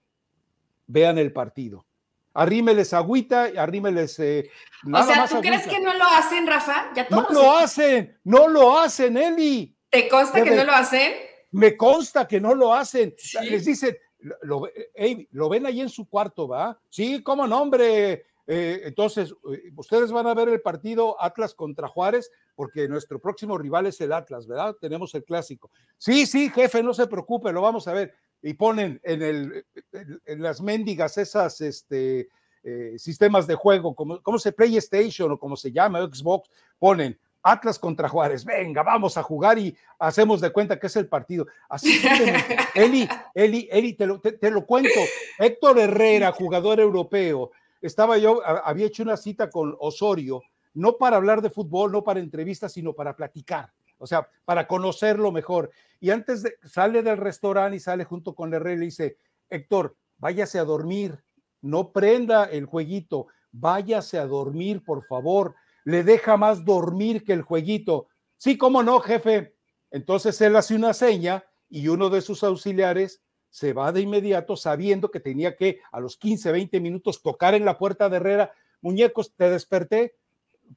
vean 0.87 1.17
el 1.17 1.31
partido. 1.31 1.85
Arrímeles 2.33 2.93
agüita, 2.93 3.51
arrímeles. 3.57 4.17
Eh, 4.19 4.49
o 4.91 5.03
sea, 5.03 5.27
¿tú 5.27 5.39
crees 5.39 5.67
que 5.67 5.79
no 5.79 5.93
lo 5.93 6.05
hacen, 6.05 6.47
Rafa? 6.47 6.91
Ya 6.95 7.07
todos 7.07 7.31
no 7.31 7.41
lo 7.41 7.57
hacen, 7.57 8.17
no 8.23 8.47
lo 8.47 8.79
hacen, 8.79 9.17
Eli. 9.17 9.75
¿Te 9.89 10.07
consta 10.07 10.41
que 10.43 10.51
no 10.51 10.63
lo 10.63 10.71
hacen? 10.71 11.13
Me 11.51 11.75
consta 11.75 12.27
que 12.27 12.39
no 12.39 12.55
lo 12.55 12.73
hacen. 12.73 13.13
¿Sí? 13.17 13.37
Les 13.49 13.65
dicen, 13.65 13.95
lo, 14.41 14.67
hey, 14.93 15.27
lo, 15.31 15.49
ven 15.49 15.65
ahí 15.65 15.81
en 15.81 15.89
su 15.89 16.07
cuarto, 16.07 16.47
¿va? 16.47 16.79
Sí, 16.89 17.21
¿cómo 17.23 17.47
no, 17.47 17.61
hombre? 17.61 18.25
Eh, 18.47 18.81
entonces, 18.83 19.33
eh, 19.51 19.71
ustedes 19.75 20.11
van 20.11 20.27
a 20.27 20.33
ver 20.33 20.49
el 20.49 20.61
partido 20.61 21.21
Atlas 21.21 21.53
contra 21.53 21.87
Juárez, 21.87 22.29
porque 22.55 22.87
nuestro 22.87 23.19
próximo 23.19 23.57
rival 23.57 23.85
es 23.85 24.01
el 24.01 24.11
Atlas, 24.11 24.47
¿verdad? 24.47 24.75
Tenemos 24.79 25.13
el 25.15 25.23
clásico. 25.23 25.71
Sí, 25.97 26.25
sí, 26.25 26.49
jefe, 26.49 26.83
no 26.83 26.93
se 26.93 27.07
preocupe, 27.07 27.51
lo 27.51 27.61
vamos 27.61 27.87
a 27.87 27.93
ver. 27.93 28.13
Y 28.41 28.53
ponen 28.53 28.99
en, 29.03 29.21
el, 29.21 29.65
en 29.93 30.41
las 30.41 30.61
mendigas 30.61 31.17
esas 31.17 31.61
este, 31.61 32.29
eh, 32.63 32.93
sistemas 32.97 33.47
de 33.47 33.55
juego, 33.55 33.95
como, 33.95 34.21
como 34.21 34.37
se 34.37 34.51
PlayStation 34.51 35.31
o 35.31 35.39
como 35.39 35.55
se 35.55 35.71
llama, 35.71 36.01
Xbox, 36.01 36.49
ponen 36.77 37.17
Atlas 37.43 37.79
contra 37.79 38.07
Juárez, 38.07 38.45
venga, 38.45 38.83
vamos 38.83 39.17
a 39.17 39.23
jugar 39.23 39.57
y 39.57 39.75
hacemos 39.99 40.41
de 40.41 40.51
cuenta 40.51 40.79
que 40.79 40.87
es 40.87 40.95
el 40.95 41.07
partido. 41.07 41.47
Así, 41.69 42.01
Eli, 42.75 43.07
Eli, 43.33 43.67
Eli, 43.71 43.93
te 43.93 44.05
lo, 44.05 44.19
te, 44.19 44.33
te 44.33 44.51
lo, 44.51 44.65
cuento. 44.65 44.99
Héctor 45.39 45.79
Herrera, 45.79 46.31
jugador 46.31 46.79
europeo, 46.79 47.51
estaba 47.81 48.17
yo, 48.17 48.41
había 48.45 48.85
hecho 48.85 49.03
una 49.03 49.17
cita 49.17 49.49
con 49.49 49.75
Osorio, 49.79 50.43
no 50.73 50.97
para 50.97 51.17
hablar 51.17 51.41
de 51.41 51.49
fútbol, 51.49 51.91
no 51.91 52.03
para 52.03 52.19
entrevistas, 52.19 52.73
sino 52.73 52.93
para 52.93 53.15
platicar, 53.15 53.71
o 53.97 54.05
sea, 54.05 54.27
para 54.45 54.67
conocerlo 54.67 55.31
mejor. 55.31 55.71
Y 55.99 56.11
antes 56.11 56.43
de, 56.43 56.55
sale 56.63 57.01
del 57.01 57.17
restaurante 57.17 57.77
y 57.77 57.79
sale 57.79 58.05
junto 58.05 58.35
con 58.35 58.53
Herrera 58.53 58.75
y 58.75 58.79
le 58.79 58.85
dice, 58.85 59.17
Héctor, 59.49 59.95
váyase 60.19 60.59
a 60.59 60.63
dormir, 60.63 61.19
no 61.61 61.91
prenda 61.91 62.45
el 62.45 62.65
jueguito, 62.65 63.27
váyase 63.51 64.19
a 64.19 64.27
dormir, 64.27 64.83
por 64.83 65.03
favor 65.03 65.55
le 65.83 66.03
deja 66.03 66.37
más 66.37 66.65
dormir 66.65 67.23
que 67.23 67.33
el 67.33 67.41
jueguito. 67.41 68.07
Sí, 68.37 68.57
cómo 68.57 68.83
no, 68.83 68.99
jefe. 68.99 69.55
Entonces 69.91 70.39
él 70.41 70.55
hace 70.55 70.75
una 70.75 70.93
seña 70.93 71.43
y 71.69 71.87
uno 71.87 72.09
de 72.09 72.21
sus 72.21 72.43
auxiliares 72.43 73.21
se 73.49 73.73
va 73.73 73.91
de 73.91 74.01
inmediato 74.01 74.55
sabiendo 74.55 75.11
que 75.11 75.19
tenía 75.19 75.55
que 75.55 75.79
a 75.91 75.99
los 75.99 76.17
15, 76.17 76.51
20 76.51 76.79
minutos 76.79 77.21
tocar 77.21 77.53
en 77.53 77.65
la 77.65 77.77
puerta 77.77 78.09
de 78.09 78.17
Herrera. 78.17 78.53
Muñecos, 78.81 79.33
¿te 79.35 79.49
desperté? 79.49 80.15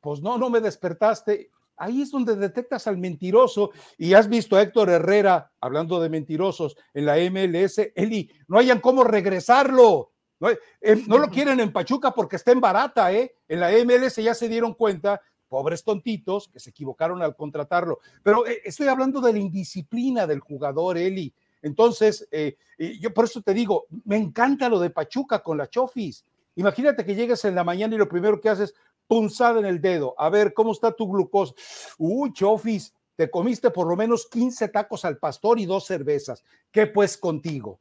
Pues 0.00 0.20
no, 0.20 0.38
no 0.38 0.50
me 0.50 0.60
despertaste. 0.60 1.50
Ahí 1.76 2.02
es 2.02 2.10
donde 2.10 2.36
detectas 2.36 2.86
al 2.86 2.98
mentiroso 2.98 3.70
y 3.96 4.14
has 4.14 4.28
visto 4.28 4.56
a 4.56 4.62
Héctor 4.62 4.90
Herrera 4.90 5.52
hablando 5.60 6.00
de 6.00 6.08
mentirosos 6.08 6.76
en 6.92 7.06
la 7.06 7.16
MLS. 7.30 7.78
Eli, 7.94 8.30
no 8.48 8.58
hayan 8.58 8.80
cómo 8.80 9.04
regresarlo. 9.04 10.13
No, 10.44 10.50
eh, 10.50 11.04
no, 11.06 11.18
lo 11.18 11.28
quieren 11.30 11.58
en 11.60 11.72
Pachuca 11.72 12.10
porque 12.10 12.36
está 12.36 12.52
en 12.52 12.60
barata, 12.60 13.10
¿eh? 13.12 13.34
En 13.48 13.60
la 13.60 13.70
MLS 13.70 14.16
ya 14.16 14.34
se 14.34 14.46
dieron 14.46 14.74
cuenta, 14.74 15.20
pobres 15.48 15.82
tontitos, 15.82 16.48
que 16.48 16.60
se 16.60 16.70
equivocaron 16.70 17.22
al 17.22 17.34
contratarlo. 17.34 18.00
Pero 18.22 18.46
eh, 18.46 18.60
estoy 18.64 18.88
hablando 18.88 19.22
de 19.22 19.32
la 19.32 19.38
indisciplina 19.38 20.26
del 20.26 20.40
jugador, 20.40 20.98
Eli. 20.98 21.32
Entonces, 21.62 22.28
eh, 22.30 22.58
yo 23.00 23.14
por 23.14 23.24
eso 23.24 23.40
te 23.40 23.54
digo, 23.54 23.86
me 24.04 24.18
encanta 24.18 24.68
lo 24.68 24.78
de 24.78 24.90
Pachuca 24.90 25.42
con 25.42 25.56
la 25.56 25.70
Chofis. 25.70 26.26
Imagínate 26.56 27.06
que 27.06 27.14
llegues 27.14 27.44
en 27.46 27.54
la 27.54 27.64
mañana 27.64 27.94
y 27.94 27.98
lo 27.98 28.08
primero 28.08 28.38
que 28.38 28.50
haces, 28.50 28.74
punzada 29.06 29.60
en 29.60 29.64
el 29.64 29.80
dedo. 29.80 30.14
A 30.18 30.28
ver, 30.28 30.52
¿cómo 30.52 30.72
está 30.72 30.92
tu 30.92 31.10
glucosa? 31.10 31.54
Uy, 31.96 32.34
Chofis, 32.34 32.92
te 33.16 33.30
comiste 33.30 33.70
por 33.70 33.86
lo 33.86 33.96
menos 33.96 34.28
15 34.28 34.68
tacos 34.68 35.06
al 35.06 35.16
pastor 35.16 35.58
y 35.58 35.64
dos 35.64 35.86
cervezas. 35.86 36.44
¿Qué 36.70 36.86
pues 36.86 37.16
contigo? 37.16 37.80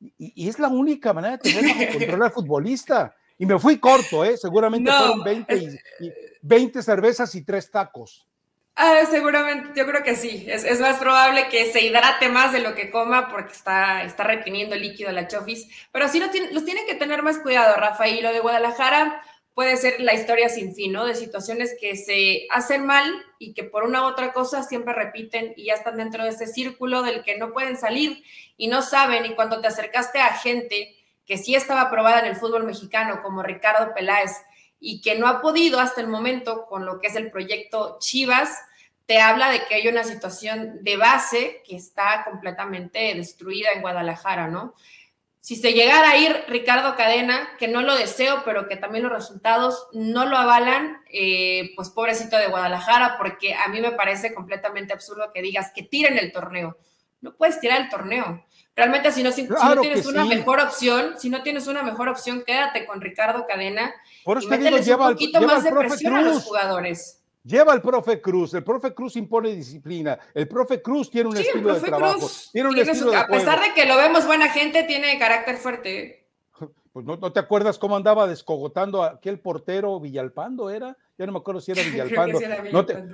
Y, 0.00 0.44
y, 0.44 0.48
es 0.48 0.58
la 0.58 0.68
única 0.68 1.12
manera 1.12 1.36
de 1.36 1.50
tener 1.50 1.64
bajo 1.64 1.92
control 1.98 2.22
al 2.22 2.32
futbolista. 2.32 3.14
Y 3.38 3.46
me 3.46 3.58
fui 3.58 3.78
corto, 3.78 4.24
¿eh? 4.24 4.36
Seguramente 4.36 4.90
fueron 4.90 5.22
20, 5.22 5.80
20 6.42 6.82
cervezas 6.82 7.34
y 7.34 7.44
tres 7.44 7.70
tacos. 7.70 8.26
Ah, 8.80 8.94
seguramente, 9.10 9.70
yo 9.74 9.86
creo 9.86 10.04
que 10.04 10.14
sí. 10.14 10.46
Es, 10.48 10.80
más 10.80 10.98
probable 10.98 11.48
que 11.48 11.72
se 11.72 11.84
hidrate 11.84 12.28
más 12.28 12.52
de 12.52 12.60
lo 12.60 12.76
que 12.76 12.90
coma 12.92 13.28
porque 13.28 13.52
está, 13.52 14.04
está 14.04 14.22
reteniendo 14.22 14.76
líquido 14.76 15.10
la 15.10 15.26
chofis. 15.26 15.68
Pero 15.90 16.08
sí 16.08 16.20
los 16.20 16.64
tienen 16.64 16.86
que 16.86 16.94
tener 16.94 17.24
más 17.24 17.38
cuidado, 17.38 17.74
Rafa. 17.74 18.06
Y 18.06 18.20
lo 18.20 18.32
de 18.32 18.38
Guadalajara 18.38 19.20
puede 19.58 19.76
ser 19.76 20.00
la 20.00 20.14
historia 20.14 20.48
sin 20.48 20.72
fin, 20.72 20.92
¿no? 20.92 21.04
De 21.04 21.16
situaciones 21.16 21.74
que 21.80 21.96
se 21.96 22.46
hacen 22.48 22.86
mal 22.86 23.04
y 23.40 23.54
que 23.54 23.64
por 23.64 23.82
una 23.82 24.02
u 24.02 24.04
otra 24.04 24.32
cosa 24.32 24.62
siempre 24.62 24.94
repiten 24.94 25.52
y 25.56 25.64
ya 25.64 25.74
están 25.74 25.96
dentro 25.96 26.22
de 26.22 26.30
ese 26.30 26.46
círculo 26.46 27.02
del 27.02 27.24
que 27.24 27.36
no 27.38 27.52
pueden 27.52 27.76
salir 27.76 28.22
y 28.56 28.68
no 28.68 28.82
saben. 28.82 29.26
Y 29.26 29.34
cuando 29.34 29.60
te 29.60 29.66
acercaste 29.66 30.20
a 30.20 30.32
gente 30.32 30.94
que 31.26 31.38
sí 31.38 31.56
estaba 31.56 31.90
probada 31.90 32.20
en 32.20 32.26
el 32.26 32.36
fútbol 32.36 32.62
mexicano, 32.62 33.20
como 33.20 33.42
Ricardo 33.42 33.92
Peláez, 33.94 34.30
y 34.78 35.00
que 35.00 35.18
no 35.18 35.26
ha 35.26 35.40
podido 35.40 35.80
hasta 35.80 36.02
el 36.02 36.06
momento 36.06 36.66
con 36.66 36.86
lo 36.86 37.00
que 37.00 37.08
es 37.08 37.16
el 37.16 37.32
proyecto 37.32 37.96
Chivas, 37.98 38.60
te 39.06 39.20
habla 39.20 39.50
de 39.50 39.64
que 39.64 39.74
hay 39.74 39.88
una 39.88 40.04
situación 40.04 40.84
de 40.84 40.96
base 40.96 41.64
que 41.66 41.74
está 41.74 42.22
completamente 42.24 43.12
destruida 43.12 43.72
en 43.72 43.80
Guadalajara, 43.80 44.46
¿no? 44.46 44.76
Si 45.48 45.56
se 45.56 45.72
llegara 45.72 46.10
a 46.10 46.16
ir 46.18 46.44
Ricardo 46.48 46.94
Cadena, 46.94 47.56
que 47.58 47.68
no 47.68 47.80
lo 47.80 47.96
deseo, 47.96 48.42
pero 48.44 48.68
que 48.68 48.76
también 48.76 49.04
los 49.04 49.12
resultados 49.14 49.88
no 49.94 50.26
lo 50.26 50.36
avalan, 50.36 51.02
eh, 51.10 51.70
pues 51.74 51.88
pobrecito 51.88 52.36
de 52.36 52.48
Guadalajara, 52.48 53.16
porque 53.16 53.54
a 53.54 53.66
mí 53.68 53.80
me 53.80 53.92
parece 53.92 54.34
completamente 54.34 54.92
absurdo 54.92 55.30
que 55.32 55.40
digas 55.40 55.72
que 55.74 55.84
tiren 55.84 56.18
el 56.18 56.32
torneo. 56.32 56.76
No 57.22 57.34
puedes 57.34 57.58
tirar 57.60 57.80
el 57.80 57.88
torneo. 57.88 58.44
Realmente, 58.76 59.10
si 59.10 59.22
no, 59.22 59.32
si, 59.32 59.44
no 59.44 59.80
tienes 59.80 60.04
una 60.04 60.26
mejor 60.26 60.60
opción, 60.60 61.14
si 61.16 61.30
no 61.30 61.42
tienes 61.42 61.66
una 61.66 61.82
mejor 61.82 62.10
opción, 62.10 62.44
quédate 62.46 62.84
con 62.84 63.00
Ricardo 63.00 63.46
Cadena 63.46 63.94
Por 64.24 64.42
y 64.42 64.46
un 64.92 64.98
poquito 64.98 65.40
más 65.40 65.64
de 65.64 65.72
presión 65.72 66.14
a 66.14 66.20
los 66.20 66.44
jugadores. 66.44 67.17
Lleva 67.44 67.72
el 67.72 67.80
profe 67.80 68.20
Cruz, 68.20 68.52
el 68.54 68.64
profe 68.64 68.92
Cruz 68.92 69.16
impone 69.16 69.54
disciplina, 69.54 70.18
el 70.34 70.48
profe 70.48 70.82
Cruz 70.82 71.10
tiene 71.10 71.30
un 71.30 71.36
estilo 71.36 71.74
de 71.74 71.80
trabajo, 71.80 72.28
tiene 72.52 72.68
un 72.68 72.78
estilo 72.78 73.16
A 73.16 73.26
pesar 73.26 73.60
de 73.60 73.72
que 73.74 73.86
lo 73.86 73.96
vemos 73.96 74.26
buena 74.26 74.50
gente, 74.50 74.82
tiene 74.84 75.18
carácter 75.18 75.56
fuerte. 75.56 76.26
Pues 76.90 77.04
no, 77.04 77.32
te 77.32 77.38
acuerdas 77.38 77.78
cómo 77.78 77.94
andaba 77.94 78.26
descogotando 78.26 79.04
a 79.04 79.10
aquel 79.12 79.38
portero 79.38 80.00
Villalpando, 80.00 80.68
¿era? 80.68 80.96
Ya 81.16 81.26
no 81.26 81.32
me 81.32 81.38
acuerdo 81.38 81.60
si 81.60 81.70
era 81.70 81.82
Villalpando. 81.84 82.40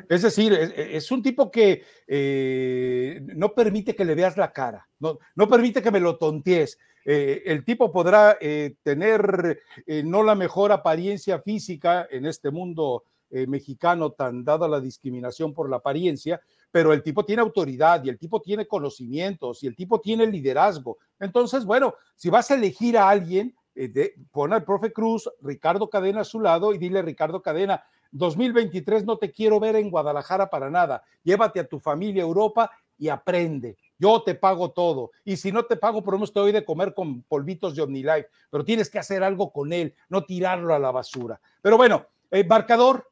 es 0.08 0.22
decir, 0.22 0.54
es, 0.54 1.10
un 1.10 1.22
tipo 1.22 1.50
que 1.50 1.82
eh, 2.06 3.20
no 3.34 3.52
permite 3.52 3.94
que 3.94 4.06
le 4.06 4.14
veas 4.14 4.38
la 4.38 4.52
cara, 4.52 4.88
no, 5.00 5.18
no 5.34 5.48
permite 5.48 5.82
que 5.82 5.90
me 5.90 6.00
lo 6.00 6.16
tontees. 6.16 6.78
Eh, 7.04 7.42
el 7.44 7.62
tipo 7.62 7.92
podrá 7.92 8.38
eh, 8.40 8.76
tener 8.82 9.60
no 10.04 10.22
la 10.22 10.34
mejor 10.34 10.72
apariencia 10.72 11.40
física 11.40 12.06
en 12.10 12.24
este 12.24 12.50
mundo 12.50 13.04
eh, 13.36 13.48
mexicano 13.48 14.12
tan 14.12 14.44
dada 14.44 14.68
la 14.68 14.80
discriminación 14.80 15.52
por 15.52 15.68
la 15.68 15.78
apariencia, 15.78 16.40
pero 16.70 16.92
el 16.92 17.02
tipo 17.02 17.24
tiene 17.24 17.42
autoridad 17.42 18.04
y 18.04 18.08
el 18.08 18.16
tipo 18.16 18.40
tiene 18.40 18.64
conocimientos 18.68 19.64
y 19.64 19.66
el 19.66 19.74
tipo 19.74 20.00
tiene 20.00 20.24
liderazgo. 20.24 20.98
Entonces, 21.18 21.64
bueno, 21.64 21.94
si 22.14 22.30
vas 22.30 22.52
a 22.52 22.54
elegir 22.54 22.96
a 22.96 23.08
alguien, 23.08 23.52
eh, 23.74 24.14
pon 24.30 24.52
al 24.52 24.62
profe 24.62 24.92
Cruz, 24.92 25.28
Ricardo 25.42 25.90
Cadena 25.90 26.20
a 26.20 26.24
su 26.24 26.38
lado 26.38 26.72
y 26.72 26.78
dile, 26.78 27.02
Ricardo 27.02 27.42
Cadena, 27.42 27.82
2023 28.12 29.04
no 29.04 29.18
te 29.18 29.32
quiero 29.32 29.58
ver 29.58 29.74
en 29.74 29.90
Guadalajara 29.90 30.48
para 30.48 30.70
nada. 30.70 31.02
Llévate 31.24 31.58
a 31.58 31.66
tu 31.66 31.80
familia 31.80 32.22
a 32.22 32.26
Europa 32.26 32.70
y 32.96 33.08
aprende. 33.08 33.76
Yo 33.98 34.22
te 34.22 34.36
pago 34.36 34.70
todo. 34.70 35.10
Y 35.24 35.38
si 35.38 35.50
no 35.50 35.64
te 35.64 35.74
pago, 35.74 36.04
por 36.04 36.14
lo 36.14 36.18
menos 36.18 36.32
te 36.32 36.38
doy 36.38 36.52
de 36.52 36.64
comer 36.64 36.94
con 36.94 37.22
polvitos 37.22 37.74
de 37.74 37.82
OmniLife. 37.82 38.28
Pero 38.48 38.64
tienes 38.64 38.88
que 38.88 39.00
hacer 39.00 39.24
algo 39.24 39.50
con 39.50 39.72
él, 39.72 39.92
no 40.08 40.22
tirarlo 40.22 40.72
a 40.72 40.78
la 40.78 40.92
basura. 40.92 41.40
Pero 41.60 41.76
bueno, 41.76 42.06
el 42.30 42.46
marcador, 42.46 43.08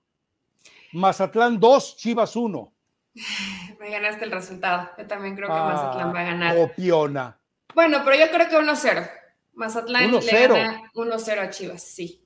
Mazatlán 0.92 1.58
2, 1.58 1.96
Chivas 1.96 2.36
1. 2.36 2.72
Me 3.80 3.90
ganaste 3.90 4.24
el 4.24 4.30
resultado. 4.30 4.90
Yo 4.98 5.06
también 5.06 5.34
creo 5.34 5.48
que 5.48 5.54
ah, 5.54 5.64
Mazatlán 5.64 6.14
va 6.14 6.20
a 6.20 6.24
ganar. 6.24 6.56
Copiona. 6.56 7.38
Bueno, 7.74 8.02
pero 8.04 8.16
yo 8.16 8.30
creo 8.30 8.48
que 8.48 8.56
1-0. 8.56 9.10
Mazatlán 9.54 10.08
1 10.08 10.20
le 10.20 10.48
gana 10.48 10.82
1-0 10.94 11.38
a 11.38 11.50
Chivas, 11.50 11.82
sí. 11.82 12.22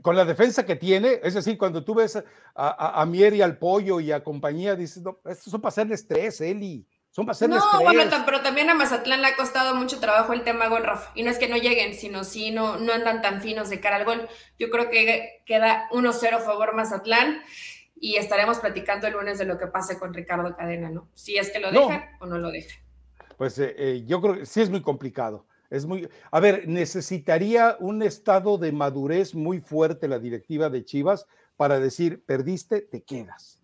Con 0.00 0.14
la 0.14 0.24
defensa 0.24 0.64
que 0.64 0.76
tiene, 0.76 1.18
es 1.22 1.34
decir, 1.34 1.58
cuando 1.58 1.82
tú 1.82 1.94
ves 1.94 2.22
a, 2.54 3.04
Mier 3.06 3.34
y 3.34 3.42
al 3.42 3.58
Pollo 3.58 3.98
y 3.98 4.12
a 4.12 4.22
compañía, 4.22 4.76
dices, 4.76 5.02
no, 5.02 5.18
estos 5.24 5.50
son 5.50 5.60
para 5.60 5.70
hacerles 5.70 6.06
tres, 6.06 6.40
Eli. 6.40 6.86
Son 7.10 7.26
para 7.26 7.32
hacerles 7.32 7.58
no, 7.58 7.80
bueno, 7.82 8.02
pero 8.24 8.40
también 8.42 8.70
a 8.70 8.74
Mazatlán 8.74 9.20
le 9.20 9.26
ha 9.26 9.36
costado 9.36 9.74
mucho 9.74 9.98
trabajo 9.98 10.32
el 10.32 10.44
tema 10.44 10.68
gol, 10.68 10.84
Rafa. 10.84 11.10
Y 11.14 11.24
no 11.24 11.30
es 11.30 11.38
que 11.38 11.48
no 11.48 11.56
lleguen, 11.56 11.94
sino 11.94 12.22
si 12.22 12.52
no, 12.52 12.76
no 12.76 12.92
andan 12.92 13.22
tan 13.22 13.42
finos 13.42 13.70
de 13.70 13.80
cara 13.80 13.96
al 13.96 14.04
gol. 14.04 14.28
Yo 14.58 14.70
creo 14.70 14.88
que 14.88 15.42
queda 15.46 15.88
1-0 15.90 16.40
favor 16.40 16.74
Mazatlán 16.74 17.42
y 17.96 18.16
estaremos 18.16 18.58
platicando 18.58 19.06
el 19.06 19.14
lunes 19.14 19.38
de 19.38 19.44
lo 19.44 19.58
que 19.58 19.66
pase 19.66 19.98
con 19.98 20.12
Ricardo 20.12 20.54
Cadena, 20.56 20.90
¿no? 20.90 21.08
Si 21.14 21.36
es 21.36 21.50
que 21.50 21.60
lo 21.60 21.70
dejan 21.70 22.04
o 22.20 22.26
no 22.26 22.38
lo 22.38 22.50
dejan. 22.50 22.82
Pues 23.36 23.58
eh, 23.58 23.74
eh, 23.76 24.04
yo 24.06 24.20
creo 24.20 24.38
que 24.38 24.46
sí 24.46 24.60
es 24.60 24.70
muy 24.70 24.82
complicado. 24.82 25.46
Es 25.70 25.86
muy, 25.86 26.08
a 26.30 26.40
ver, 26.40 26.68
necesitaría 26.68 27.76
un 27.80 28.02
estado 28.02 28.58
de 28.58 28.72
madurez 28.72 29.34
muy 29.34 29.60
fuerte 29.60 30.06
la 30.06 30.18
directiva 30.18 30.68
de 30.68 30.84
Chivas 30.84 31.26
para 31.56 31.80
decir, 31.80 32.22
perdiste, 32.26 32.82
te 32.82 33.02
quedas. 33.02 33.58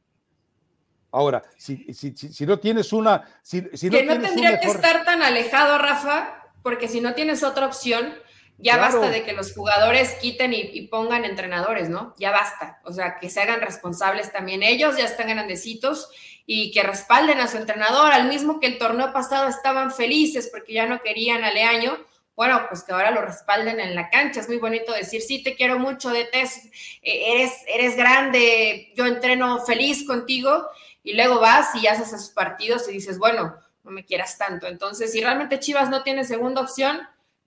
Ahora, 1.11 1.43
si, 1.57 1.93
si, 1.93 2.15
si, 2.17 2.47
no 2.47 2.59
tienes 2.59 2.93
una... 2.93 3.25
Si, 3.43 3.63
que 3.63 4.05
no, 4.05 4.21
tendría 4.21 4.61
que 4.61 4.69
estar 4.69 5.05
tan 5.05 5.23
alejado, 5.23 5.79
Rafa, 5.79 6.51
porque 6.63 6.89
si 6.89 7.01
no 7.01 7.15
tienes 7.15 7.43
otra 7.43 7.67
opción, 7.67 8.15
ya 8.61 8.77
basta 8.77 9.09
de 9.09 9.23
que 9.23 9.33
los 9.33 9.55
jugadores 9.55 10.15
quiten 10.15 10.53
y, 10.53 10.83
pongan 10.89 11.25
entrenadores, 11.25 11.89
¿no? 11.89 12.13
Ya 12.19 12.33
basta. 12.33 12.81
O 12.85 12.93
sea, 12.93 13.17
que 13.17 13.31
se 13.31 13.41
hagan 13.41 13.61
responsables 13.61 14.33
también 14.33 14.65
ellos, 14.65 14.97
ya 14.97 15.05
están 15.05 15.29
grandecitos 15.29 16.11
y 16.45 16.73
que 16.73 16.83
respalden 16.83 17.41
a 17.41 17.47
su 17.47 17.57
entrenador, 17.57 18.11
al 18.11 18.29
mismo 18.29 18.59
que 18.59 18.67
el 18.67 18.79
torneo 18.79 19.13
pasado 19.13 19.49
estaban 19.49 19.93
felices 19.93 20.49
porque 20.53 20.73
ya 20.73 20.87
no 20.87 21.01
querían 21.01 21.45
a 21.45 21.53
Leaño. 21.53 21.99
Bueno, 22.35 22.67
pues 22.69 22.83
que 22.83 22.93
ahora 22.93 23.13
lo 23.13 23.23
respalden 23.23 23.79
en 23.79 23.95
la 23.95 24.11
cancha. 24.11 24.41
Es 24.41 24.49
muy 24.49 24.59
bonito 24.59 24.93
decir, 24.93 25.23
sí, 25.23 25.43
te 25.43 25.55
quiero 25.55 25.79
mucho, 25.79 26.11
de 26.11 26.23
eh, 26.23 26.63
eres, 27.03 27.53
eres 27.67 27.97
grande, 27.97 28.93
yo 28.97 29.07
entreno 29.07 29.65
feliz 29.65 30.05
contigo 30.05 30.67
y 31.05 31.15
luego 31.15 31.39
vas 31.39 31.75
y 31.77 31.87
haces 31.87 32.09
esos 32.09 32.31
partidos 32.31 32.89
y 32.89 32.93
dices, 32.93 33.19
bueno, 33.19 33.57
no 33.85 33.91
me 33.93 34.05
quieras 34.05 34.37
tanto. 34.37 34.67
Entonces, 34.67 35.13
si 35.13 35.21
realmente 35.21 35.61
Chivas 35.61 35.91
no 35.91 36.03
tiene 36.03 36.25
segunda 36.25 36.61
opción, 36.61 37.01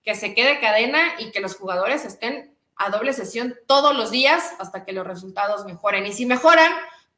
que 0.04 0.16
se 0.16 0.34
quede 0.34 0.60
cadena 0.60 1.00
y 1.20 1.32
que 1.32 1.40
los 1.40 1.56
jugadores 1.56 2.06
estén 2.06 2.56
a 2.76 2.90
doble 2.90 3.14
sesión 3.14 3.56
todos 3.68 3.96
los 3.96 4.12
días 4.12 4.54
hasta 4.60 4.84
que 4.86 4.94
los 4.94 5.06
resultados 5.06 5.66
mejoren. 5.66 6.06
Y 6.06 6.14
si 6.14 6.26
mejoran, 6.26 6.72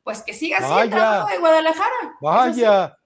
pues 0.04 0.22
que 0.22 0.34
siga 0.34 0.58
así 0.58 0.84
el 0.84 0.90
trabajo 0.90 1.30
de 1.30 1.38
Guadalajara. 1.38 2.18
Vaya. 2.22 2.98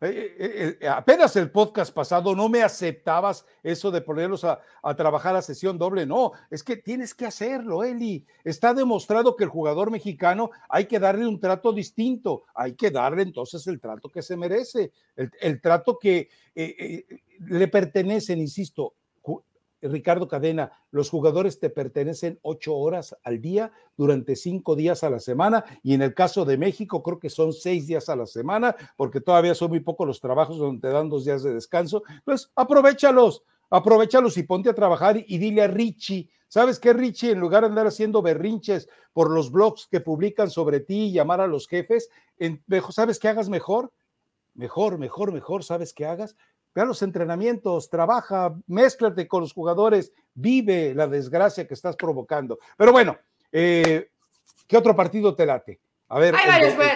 Eh, 0.00 0.36
eh, 0.38 0.78
eh, 0.80 0.88
apenas 0.88 1.34
el 1.36 1.50
podcast 1.50 1.94
pasado 1.94 2.36
no 2.36 2.48
me 2.50 2.62
aceptabas 2.62 3.46
eso 3.62 3.90
de 3.90 4.02
ponerlos 4.02 4.44
a, 4.44 4.60
a, 4.82 4.94
trabajar 4.94 5.34
a 5.34 5.40
sesión 5.40 5.78
doble. 5.78 6.04
No, 6.04 6.32
es 6.50 6.62
que 6.62 6.76
tienes 6.76 7.14
que 7.14 7.24
hacerlo, 7.24 7.82
Eli. 7.82 8.24
Está 8.44 8.74
demostrado 8.74 9.34
que 9.34 9.44
el 9.44 9.50
jugador 9.50 9.90
mexicano 9.90 10.50
hay 10.68 10.86
que 10.86 10.98
darle 10.98 11.26
un 11.26 11.40
trato 11.40 11.72
distinto. 11.72 12.44
Hay 12.54 12.74
que 12.74 12.90
darle 12.90 13.22
entonces 13.22 13.66
el 13.66 13.80
trato 13.80 14.10
que 14.10 14.20
se 14.20 14.36
merece, 14.36 14.92
el, 15.16 15.30
el 15.40 15.60
trato 15.60 15.98
que 15.98 16.28
le 16.54 17.68
pertenecen, 17.68 18.40
insisto, 18.40 18.94
Ricardo 19.88 20.28
Cadena, 20.28 20.72
los 20.90 21.10
jugadores 21.10 21.58
te 21.60 21.70
pertenecen 21.70 22.38
ocho 22.42 22.74
horas 22.74 23.16
al 23.22 23.40
día 23.40 23.72
durante 23.96 24.36
cinco 24.36 24.76
días 24.76 25.04
a 25.04 25.10
la 25.10 25.20
semana 25.20 25.64
y 25.82 25.94
en 25.94 26.02
el 26.02 26.14
caso 26.14 26.44
de 26.44 26.56
México 26.56 27.02
creo 27.02 27.18
que 27.18 27.30
son 27.30 27.52
seis 27.52 27.86
días 27.86 28.08
a 28.08 28.16
la 28.16 28.26
semana 28.26 28.74
porque 28.96 29.20
todavía 29.20 29.54
son 29.54 29.70
muy 29.70 29.80
pocos 29.80 30.06
los 30.06 30.20
trabajos 30.20 30.58
donde 30.58 30.88
te 30.88 30.92
dan 30.92 31.08
dos 31.08 31.24
días 31.24 31.42
de 31.42 31.52
descanso. 31.52 32.02
Pues 32.24 32.50
aprovechalos, 32.56 33.44
aprovechalos 33.70 34.36
y 34.36 34.42
ponte 34.44 34.70
a 34.70 34.74
trabajar 34.74 35.22
y 35.26 35.38
dile 35.38 35.62
a 35.62 35.66
Richie, 35.66 36.30
¿sabes 36.48 36.78
qué 36.78 36.92
Richie? 36.92 37.32
En 37.32 37.40
lugar 37.40 37.62
de 37.62 37.68
andar 37.68 37.86
haciendo 37.86 38.22
berrinches 38.22 38.88
por 39.12 39.30
los 39.30 39.50
blogs 39.50 39.86
que 39.86 40.00
publican 40.00 40.50
sobre 40.50 40.80
ti 40.80 41.06
y 41.06 41.12
llamar 41.12 41.40
a 41.40 41.46
los 41.46 41.68
jefes, 41.68 42.08
¿sabes 42.90 43.18
qué 43.18 43.28
hagas 43.28 43.48
mejor? 43.48 43.92
Mejor, 44.54 44.98
mejor, 44.98 45.32
mejor, 45.32 45.64
¿sabes 45.64 45.92
qué 45.92 46.06
hagas? 46.06 46.36
Ve 46.74 46.84
los 46.84 47.02
entrenamientos, 47.02 47.88
trabaja, 47.88 48.54
mézclate 48.66 49.28
con 49.28 49.42
los 49.42 49.52
jugadores, 49.52 50.12
vive 50.34 50.92
la 50.94 51.06
desgracia 51.06 51.66
que 51.68 51.74
estás 51.74 51.94
provocando. 51.94 52.58
Pero 52.76 52.90
bueno, 52.90 53.16
eh, 53.52 54.08
¿qué 54.66 54.76
otro 54.76 54.96
partido 54.96 55.34
te 55.36 55.46
late? 55.46 55.78
A 56.08 56.18
ver. 56.18 56.34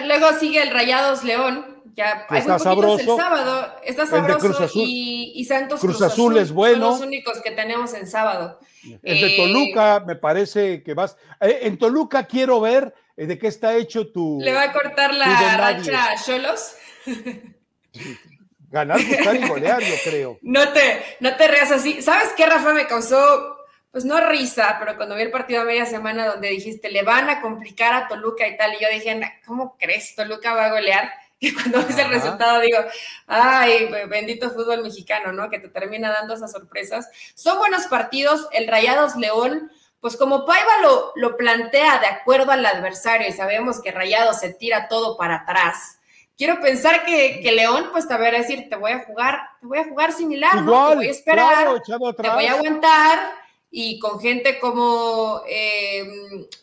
luego 0.05 0.33
sigue 0.39 0.61
el 0.61 0.71
Rayados 0.71 1.23
León. 1.23 1.79
Ya 1.95 2.27
está 2.29 2.59
sabroso. 2.59 2.99
El 2.99 3.21
sábado. 3.21 3.75
Está 3.83 4.05
sabroso. 4.05 4.69
y, 4.75 5.43
Santos 5.45 5.79
Cruz, 5.79 6.01
Azul, 6.01 6.37
es 6.37 6.51
bueno. 6.51 6.91
Son 6.91 6.99
los 6.99 7.07
únicos 7.07 7.41
que 7.41 7.51
tenemos 7.51 7.93
en 7.93 8.07
sábado. 8.07 8.59
El 9.03 9.21
de 9.21 9.33
eh, 9.33 9.37
Toluca, 9.37 10.03
me 10.05 10.15
parece 10.15 10.83
que 10.83 10.93
vas. 10.93 11.17
Eh, 11.41 11.59
en 11.63 11.77
Toluca 11.77 12.25
quiero 12.25 12.61
ver 12.61 12.93
de 13.15 13.37
qué 13.37 13.47
está 13.47 13.75
hecho 13.75 14.07
tu. 14.11 14.39
¿Le 14.41 14.53
va 14.53 14.63
a 14.63 14.73
cortar 14.73 15.13
la 15.13 15.57
racha 15.57 16.11
a 16.11 16.15
Cholos? 16.15 16.75
Ganar, 18.71 18.99
buscar 19.03 19.35
y 19.35 19.47
golear, 19.47 19.81
yo 19.81 19.95
creo. 20.03 20.39
No 20.41 20.71
te, 20.71 21.03
no 21.19 21.35
te 21.35 21.47
reas 21.47 21.71
así. 21.71 22.01
¿Sabes 22.01 22.29
qué, 22.37 22.45
Rafa? 22.45 22.73
Me 22.73 22.87
causó 22.87 23.59
pues 23.91 24.05
no 24.05 24.19
risa, 24.21 24.77
pero 24.79 24.95
cuando 24.97 25.15
vi 25.15 25.23
el 25.23 25.31
partido 25.31 25.61
a 25.61 25.65
media 25.65 25.85
semana 25.85 26.27
donde 26.27 26.49
dijiste, 26.49 26.91
le 26.91 27.03
van 27.03 27.29
a 27.29 27.41
complicar 27.41 27.93
a 27.93 28.07
Toluca 28.07 28.47
y 28.47 28.55
tal, 28.55 28.73
y 28.75 28.83
yo 28.83 28.89
dije, 28.89 29.19
¿cómo 29.45 29.75
crees? 29.77 30.15
Toluca 30.15 30.53
va 30.53 30.65
a 30.65 30.71
golear. 30.71 31.11
Y 31.41 31.53
cuando 31.53 31.77
ves 31.85 31.97
el 31.97 32.09
resultado 32.09 32.59
digo, 32.59 32.79
ay, 33.25 33.89
bendito 34.09 34.51
fútbol 34.51 34.83
mexicano, 34.83 35.31
¿no? 35.31 35.49
Que 35.49 35.57
te 35.57 35.69
termina 35.69 36.11
dando 36.11 36.33
esas 36.33 36.51
sorpresas. 36.51 37.09
Son 37.33 37.57
buenos 37.59 37.87
partidos. 37.87 38.49
El 38.51 38.67
Rayados 38.67 39.15
León, 39.15 39.71
pues 40.01 40.17
como 40.17 40.45
Paiva 40.45 40.81
lo, 40.81 41.13
lo 41.15 41.37
plantea 41.37 41.99
de 41.99 42.07
acuerdo 42.07 42.51
al 42.51 42.65
adversario 42.65 43.29
y 43.29 43.31
sabemos 43.31 43.81
que 43.81 43.93
Rayados 43.93 44.41
se 44.41 44.53
tira 44.53 44.89
todo 44.89 45.15
para 45.15 45.35
atrás. 45.35 45.98
Quiero 46.39 46.61
pensar 46.61 47.03
que, 47.05 47.41
León, 47.53 47.89
pues 47.91 48.07
te 48.07 48.17
va 48.17 48.27
a 48.27 48.31
decir, 48.31 48.69
te 48.69 48.77
voy 48.77 48.93
a 48.93 49.03
jugar, 49.03 49.41
te 49.59 49.67
voy 49.67 49.77
a 49.77 49.83
jugar 49.83 50.13
similar, 50.13 50.53
Te 50.53 50.61
voy 50.61 51.07
a 51.07 51.11
esperar, 51.11 51.67
te 51.83 52.29
voy 52.29 52.45
a 52.45 52.53
aguantar 52.53 53.33
y 53.69 53.99
con 53.99 54.21
gente 54.21 54.57
como, 54.57 55.41
eh, 55.49 56.07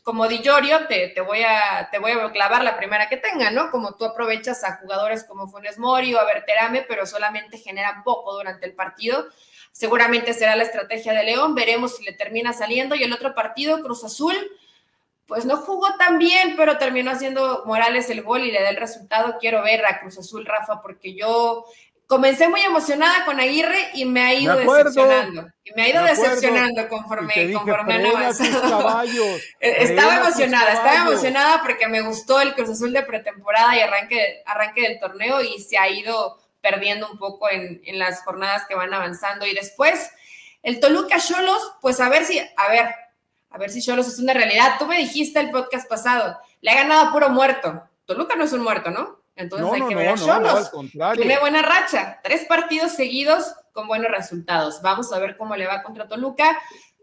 como 0.02 0.28
Di 0.28 0.38
Giorgio 0.38 0.86
te, 0.86 1.08
te, 1.08 1.20
voy 1.20 1.42
a, 1.42 1.90
te 1.92 1.98
voy 1.98 2.12
a 2.12 2.32
clavar 2.32 2.64
la 2.64 2.78
primera 2.78 3.10
que 3.10 3.18
tenga, 3.18 3.50
¿no? 3.50 3.70
Como 3.70 3.96
tú 3.96 4.06
aprovechas 4.06 4.64
a 4.64 4.78
jugadores 4.78 5.24
como 5.24 5.46
Funes 5.46 5.78
Mori 5.78 6.14
o 6.14 6.20
a 6.20 6.24
Berterame, 6.24 6.86
pero 6.88 7.04
solamente 7.04 7.58
generan 7.58 8.02
poco 8.02 8.32
durante 8.32 8.64
el 8.64 8.72
partido. 8.72 9.26
Seguramente 9.72 10.32
será 10.32 10.56
la 10.56 10.62
estrategia 10.62 11.12
de 11.12 11.22
León, 11.22 11.54
veremos 11.54 11.98
si 11.98 12.02
le 12.02 12.14
termina 12.14 12.54
saliendo. 12.54 12.94
Y 12.94 13.02
el 13.02 13.12
otro 13.12 13.34
partido, 13.34 13.82
Cruz 13.82 14.04
Azul, 14.04 14.34
pues 15.26 15.44
no 15.44 15.56
jugó 15.56 15.96
tan 15.96 16.18
bien, 16.18 16.54
pero 16.56 16.78
terminó 16.78 17.10
haciendo 17.10 17.64
Morales 17.66 18.08
el 18.10 18.22
gol 18.22 18.44
y 18.44 18.52
le 18.52 18.62
da 18.62 18.70
el 18.70 18.76
resultado. 18.76 19.36
Quiero 19.40 19.62
ver 19.62 19.84
a 19.84 20.00
Cruz 20.00 20.18
Azul, 20.18 20.46
Rafa, 20.46 20.80
porque 20.80 21.14
yo 21.14 21.64
comencé 22.06 22.48
muy 22.48 22.60
emocionada 22.60 23.24
con 23.24 23.40
Aguirre 23.40 23.90
y 23.94 24.04
me 24.04 24.22
ha 24.22 24.34
ido 24.34 24.56
decepcionando. 24.56 25.48
Y 25.64 25.72
me 25.74 25.82
ha 25.82 25.88
ido 25.88 26.04
decepcionando 26.04 26.88
conforme, 26.88 27.52
conforme 27.52 27.94
han 27.94 28.06
avanzado. 28.06 29.02
E-, 29.60 29.82
estaba 29.82 30.16
emocionada, 30.16 30.72
estaba 30.72 31.08
emocionada 31.08 31.62
porque 31.62 31.88
me 31.88 32.02
gustó 32.02 32.40
el 32.40 32.54
Cruz 32.54 32.70
Azul 32.70 32.92
de 32.92 33.02
pretemporada 33.02 33.76
y 33.76 33.80
arranque, 33.80 34.42
arranque 34.46 34.82
del 34.82 35.00
torneo 35.00 35.40
y 35.42 35.60
se 35.60 35.76
ha 35.76 35.88
ido 35.88 36.38
perdiendo 36.60 37.10
un 37.10 37.18
poco 37.18 37.50
en, 37.50 37.80
en 37.84 37.98
las 37.98 38.22
jornadas 38.22 38.64
que 38.68 38.76
van 38.76 38.94
avanzando. 38.94 39.44
Y 39.44 39.54
después, 39.54 40.10
el 40.62 40.78
Toluca 40.78 41.18
Cholos, 41.18 41.74
pues 41.80 41.98
a 42.00 42.08
ver 42.08 42.24
si, 42.24 42.38
a 42.38 42.68
ver, 42.68 42.94
a 43.56 43.58
ver 43.58 43.70
si 43.70 43.80
Cholos 43.80 44.06
es 44.06 44.18
una 44.18 44.34
realidad. 44.34 44.74
Tú 44.78 44.84
me 44.84 44.98
dijiste 44.98 45.40
el 45.40 45.50
podcast 45.50 45.88
pasado, 45.88 46.38
le 46.60 46.70
ha 46.70 46.74
ganado 46.74 47.10
puro 47.10 47.30
muerto. 47.30 47.84
Toluca 48.04 48.36
no 48.36 48.44
es 48.44 48.52
un 48.52 48.62
muerto, 48.62 48.90
¿no? 48.90 49.22
Entonces 49.34 49.66
hay 49.72 49.88
que 49.88 49.94
ver 49.94 50.10
a 50.10 50.14
Cholos. 50.14 50.70
Tiene 51.14 51.38
buena 51.38 51.62
racha, 51.62 52.20
tres 52.22 52.44
partidos 52.44 52.92
seguidos 52.92 53.54
con 53.72 53.88
buenos 53.88 54.10
resultados. 54.10 54.82
Vamos 54.82 55.10
a 55.10 55.18
ver 55.18 55.38
cómo 55.38 55.56
le 55.56 55.66
va 55.66 55.82
contra 55.82 56.06
Toluca. 56.06 56.58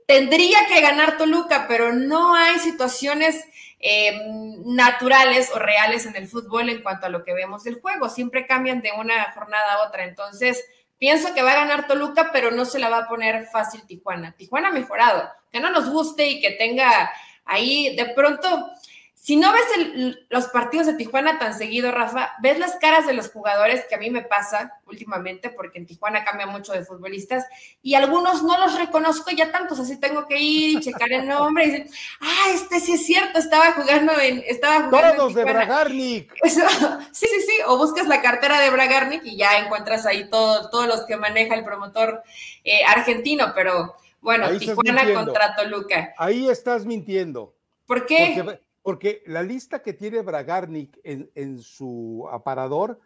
Tendría 0.06 0.68
que 0.68 0.80
ganar 0.80 1.18
Toluca, 1.18 1.66
pero 1.68 1.91
no 1.91 2.36
hay 2.36 2.60
situaciones 2.60 3.43
eh, 3.80 4.16
naturales 4.64 5.49
o 5.56 5.58
reales 5.58 6.06
en 6.06 6.16
el 6.16 6.28
fútbol 6.28 6.70
en 6.70 6.84
cuanto 6.84 7.08
a 7.08 7.10
lo 7.10 7.24
que 7.24 7.34
vemos 7.34 7.64
del 7.64 7.82
juego. 7.82 8.10
Siempre 8.10 8.45
cambian 8.45 8.82
de 8.82 8.91
una 8.91 9.32
jornada 9.32 9.74
a 9.74 9.88
otra. 9.88 10.04
Entonces, 10.04 10.64
pienso 10.99 11.34
que 11.34 11.41
va 11.41 11.54
a 11.54 11.66
ganar 11.66 11.88
Toluca, 11.88 12.30
pero 12.32 12.51
no 12.51 12.66
se 12.66 12.78
la 12.78 12.89
va 12.89 12.99
a 12.99 13.08
poner 13.08 13.47
fácil 13.47 13.88
Tijuana. 13.88 14.36
Tijuana 14.38 14.68
ha 14.68 14.72
mejorado. 14.72 15.32
Que 15.54 15.62
no 15.62 15.70
nos 15.70 15.89
guste 15.89 16.28
y 16.28 16.41
que 16.41 16.51
tenga 16.51 17.10
ahí 17.45 17.95
de 17.95 18.08
pronto 18.08 18.74
si 19.24 19.38
no 19.38 19.54
ves 19.54 20.18
los 20.30 20.47
partidos 20.47 20.86
de 20.86 20.95
Tijuana 20.95 21.39
tan 21.39 21.58
seguido, 21.58 21.93
Rafa, 21.93 22.34
ves 22.41 22.60
las 22.60 22.76
caras 22.76 23.08
de 23.08 23.14
los 23.14 23.32
jugadores 23.32 23.86
que 23.88 23.95
a 23.95 23.97
mí 23.97 24.10
me 24.10 24.24
pasa 24.24 24.82
últimamente, 24.86 25.49
porque 25.49 25.80
en 25.80 25.86
Tijuana 25.86 26.26
cambia 26.26 26.45
mucho 26.45 26.74
de 26.74 26.84
futbolistas, 26.84 27.45
y 27.82 27.93
algunos 27.93 28.43
no 28.43 28.60
los 28.60 28.78
reconozco 28.78 29.32
ya 29.32 29.49
tantos, 29.49 29.80
así 29.80 29.97
tengo 29.97 30.28
que 30.28 30.38
ir 30.38 30.78
y 30.78 30.82
checar 30.82 31.10
el 31.14 31.26
nombre 31.26 31.64
y 31.64 31.72
decir, 31.72 31.95
ah, 32.20 32.49
este 32.54 32.82
sí 32.82 32.95
es 32.95 33.06
cierto, 33.06 33.39
estaba 33.39 33.72
jugando 33.72 34.12
en. 34.20 34.43
Estaba 34.45 34.89
jugando 34.89 35.16
Todos 35.16 35.36
de 35.36 35.45
Bragarnik. 35.45 36.34
sí, 36.43 36.60
sí, 37.14 37.41
sí, 37.47 37.54
o 37.66 37.78
buscas 37.78 38.08
la 38.08 38.22
cartera 38.22 38.60
de 38.60 38.72
Bragarnik 38.72 39.24
y 39.24 39.38
ya 39.38 39.58
encuentras 39.58 40.06
ahí 40.06 40.30
todo, 40.30 40.70
todos 40.70 40.88
los 40.88 41.06
que 41.06 41.16
maneja 41.16 41.56
el 41.56 41.64
promotor 41.64 42.24
eh, 42.66 42.84
argentino, 42.84 43.54
pero 43.56 43.95
bueno, 44.24 44.47
Tijuana 44.57 45.13
contra 45.13 45.55
Toluca. 45.55 46.13
Ahí 46.17 46.47
estás 46.47 46.86
mintiendo. 46.86 47.55
¿Por 47.86 48.05
qué? 48.05 48.59
Porque 48.82 49.21
la 49.28 49.43
lista 49.43 49.82
que 49.82 49.93
tiene 49.93 50.21
Bragarnik 50.21 50.99
en, 51.03 51.59
su 51.61 52.28
aparador 52.32 52.99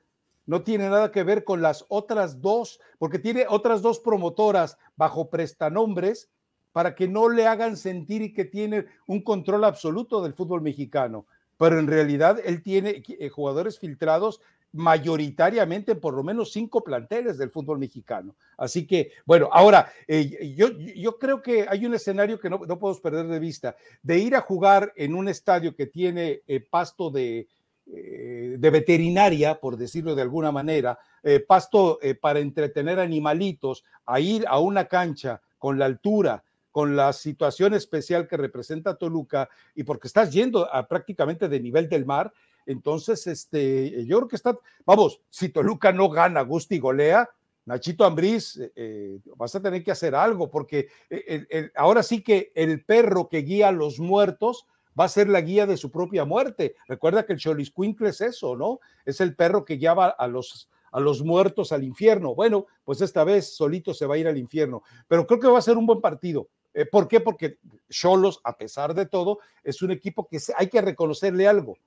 no 0.46 0.62
tiene 0.62 0.90
nada 0.90 1.12
que 1.12 1.24
ver 1.24 1.44
con 1.44 1.62
las 1.62 1.86
otras 1.90 2.42
dos, 2.42 2.80
porque 3.00 3.20
tiene 3.20 3.46
otras 3.50 3.82
dos 3.82 4.00
promotoras 4.00 4.78
bajo 4.96 5.30
prestanombres 5.30 6.30
para 6.72 6.94
que 6.96 7.08
no 7.08 7.30
le 7.30 7.48
hagan 7.48 7.78
sentir 7.78 8.22
y 8.22 8.34
que 8.34 8.46
tiene 8.46 8.86
un 9.08 9.22
control 9.22 9.64
absoluto 9.66 10.22
del 10.22 10.34
fútbol 10.34 10.62
mexicano. 10.62 11.26
Pero 11.58 11.80
en 11.80 11.88
realidad 11.88 12.40
él 12.46 12.62
tiene 12.62 13.04
eh, 13.08 13.30
jugadores 13.30 13.80
filtrados 13.80 14.40
mayoritariamente 14.74 15.96
por 15.96 16.14
lo 16.14 16.24
menos 16.24 16.52
cinco 16.52 16.84
planteles 16.84 17.38
del 17.38 17.50
fútbol 17.50 17.80
mexicano. 17.80 18.36
Así 18.58 18.86
que, 18.86 19.12
bueno, 19.26 19.50
ahora, 19.52 19.92
eh, 20.08 20.54
yo, 20.56 20.70
yo 20.78 21.18
creo 21.18 21.42
que 21.42 21.66
hay 21.68 21.86
un 21.86 21.94
escenario 21.94 22.40
que 22.40 22.50
no, 22.50 22.60
no, 22.60 22.80
podemos 22.80 23.02
perder 23.02 23.28
de 23.28 23.40
vista, 23.40 23.76
de 24.02 24.20
ir 24.20 24.36
a 24.36 24.42
jugar 24.42 24.94
en 24.96 25.16
un 25.16 25.28
estadio 25.28 25.76
que 25.76 25.88
tiene 25.88 26.42
eh, 26.48 26.60
pasto 26.60 27.10
de, 27.10 27.48
eh, 27.88 28.56
de 28.58 28.70
veterinaria, 28.70 29.60
por 29.60 29.78
decirlo 29.78 30.16
de 30.16 30.22
alguna 30.22 30.52
manera, 30.52 30.98
pasto 31.46 32.00
para 32.22 32.40
entretener 32.40 33.02
animalitos, 33.02 33.84
a 34.06 34.22
ir 34.22 34.46
a 34.48 34.60
una 34.60 34.86
cancha 34.86 35.42
con 35.58 35.78
la 35.78 35.84
altura, 35.84 36.42
con 36.78 36.96
la 36.96 37.12
situación 37.12 37.74
especial 37.74 38.28
que 38.28 38.38
representa 38.38 38.96
Toluca 38.96 39.50
y 39.74 39.84
porque 39.84 40.08
estás 40.08 40.32
yendo 40.32 40.72
a 40.72 40.88
prácticamente 40.88 41.50
de 41.50 41.60
nivel 41.60 41.90
del 41.90 42.06
mar, 42.06 42.32
entonces, 42.68 43.26
este, 43.28 44.06
yo 44.06 44.18
creo 44.18 44.28
que 44.28 44.36
está, 44.36 44.60
vamos, 44.86 45.22
si 45.30 45.50
Toluca 45.50 45.94
no 45.94 46.10
gana, 46.10 46.42
Gusti 46.42 46.80
golea, 46.80 47.30
Nachito 47.66 48.04
Ambriz, 48.04 48.58
eh, 48.58 48.72
eh, 48.76 49.20
vas 49.38 49.56
a 49.56 49.62
tener 49.62 49.84
que 49.84 49.92
hacer 49.92 50.14
algo, 50.16 50.52
porque 50.52 50.90
eh, 51.10 51.70
ahora 51.76 52.04
sí 52.04 52.22
que 52.22 52.52
el 52.56 52.84
perro 52.84 53.30
que 53.30 53.40
guía 53.40 53.70
a 53.70 53.72
los 53.72 54.00
muertos 54.00 54.68
va 55.00 55.06
a 55.06 55.10
ser 55.10 55.30
la 55.30 55.40
guía 55.40 55.66
de 55.66 55.78
su 55.78 55.92
propia 55.92 56.26
muerte. 56.26 56.76
Recuerda 56.90 57.26
que 57.26 57.34
el 57.34 57.40
Choliscuincle 57.40 58.10
es 58.10 58.20
eso, 58.20 58.58
¿no? 58.58 58.82
Es 59.06 59.22
el 59.22 59.34
perro 59.34 59.64
que 59.64 59.78
guiaba 59.78 60.08
a 60.08 60.28
los, 60.28 60.70
a 60.92 61.00
los 61.00 61.24
muertos 61.24 61.72
al 61.72 61.86
infierno. 61.86 62.36
Bueno, 62.36 62.68
pues 62.84 63.00
esta 63.00 63.24
vez 63.24 63.56
solito 63.56 63.94
se 63.94 64.06
va 64.06 64.16
a 64.16 64.18
ir 64.18 64.28
al 64.28 64.38
infierno, 64.38 64.84
pero 65.08 65.26
creo 65.26 65.40
que 65.40 65.48
va 65.48 65.60
a 65.60 65.62
ser 65.62 65.78
un 65.78 65.86
buen 65.86 66.02
partido. 66.02 66.50
¿Por 66.92 67.08
qué? 67.08 67.22
Porque 67.22 67.58
Cholos, 67.90 68.40
a 68.44 68.56
pesar 68.56 68.94
de 68.94 69.08
todo, 69.08 69.40
es 69.64 69.82
un 69.82 69.92
equipo 69.92 70.28
que 70.28 70.38
hay 70.58 70.68
que 70.68 70.82
reconocerle 70.82 71.48
algo 71.48 71.78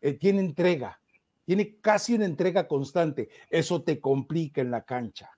eh, 0.00 0.14
tiene 0.14 0.40
entrega, 0.40 1.00
tiene 1.44 1.76
casi 1.80 2.14
una 2.14 2.26
entrega 2.26 2.66
constante. 2.66 3.28
Eso 3.48 3.82
te 3.82 4.00
complica 4.00 4.60
en 4.60 4.70
la 4.70 4.84
cancha. 4.84 5.30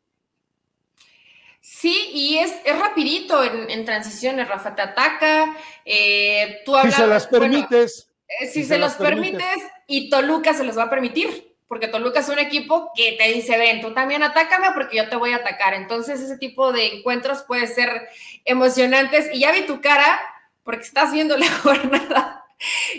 Sí, 1.60 2.10
y 2.14 2.38
es, 2.38 2.54
es 2.64 2.78
rapidito 2.78 3.42
en, 3.44 3.84
transiciones, 3.84 4.48
Rafa, 4.48 4.74
te 4.74 4.82
ataca, 4.82 5.54
eh, 5.84 6.62
tú 6.64 6.74
hablas, 6.76 6.94
Si 6.94 7.00
se 7.02 7.06
las 7.06 7.26
permites. 7.26 8.10
Eh, 8.40 8.46
si, 8.46 8.64
se, 8.64 8.78
los 8.78 8.94
permites, 8.94 9.58
y 9.86 10.08
Toluca 10.08 10.54
se 10.54 10.64
los 10.64 10.78
va 10.78 10.84
a 10.84 10.90
permitir, 10.90 11.56
porque 11.66 11.88
Toluca 11.88 12.20
es 12.20 12.28
un 12.28 12.38
equipo 12.38 12.90
que 12.94 13.12
te 13.12 13.28
dice, 13.32 13.58
ven, 13.58 13.80
tú 13.80 13.92
también 13.92 14.22
atácame 14.22 14.68
porque 14.72 14.96
yo 14.96 15.08
te 15.08 15.16
voy 15.16 15.32
a 15.32 15.36
atacar. 15.36 15.74
Entonces 15.74 16.20
ese 16.20 16.38
tipo 16.38 16.72
de 16.72 16.98
encuentros 16.98 17.42
puede 17.42 17.66
ser 17.66 18.08
emocionantes 18.44 19.28
y 19.32 19.40
ya 19.40 19.52
vi 19.52 19.66
tu 19.66 19.80
cara 19.80 20.20
porque 20.62 20.84
estás 20.84 21.12
viendo 21.12 21.36
la 21.38 21.50
jornada 21.50 22.37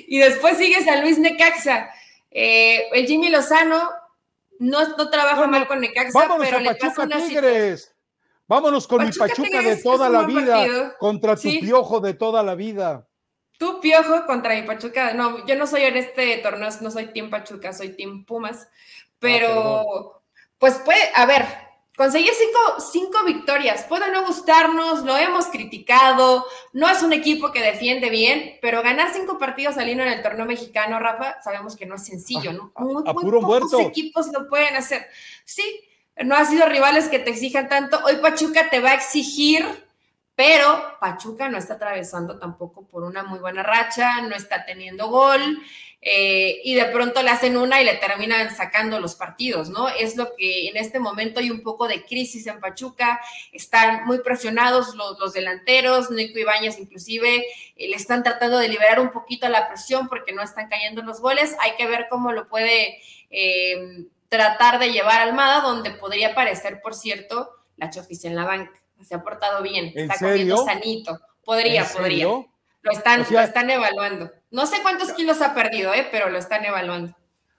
y 0.08 0.20
después 0.20 0.58
sigue 0.58 0.84
San 0.84 1.02
Luis 1.02 1.20
Necaxa. 1.20 1.90
Eh, 2.32 2.90
el 2.94 3.08
Jimmy 3.08 3.30
Lozano 3.30 3.90
no, 4.60 4.88
no 4.98 5.10
trabaja 5.10 5.48
mal 5.48 5.68
con 5.68 5.80
Necaxa, 5.82 6.28
pero 6.40 6.60
le 6.60 6.76
pasa 6.76 7.04
una 7.04 7.18
Tigres. 7.18 7.96
Vámonos 8.48 8.88
con 8.88 9.06
mi 9.06 9.12
Pachuca 9.12 9.62
de 9.62 9.78
toda 9.78 10.10
la 10.10 10.24
vida 10.24 10.96
contra 10.98 11.36
tu 11.36 11.50
piojo 11.60 12.00
de 12.00 12.16
toda 12.16 12.42
la 12.42 12.56
vida. 12.56 13.08
Tu 13.60 13.80
piojo 13.80 14.26
contra 14.26 14.56
mi 14.56 14.64
Pachuca. 14.64 15.14
No, 15.14 15.46
yo 15.46 15.56
no 15.56 15.68
soy 15.68 15.84
en 15.84 15.98
este 15.98 16.38
torneo, 16.38 16.70
no 16.82 16.90
soy 16.90 17.08
Team 17.08 17.30
Pachuca, 17.30 17.74
soy 17.74 17.90
Team 17.90 18.26
Pumas. 18.26 18.68
Ah, 18.68 19.16
pero, 19.20 20.24
pues 20.58 20.76
puede, 20.80 21.02
a 21.14 21.26
ver, 21.26 21.46
Conseguir 22.00 22.32
cinco, 22.34 22.82
cinco, 22.94 23.26
victorias. 23.26 23.84
Puede 23.84 24.10
no 24.10 24.26
gustarnos, 24.26 25.04
lo 25.04 25.18
hemos 25.18 25.48
criticado, 25.48 26.46
no 26.72 26.88
es 26.88 27.04
un 27.04 27.12
equipo 27.12 27.52
que 27.52 27.62
defiende 27.62 28.10
bien, 28.10 28.58
pero 28.62 28.82
ganar 28.82 29.12
cinco 29.14 29.38
partidos 29.38 29.78
al 29.78 29.90
hilo 29.90 30.04
en 30.04 30.14
el 30.14 30.22
torneo 30.22 30.46
mexicano, 30.46 30.98
Rafa, 30.98 31.42
sabemos 31.44 31.76
que 31.76 31.86
no 31.86 31.96
es 31.96 32.06
sencillo, 32.06 32.54
¿no? 32.54 32.72
Muy, 32.78 33.04
pocos 33.04 33.74
equipos 33.82 34.28
lo 34.32 34.48
pueden 34.48 34.78
hacer. 34.78 35.08
Sí, 35.44 35.82
no 36.24 36.38
ha 36.38 36.46
sido 36.46 36.68
rivales 36.68 37.10
que 37.10 37.20
te 37.20 37.32
exijan 37.32 37.68
tanto. 37.68 38.00
Hoy 38.06 38.16
Pachuca 38.22 38.70
te 38.70 38.80
va 38.80 38.92
a 38.92 38.96
exigir, 38.96 39.66
pero 40.36 40.82
Pachuca 41.02 41.50
no 41.50 41.58
está 41.58 41.74
atravesando 41.74 42.40
tampoco 42.40 42.88
por 42.88 43.04
una 43.04 43.24
muy 43.24 43.40
buena 43.40 43.62
racha, 43.62 44.22
no 44.22 44.38
está 44.38 44.64
teniendo 44.64 45.10
gol. 45.10 45.62
Eh, 46.02 46.62
y 46.64 46.76
de 46.76 46.86
pronto 46.86 47.22
le 47.22 47.30
hacen 47.30 47.58
una 47.58 47.82
y 47.82 47.86
le 47.86 47.96
terminan 47.96 48.56
sacando 48.56 49.02
los 49.02 49.16
partidos, 49.16 49.70
¿no? 49.70 49.90
Es 49.90 50.16
lo 50.16 50.34
que 50.34 50.70
en 50.70 50.78
este 50.78 50.98
momento 50.98 51.42
hay 51.42 51.52
un 51.52 51.62
poco 51.62 51.90
de 51.90 52.06
crisis 52.06 52.48
en 52.48 52.62
Pachuca, 52.62 53.20
están 53.52 54.06
muy 54.06 54.20
presionados 54.20 54.96
los, 54.96 55.34
delanteros, 55.34 56.10
Nico 56.10 56.40
Ibáñez 56.40 56.80
inclusive, 56.80 57.46
eh, 57.76 57.90
le 57.90 57.96
están 57.98 58.24
tratando 58.24 58.60
de 58.60 58.70
liberar 58.70 59.02
un 59.02 59.12
poquito 59.12 59.50
la 59.50 59.68
presión 59.68 60.08
porque 60.08 60.32
no 60.32 60.42
están 60.42 60.70
cayendo 60.70 61.02
los 61.02 61.20
goles, 61.20 61.58
hay 61.60 61.74
que 61.76 61.86
ver 61.86 62.08
cómo 62.10 62.32
lo 62.32 62.48
puede 62.48 63.00
eh, 63.30 64.06
tratar 64.30 64.80
de 64.80 64.94
llevar 64.94 65.20
Almada, 65.20 65.60
donde 65.60 65.92
podría 65.92 66.30
aparecer, 66.30 66.80
por 66.82 66.96
cierto, 66.96 67.50
la 67.76 67.90
Chofis 67.90 68.24
en 68.24 68.38
la 68.38 68.46
banca, 68.46 68.80
se 69.04 69.16
ha 69.16 69.22
portado 69.22 69.62
bien, 69.62 69.92
está 69.94 70.18
comiendo 70.18 70.64
sanito, 70.64 71.20
podría, 71.44 71.84
podría. 71.84 72.26
Lo 72.82 72.92
están, 72.94 73.26
lo 73.30 73.42
están 73.42 73.70
evaluando. 73.70 74.32
No 74.52 74.66
sé 74.66 74.78
cuántos 74.82 75.12
kilos 75.14 75.42
ha 75.42 75.54
perdido, 75.54 75.94
¿eh? 75.94 76.08
pero 76.12 76.30
lo 76.30 76.38
están 76.38 76.66
evaluando. 76.66 77.16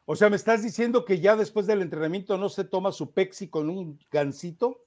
O 0.06 0.16
sea, 0.16 0.28
¿me 0.28 0.36
estás 0.36 0.62
diciendo 0.62 1.04
que 1.04 1.20
ya 1.20 1.36
después 1.36 1.66
del 1.66 1.82
entrenamiento 1.82 2.36
no 2.36 2.48
se 2.48 2.64
toma 2.64 2.90
su 2.90 3.12
pexi 3.12 3.48
con 3.48 3.70
un 3.70 4.00
gansito? 4.10 4.84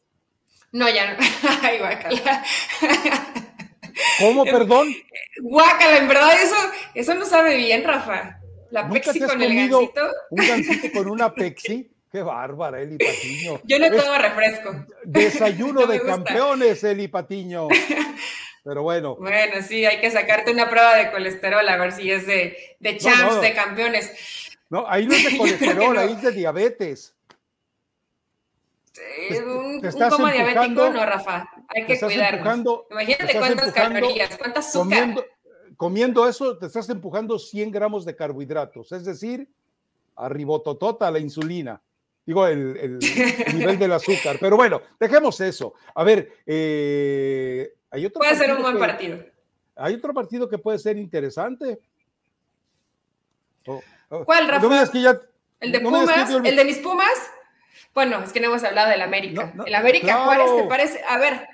No, 0.71 0.89
ya 0.89 1.13
no. 1.13 1.19
Ay, 1.61 1.79
guácala. 1.79 2.43
¿Cómo, 4.19 4.43
perdón? 4.43 4.93
Guácala, 5.41 5.97
en 5.99 6.07
verdad 6.07 6.33
eso, 6.41 6.55
eso 6.93 7.13
no 7.15 7.25
sabe 7.25 7.55
bien, 7.57 7.83
Rafa. 7.83 8.39
La 8.71 8.89
pexi 8.89 9.19
con 9.21 9.41
el 9.41 9.55
gansito. 9.55 10.01
¿Un 10.29 10.47
gansito 10.47 10.91
con 10.91 11.09
una 11.09 11.33
pexi? 11.35 11.89
Qué 12.11 12.21
bárbara, 12.21 12.81
Eli 12.81 12.97
Patiño. 12.97 13.61
Yo 13.63 13.79
no 13.79 13.89
tomo 13.89 14.17
refresco. 14.19 14.85
Desayuno 15.03 15.85
de 15.87 16.01
campeones, 16.01 16.83
Eli 16.83 17.07
Patiño. 17.07 17.69
Pero 18.63 18.83
bueno. 18.83 19.15
Bueno, 19.15 19.61
sí, 19.61 19.85
hay 19.85 19.99
que 19.99 20.09
sacarte 20.09 20.51
una 20.51 20.69
prueba 20.69 20.95
de 20.95 21.11
colesterol 21.11 21.67
a 21.67 21.77
ver 21.77 21.91
si 21.91 22.09
es 22.09 22.25
de, 22.25 22.77
de 22.79 22.97
champs, 22.97 23.41
de 23.41 23.53
campeones. 23.53 24.11
No, 24.69 24.85
ahí 24.87 25.05
no 25.05 25.13
es 25.13 25.31
de 25.31 25.37
colesterol, 25.37 25.97
ahí 25.97 26.13
es 26.13 26.21
de 26.21 26.31
diabetes. 26.31 27.13
Sí, 28.93 29.37
un, 29.37 29.81
te, 29.81 29.87
un 29.87 30.09
coma 30.09 30.31
diabético, 30.31 30.89
no, 30.89 31.05
Rafa. 31.05 31.49
Hay 31.67 31.85
que 31.85 31.99
cuidarnos. 31.99 32.81
Imagínate 32.89 33.37
cuántas 33.37 33.73
calorías, 33.73 34.37
cuántas 34.37 34.67
azúcar. 34.67 34.99
Comiendo, 34.99 35.25
comiendo, 35.75 36.29
eso, 36.29 36.57
te 36.57 36.67
estás 36.67 36.89
empujando 36.89 37.37
100 37.39 37.71
gramos 37.71 38.05
de 38.05 38.15
carbohidratos, 38.15 38.91
es 38.91 39.03
decir, 39.03 39.49
arribototota 40.15 41.11
la 41.11 41.19
insulina. 41.19 41.81
Digo, 42.25 42.47
el, 42.47 42.77
el 42.77 43.57
nivel 43.57 43.77
del 43.77 43.91
azúcar. 43.91 44.37
Pero 44.39 44.55
bueno, 44.55 44.81
dejemos 44.99 45.39
eso. 45.41 45.73
A 45.93 46.03
ver, 46.03 46.31
eh, 46.45 47.73
puede 48.13 48.35
ser 48.35 48.53
un 48.53 48.61
buen 48.61 48.79
partido. 48.79 49.19
Hay 49.75 49.95
otro 49.95 50.13
partido 50.13 50.47
que 50.47 50.57
puede 50.57 50.79
ser 50.79 50.97
interesante. 50.97 51.79
Oh, 53.65 53.81
oh, 54.09 54.25
¿Cuál, 54.25 54.47
Rafa? 54.47 54.89
¿El 55.59 55.71
de 55.71 55.79
Pumas? 55.79 56.29
¿El 56.43 56.55
de 56.55 56.65
mis 56.65 56.77
Pumas? 56.79 57.31
Bueno, 57.93 58.23
es 58.23 58.31
que 58.31 58.39
no 58.39 58.47
hemos 58.47 58.63
hablado 58.63 58.89
del 58.89 59.01
América. 59.01 59.53
el 59.65 59.75
América 59.75 60.23
Juárez, 60.23 60.55
¿te 60.55 60.63
parece? 60.63 61.01
A 61.07 61.17
ver. 61.17 61.47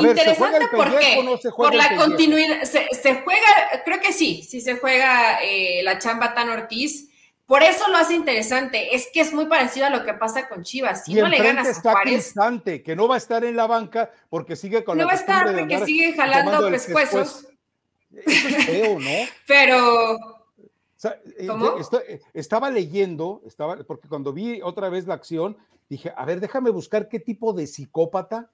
interesante 0.00 0.68
por 0.68 0.98
qué. 0.98 1.38
por 1.56 1.74
la 1.74 1.96
continuidad. 1.96 2.62
Se, 2.64 2.88
juega, 3.24 3.82
creo 3.84 4.00
que 4.00 4.12
sí, 4.12 4.42
sí 4.42 4.60
se 4.60 4.76
juega 4.76 5.42
eh, 5.42 5.82
la 5.82 5.98
chamba 5.98 6.34
Tan 6.34 6.48
Ortiz 6.50 7.07
por 7.48 7.62
eso 7.62 7.88
lo 7.88 7.96
hace 7.96 8.14
interesante. 8.14 8.94
Es 8.94 9.08
que 9.10 9.20
es 9.20 9.32
muy 9.32 9.46
parecido 9.46 9.86
a 9.86 9.90
lo 9.90 10.04
que 10.04 10.12
pasa 10.12 10.46
con 10.50 10.64
Chivas. 10.64 11.06
Si 11.06 11.14
no 11.14 11.26
le 11.28 11.38
ganas 11.38 11.66
está 11.66 11.92
a 11.92 12.02
Cristante, 12.02 12.82
que 12.82 12.94
no 12.94 13.08
va 13.08 13.14
a 13.14 13.18
estar 13.18 13.42
en 13.42 13.56
la 13.56 13.66
banca 13.66 14.10
porque 14.28 14.54
sigue 14.54 14.84
con 14.84 14.98
no 14.98 15.04
la 15.04 15.06
va 15.06 15.12
a 15.12 15.16
estar 15.16 15.56
porque 15.56 15.86
sigue 15.86 16.12
jalando 16.12 16.70
pescuezos. 16.70 17.48
Eso 18.12 18.48
es 18.48 18.66
feo, 18.66 19.00
¿no? 19.00 19.10
Pero. 19.46 20.18
Eh, 21.38 21.46
¿Cómo? 21.46 21.76
Eh, 22.06 22.20
estaba 22.34 22.70
leyendo, 22.70 23.40
estaba, 23.46 23.78
porque 23.78 24.08
cuando 24.08 24.34
vi 24.34 24.60
otra 24.60 24.90
vez 24.90 25.06
la 25.06 25.14
acción, 25.14 25.56
dije, 25.88 26.12
a 26.14 26.26
ver, 26.26 26.40
déjame 26.40 26.68
buscar 26.68 27.08
qué 27.08 27.18
tipo 27.18 27.54
de 27.54 27.66
psicópata 27.66 28.50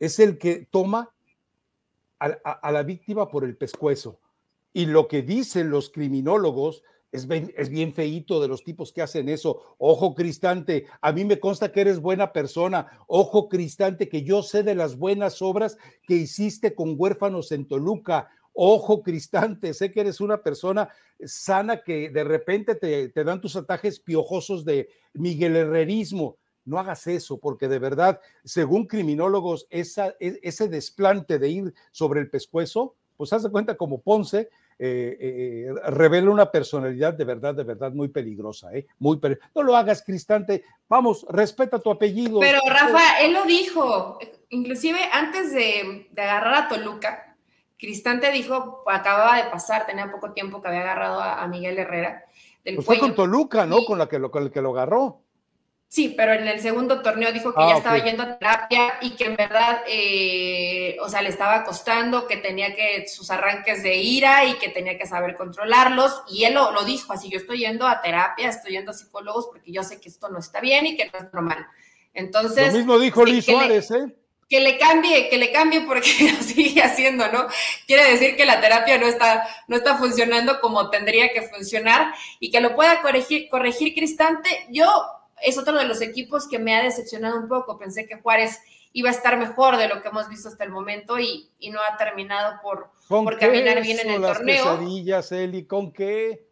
es 0.00 0.18
el 0.20 0.38
que 0.38 0.66
toma 0.70 1.10
a 2.18 2.72
la 2.72 2.82
víctima 2.82 3.28
por 3.28 3.44
el 3.44 3.58
pescuezo. 3.58 4.18
Y 4.72 4.86
lo 4.86 5.06
que 5.06 5.20
dicen 5.20 5.68
los 5.68 5.90
criminólogos 5.90 6.82
es 7.10 7.26
bien, 7.26 7.52
es 7.56 7.70
de 7.70 8.48
los 8.48 8.64
tipos 8.64 8.92
que 8.92 9.02
hacen 9.02 9.28
eso. 9.28 9.62
Ojo, 9.78 10.14
Cristante, 10.14 10.86
a 11.00 11.12
mí 11.12 11.24
me 11.24 11.40
consta 11.40 11.72
que 11.72 11.80
eres 11.80 12.00
buena 12.00 12.32
persona. 12.32 12.86
Ojo, 13.06 13.48
Cristante, 13.48 14.08
que 14.08 14.22
yo 14.22 14.42
sé 14.42 14.62
de 14.62 14.74
las 14.74 14.96
buenas 14.96 15.40
obras 15.40 15.78
que 16.06 16.14
hiciste 16.14 16.74
con 16.74 16.94
huérfanos 16.98 17.50
en 17.52 17.66
Toluca. 17.66 18.28
Ojo, 18.52 19.02
Cristante, 19.02 19.72
sé 19.72 19.90
que 19.90 20.00
eres 20.00 20.20
una 20.20 20.42
persona 20.42 20.90
sana 21.24 21.82
que 21.82 22.10
de 22.10 22.24
repente 22.24 22.74
te, 22.74 23.24
dan 23.24 23.40
tus 23.40 23.56
atajes 23.56 24.00
piojosos 24.00 24.64
de 24.64 24.88
Miguel 25.14 25.56
Herrerismo. 25.56 26.36
No 26.64 26.78
hagas 26.78 27.06
eso, 27.06 27.38
porque 27.38 27.68
de 27.68 27.78
verdad, 27.78 28.20
según 28.44 28.86
criminólogos, 28.86 29.66
e, 29.70 29.82
ese 30.42 30.68
desplante 30.68 31.38
de 31.38 31.48
ir 31.48 31.74
sobre 31.90 32.20
el 32.20 32.28
pescuezo, 32.28 32.94
pues 33.16 33.32
haz 33.32 33.42
de 33.42 33.50
cuenta 33.50 33.76
como 33.76 34.02
Ponce, 34.02 34.50
eh, 34.80 35.16
eh, 35.20 35.90
revela 35.90 36.30
una 36.30 36.50
personalidad 36.52 37.12
de 37.14 37.24
verdad, 37.24 37.52
de 37.54 37.64
verdad 37.64 37.92
muy 37.92 38.08
peligrosa, 38.08 38.72
¿eh? 38.72 38.86
Muy 39.00 39.20
no 39.54 39.62
lo 39.62 39.76
hagas, 39.76 40.02
Cristante. 40.02 40.64
Vamos, 40.88 41.26
respeta 41.28 41.80
tu 41.80 41.90
apellido. 41.90 42.38
Pero 42.38 42.60
Rafa, 42.64 43.20
él 43.20 43.32
lo 43.32 43.44
dijo, 43.44 44.18
inclusive 44.50 44.98
antes 45.12 45.52
de, 45.52 46.08
agarrar 46.16 46.54
a 46.54 46.68
Toluca, 46.68 47.36
Cristante 47.76 48.30
dijo, 48.30 48.84
acababa 48.86 49.36
de 49.36 49.50
pasar, 49.50 49.86
tenía 49.86 50.10
poco 50.10 50.32
tiempo 50.32 50.60
que 50.60 50.68
había 50.68 50.82
agarrado 50.82 51.20
a, 51.20 51.46
Miguel 51.48 51.78
Herrera. 51.78 52.24
Del 52.64 52.76
pues 52.76 52.86
fue 52.86 52.98
con 52.98 53.14
Toluca, 53.14 53.66
¿no? 53.66 53.84
con, 53.84 53.98
la 53.98 54.08
que 54.08 54.18
lo, 54.18 54.30
con 54.30 54.44
el 54.44 54.50
que 54.50 54.62
lo 54.62 54.70
agarró. 54.70 55.22
Sí, 55.90 56.12
pero 56.14 56.34
en 56.34 56.46
el 56.46 56.60
segundo 56.60 57.00
torneo 57.00 57.32
dijo 57.32 57.54
que 57.54 57.62
ah, 57.62 57.68
ya 57.70 57.76
estaba 57.78 57.98
yendo 57.98 58.22
a 58.22 58.38
terapia 58.38 58.98
y 59.00 59.12
que 59.12 59.24
en 59.24 59.36
verdad, 59.36 59.80
eh, 59.88 60.98
o 61.00 61.08
sea, 61.08 61.22
le 61.22 61.30
estaba 61.30 61.64
costando, 61.64 62.26
que 62.26 62.36
tenía 62.36 62.74
que 62.74 63.08
sus 63.08 63.30
arranques 63.30 63.82
de 63.82 63.96
ira 63.96 64.44
y 64.44 64.58
que 64.58 64.68
tenía 64.68 64.98
que 64.98 65.06
saber 65.06 65.34
controlarlos. 65.34 66.22
Y 66.28 66.44
él 66.44 66.54
lo, 66.54 66.84
dijo 66.84 67.14
así, 67.14 67.30
yo 67.30 67.38
estoy 67.38 67.60
yendo 67.60 67.86
a 67.86 68.02
terapia, 68.02 68.50
estoy 68.50 68.72
yendo 68.72 68.90
a 68.90 68.94
psicólogos 68.94 69.46
porque 69.46 69.72
yo 69.72 69.82
sé 69.82 69.98
que 69.98 70.10
esto 70.10 70.28
no 70.28 70.40
está 70.40 70.60
bien 70.60 70.84
y 70.84 70.94
que 70.94 71.06
no 71.06 71.18
es 71.18 71.32
normal. 71.32 71.66
Entonces... 72.12 72.66
Lo 72.74 72.78
mismo 72.80 72.98
dijo 72.98 73.24
Luis 73.24 73.46
Suárez, 73.46 73.90
¿eh? 73.90 74.14
Que 74.46 74.60
le 74.60 74.76
cambie, 74.76 75.30
que 75.30 75.38
le 75.38 75.52
cambie 75.52 75.82
porque 75.82 76.10
lo 76.36 76.42
sigue 76.42 76.82
haciendo, 76.82 77.32
¿no? 77.32 77.46
Quiere 77.86 78.10
decir 78.10 78.36
que 78.36 78.44
la 78.44 78.60
terapia 78.60 78.98
no 78.98 79.06
está, 79.06 79.48
no 79.68 79.76
está 79.76 79.96
funcionando 79.96 80.60
como 80.60 80.90
tendría 80.90 81.32
que 81.32 81.42
funcionar 81.42 82.12
y 82.40 82.50
que 82.50 82.60
lo 82.60 82.74
pueda 82.76 83.00
corregir, 83.00 83.48
corregir 83.48 83.94
Cristante. 83.94 84.66
Yo 84.68 84.86
es 85.42 85.58
otro 85.58 85.78
de 85.78 85.84
los 85.84 86.00
equipos 86.00 86.48
que 86.48 86.58
me 86.58 86.76
ha 86.76 86.82
decepcionado 86.82 87.38
un 87.38 87.48
poco. 87.48 87.78
Pensé 87.78 88.06
que 88.06 88.20
Juárez 88.20 88.60
iba 88.92 89.10
a 89.10 89.12
estar 89.12 89.38
mejor 89.38 89.76
de 89.76 89.88
lo 89.88 90.02
que 90.02 90.08
hemos 90.08 90.28
visto 90.28 90.48
hasta 90.48 90.64
el 90.64 90.70
momento 90.70 91.18
y, 91.18 91.50
no 91.70 91.80
ha 91.80 91.96
terminado 91.96 92.60
por, 92.62 92.90
por 93.08 93.38
caminar 93.38 93.82
bien 93.82 94.00
en 94.00 94.10
el 94.10 94.22
las 94.22 94.38
torneo. 94.38 94.64
Pesadillas, 94.64 95.32
Eli, 95.32 95.64
¿con 95.64 95.92
qué? 95.92 96.48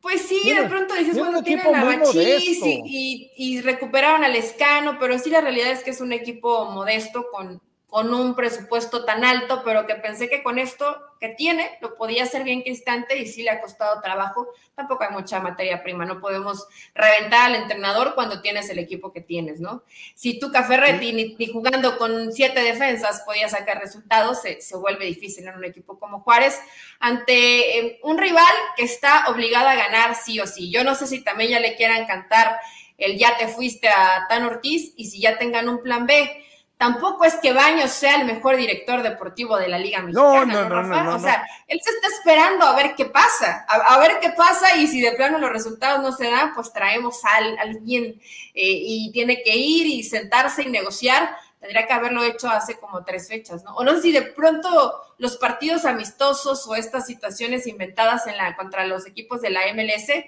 Pues 0.00 0.22
sí, 0.22 0.50
de 0.50 0.66
pronto 0.66 0.94
dices, 0.94 1.18
bueno, 1.18 1.42
tienen 1.42 1.74
a 1.74 1.84
Bachis 1.84 2.60
y, 2.64 3.30
y, 3.36 3.60
recuperaron 3.60 4.24
al 4.24 4.34
Escano, 4.34 4.96
pero 4.98 5.18
sí 5.18 5.28
la 5.28 5.42
realidad 5.42 5.72
es 5.72 5.82
que 5.82 5.90
es 5.90 6.00
un 6.00 6.12
equipo 6.12 6.70
modesto 6.70 7.26
con, 7.30 7.60
con 7.90 8.14
un 8.14 8.36
presupuesto 8.36 9.04
tan 9.04 9.24
alto, 9.24 9.62
pero 9.64 9.84
que 9.84 9.96
pensé 9.96 10.28
que 10.28 10.44
con 10.44 10.58
esto 10.58 10.96
que 11.18 11.28
tiene 11.28 11.76
lo 11.80 11.96
podía 11.96 12.22
hacer 12.22 12.44
bien 12.44 12.62
Cristante 12.62 13.18
y 13.18 13.26
sí 13.26 13.42
le 13.42 13.50
ha 13.50 13.60
costado 13.60 14.00
trabajo. 14.00 14.48
Tampoco 14.74 15.04
hay 15.04 15.10
mucha 15.10 15.40
materia 15.40 15.82
prima, 15.82 16.06
no 16.06 16.20
podemos 16.20 16.66
reventar 16.94 17.50
al 17.50 17.56
entrenador 17.56 18.14
cuando 18.14 18.40
tienes 18.40 18.70
el 18.70 18.78
equipo 18.78 19.12
que 19.12 19.20
tienes, 19.20 19.60
¿no? 19.60 19.82
Si 20.14 20.38
Café 20.52 20.98
ni, 20.98 21.34
ni, 21.36 21.46
jugando 21.48 21.98
con 21.98 22.32
siete 22.32 22.60
defensas 22.62 23.22
podía 23.26 23.48
sacar 23.48 23.78
resultados, 23.78 24.40
se, 24.40 24.60
se, 24.60 24.76
vuelve 24.76 25.04
difícil 25.04 25.46
en 25.46 25.56
un 25.56 25.64
equipo 25.64 25.98
como 25.98 26.20
Juárez 26.20 26.58
ante 27.00 27.78
eh, 27.78 28.00
un 28.02 28.18
rival 28.18 28.44
que 28.76 28.84
está 28.84 29.28
obligado 29.28 29.68
a 29.68 29.74
ganar 29.74 30.14
sí 30.14 30.40
o 30.40 30.46
sí. 30.46 30.70
Yo 30.70 30.84
no 30.84 30.94
sé 30.94 31.06
si 31.06 31.22
también 31.22 31.50
ya 31.50 31.60
le 31.60 31.76
quieran 31.76 32.06
cantar 32.06 32.58
el 32.96 33.18
ya 33.18 33.36
te 33.36 33.48
fuiste 33.48 33.88
a 33.88 34.26
Tan 34.28 34.44
Ortiz 34.44 34.92
y 34.96 35.06
si 35.06 35.20
ya 35.20 35.38
tengan 35.38 35.68
un 35.68 35.82
plan 35.82 36.06
B 36.06 36.44
tampoco 36.80 37.26
es 37.26 37.34
que 37.34 37.52
Baños 37.52 37.90
sea 37.90 38.16
el 38.16 38.24
mejor 38.24 38.56
director 38.56 39.02
deportivo 39.02 39.58
de 39.58 39.68
la 39.68 39.78
Liga 39.78 40.00
Mexicana, 40.00 40.46
¿no, 40.46 40.66
no, 40.66 40.82
no, 40.82 41.04
no, 41.04 41.16
O 41.16 41.18
sea, 41.18 41.46
él 41.68 41.78
se 41.84 41.90
está 41.90 42.06
esperando 42.08 42.64
a 42.64 42.74
ver 42.74 42.94
qué 42.94 43.04
pasa, 43.04 43.66
a, 43.68 43.98
ver 43.98 44.18
qué 44.18 44.30
pasa 44.30 44.78
y 44.78 44.86
si 44.86 45.02
de 45.02 45.12
plano 45.12 45.36
los 45.36 45.50
resultados 45.50 46.00
no 46.00 46.10
se 46.10 46.30
dan, 46.30 46.54
pues 46.54 46.72
traemos 46.72 47.22
a, 47.26 47.36
alguien 47.60 48.18
eh, 48.54 48.80
y 48.82 49.12
tiene 49.12 49.42
que 49.42 49.54
ir 49.54 49.88
y 49.88 50.02
sentarse 50.02 50.62
y 50.62 50.70
negociar. 50.70 51.36
Tendría 51.60 51.86
que 51.86 51.92
haberlo 51.92 52.24
hecho 52.24 52.48
hace 52.48 52.80
como 52.80 53.04
tres 53.04 53.28
fechas, 53.28 53.62
¿no? 53.62 53.74
O 53.74 53.84
no 53.84 53.96
sé 53.96 54.00
si 54.00 54.12
de 54.12 54.22
pronto 54.22 55.02
los 55.18 55.36
partidos 55.36 55.84
amistosos 55.84 56.66
o 56.66 56.76
estas 56.76 57.06
situaciones 57.06 57.66
inventadas 57.66 58.26
en 58.26 58.38
la, 58.38 58.56
contra 58.56 58.86
los 58.86 59.06
equipos 59.06 59.42
de 59.42 59.50
la 59.50 59.70
MLS, 59.74 60.24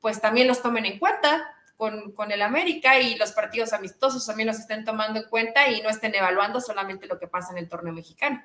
pues 0.00 0.20
también 0.20 0.46
los 0.46 0.62
tomen 0.62 0.86
en 0.86 1.00
cuenta 1.00 1.55
con, 1.76 2.32
el 2.32 2.42
América 2.42 2.98
y 2.98 3.16
los 3.16 3.32
partidos 3.32 3.72
amistosos 3.72 4.24
también 4.26 4.46
los 4.46 4.58
estén 4.58 4.84
tomando 4.84 5.20
en 5.20 5.28
cuenta 5.28 5.68
y 5.68 5.82
no 5.82 5.88
estén 5.88 6.14
evaluando 6.14 6.60
solamente 6.60 7.06
lo 7.06 7.18
que 7.18 7.26
pasa 7.26 7.52
en 7.52 7.58
el 7.58 7.68
torneo 7.68 7.92
mexicano. 7.92 8.42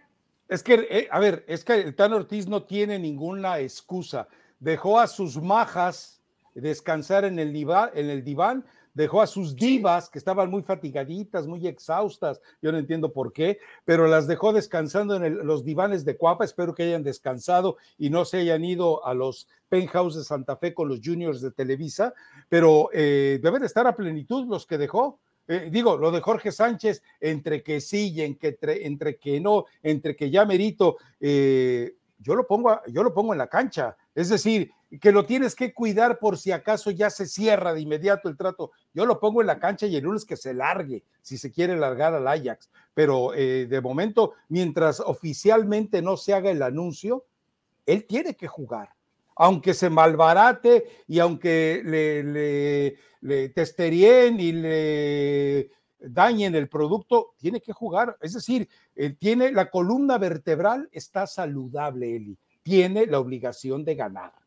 Es 0.48 0.64
que, 0.64 0.88
eh, 0.90 1.08
a 1.10 1.20
ver, 1.20 1.46
es 1.48 1.64
que 1.64 1.74
el 1.74 1.96
Tan 1.96 2.12
Ortiz 2.12 2.48
no 2.48 2.64
tiene 2.64 3.00
ninguna 3.00 3.60
excusa. 3.60 4.28
dejó 4.60 5.00
a 5.00 5.08
sus 5.08 5.42
majas 5.42 6.22
descansar 6.54 7.24
en 7.26 7.40
el, 7.40 7.56
en 7.56 8.10
el 8.10 8.24
diván, 8.24 8.66
dejó 8.94 9.22
a 9.22 9.28
sus 9.28 9.56
divas 9.56 10.10
que 10.10 10.20
estaban 10.20 10.50
muy 10.50 10.64
fatigaditas, 10.64 11.48
muy 11.48 11.68
exhaustas, 11.68 12.42
yo 12.62 12.72
no 12.72 12.78
entiendo 12.78 13.14
por 13.14 13.32
qué, 13.34 13.60
pero 13.86 14.08
las 14.08 14.28
dejó 14.28 14.54
descansando 14.54 15.16
en 15.16 15.46
los 15.46 15.64
divanes 15.64 16.06
de 16.06 16.18
Cuapa, 16.18 16.46
espero 16.46 16.76
que 16.76 16.84
hayan 16.84 17.04
descansado 17.04 17.78
y 17.98 18.10
no 18.10 18.26
se 18.26 18.40
hayan 18.40 18.64
ido 18.64 19.06
a 19.06 19.14
los 19.14 19.48
penthouse 19.70 20.16
de 20.16 20.24
Santa 20.24 20.58
Fe 20.58 20.74
con 20.74 20.90
los 20.90 21.00
juniors 21.04 21.42
de 21.42 21.52
Televisa, 21.52 22.14
pero 22.50 22.90
eh, 22.94 23.40
deben 23.42 23.64
estar 23.64 23.88
a 23.88 23.96
plenitud 23.96 24.46
los 24.48 24.66
que 24.66 24.78
dejó. 24.78 25.20
Eh, 25.48 25.70
digo, 25.72 25.98
lo 25.98 26.12
de 26.12 26.22
Jorge 26.22 26.52
Sánchez, 26.52 27.02
entre 27.20 27.64
que 27.64 27.82
sí 27.82 28.12
y 28.14 28.22
entre, 28.22 29.18
que 29.18 29.40
no, 29.40 29.66
entre 29.82 30.16
que 30.16 30.30
ya 30.30 30.46
merito, 30.46 30.98
eh, 31.20 31.96
yo, 32.20 32.36
lo 32.36 32.46
pongo, 32.46 32.80
yo 32.88 33.04
lo 33.04 33.14
pongo 33.14 33.34
en 33.34 33.40
la 33.40 33.48
cancha. 33.48 33.98
Es 34.14 34.30
decir, 34.30 34.72
que 35.00 35.12
lo 35.12 35.26
tienes 35.26 35.56
que 35.56 35.74
cuidar 35.74 36.20
por 36.20 36.38
si 36.38 36.52
acaso 36.52 36.92
ya 36.92 37.10
se 37.10 37.26
cierra 37.26 37.74
de 37.74 37.82
inmediato 37.82 38.28
el 38.28 38.36
trato. 38.36 38.72
Yo 38.94 39.06
lo 39.06 39.20
pongo 39.20 39.42
en 39.42 39.48
la 39.48 39.60
cancha 39.60 39.86
y 39.86 39.96
el 39.96 40.04
lunes 40.04 40.26
que 40.26 40.36
se 40.36 40.54
largue, 40.54 41.04
si 41.22 41.38
se 41.38 41.52
quiere 41.52 41.78
largar 41.78 42.14
al 42.14 42.28
Ajax. 42.28 42.70
Pero 42.94 43.34
eh, 43.34 43.68
de 43.68 43.82
momento, 43.82 44.34
mientras 44.50 45.00
oficialmente 45.00 46.02
no 46.02 46.18
se 46.18 46.34
haga 46.34 46.52
el 46.52 46.62
anuncio, 46.62 47.26
él 47.86 48.06
tiene 48.06 48.36
que 48.36 48.48
jugar. 48.48 48.90
Aunque 49.38 49.74
se 49.74 49.90
malbarate 49.90 50.86
y 51.08 51.20
aunque 51.20 51.82
le, 51.86 52.24
le, 52.24 52.96
le 53.22 53.50
testerien 53.50 54.40
y 54.40 54.52
le 54.52 55.72
dañen 56.00 56.54
el 56.54 56.68
producto, 56.68 57.34
tiene 57.38 57.62
que 57.62 57.72
jugar. 57.72 58.18
Es 58.22 58.34
decir, 58.34 58.68
tiene 59.20 59.52
la 59.54 59.70
columna 59.70 60.18
vertebral, 60.18 60.90
está 60.92 61.28
saludable, 61.28 62.16
Eli. 62.18 62.38
Tiene 62.62 63.08
la 63.08 63.20
obligación 63.20 63.86
de 63.86 63.96
ganar. 63.96 64.41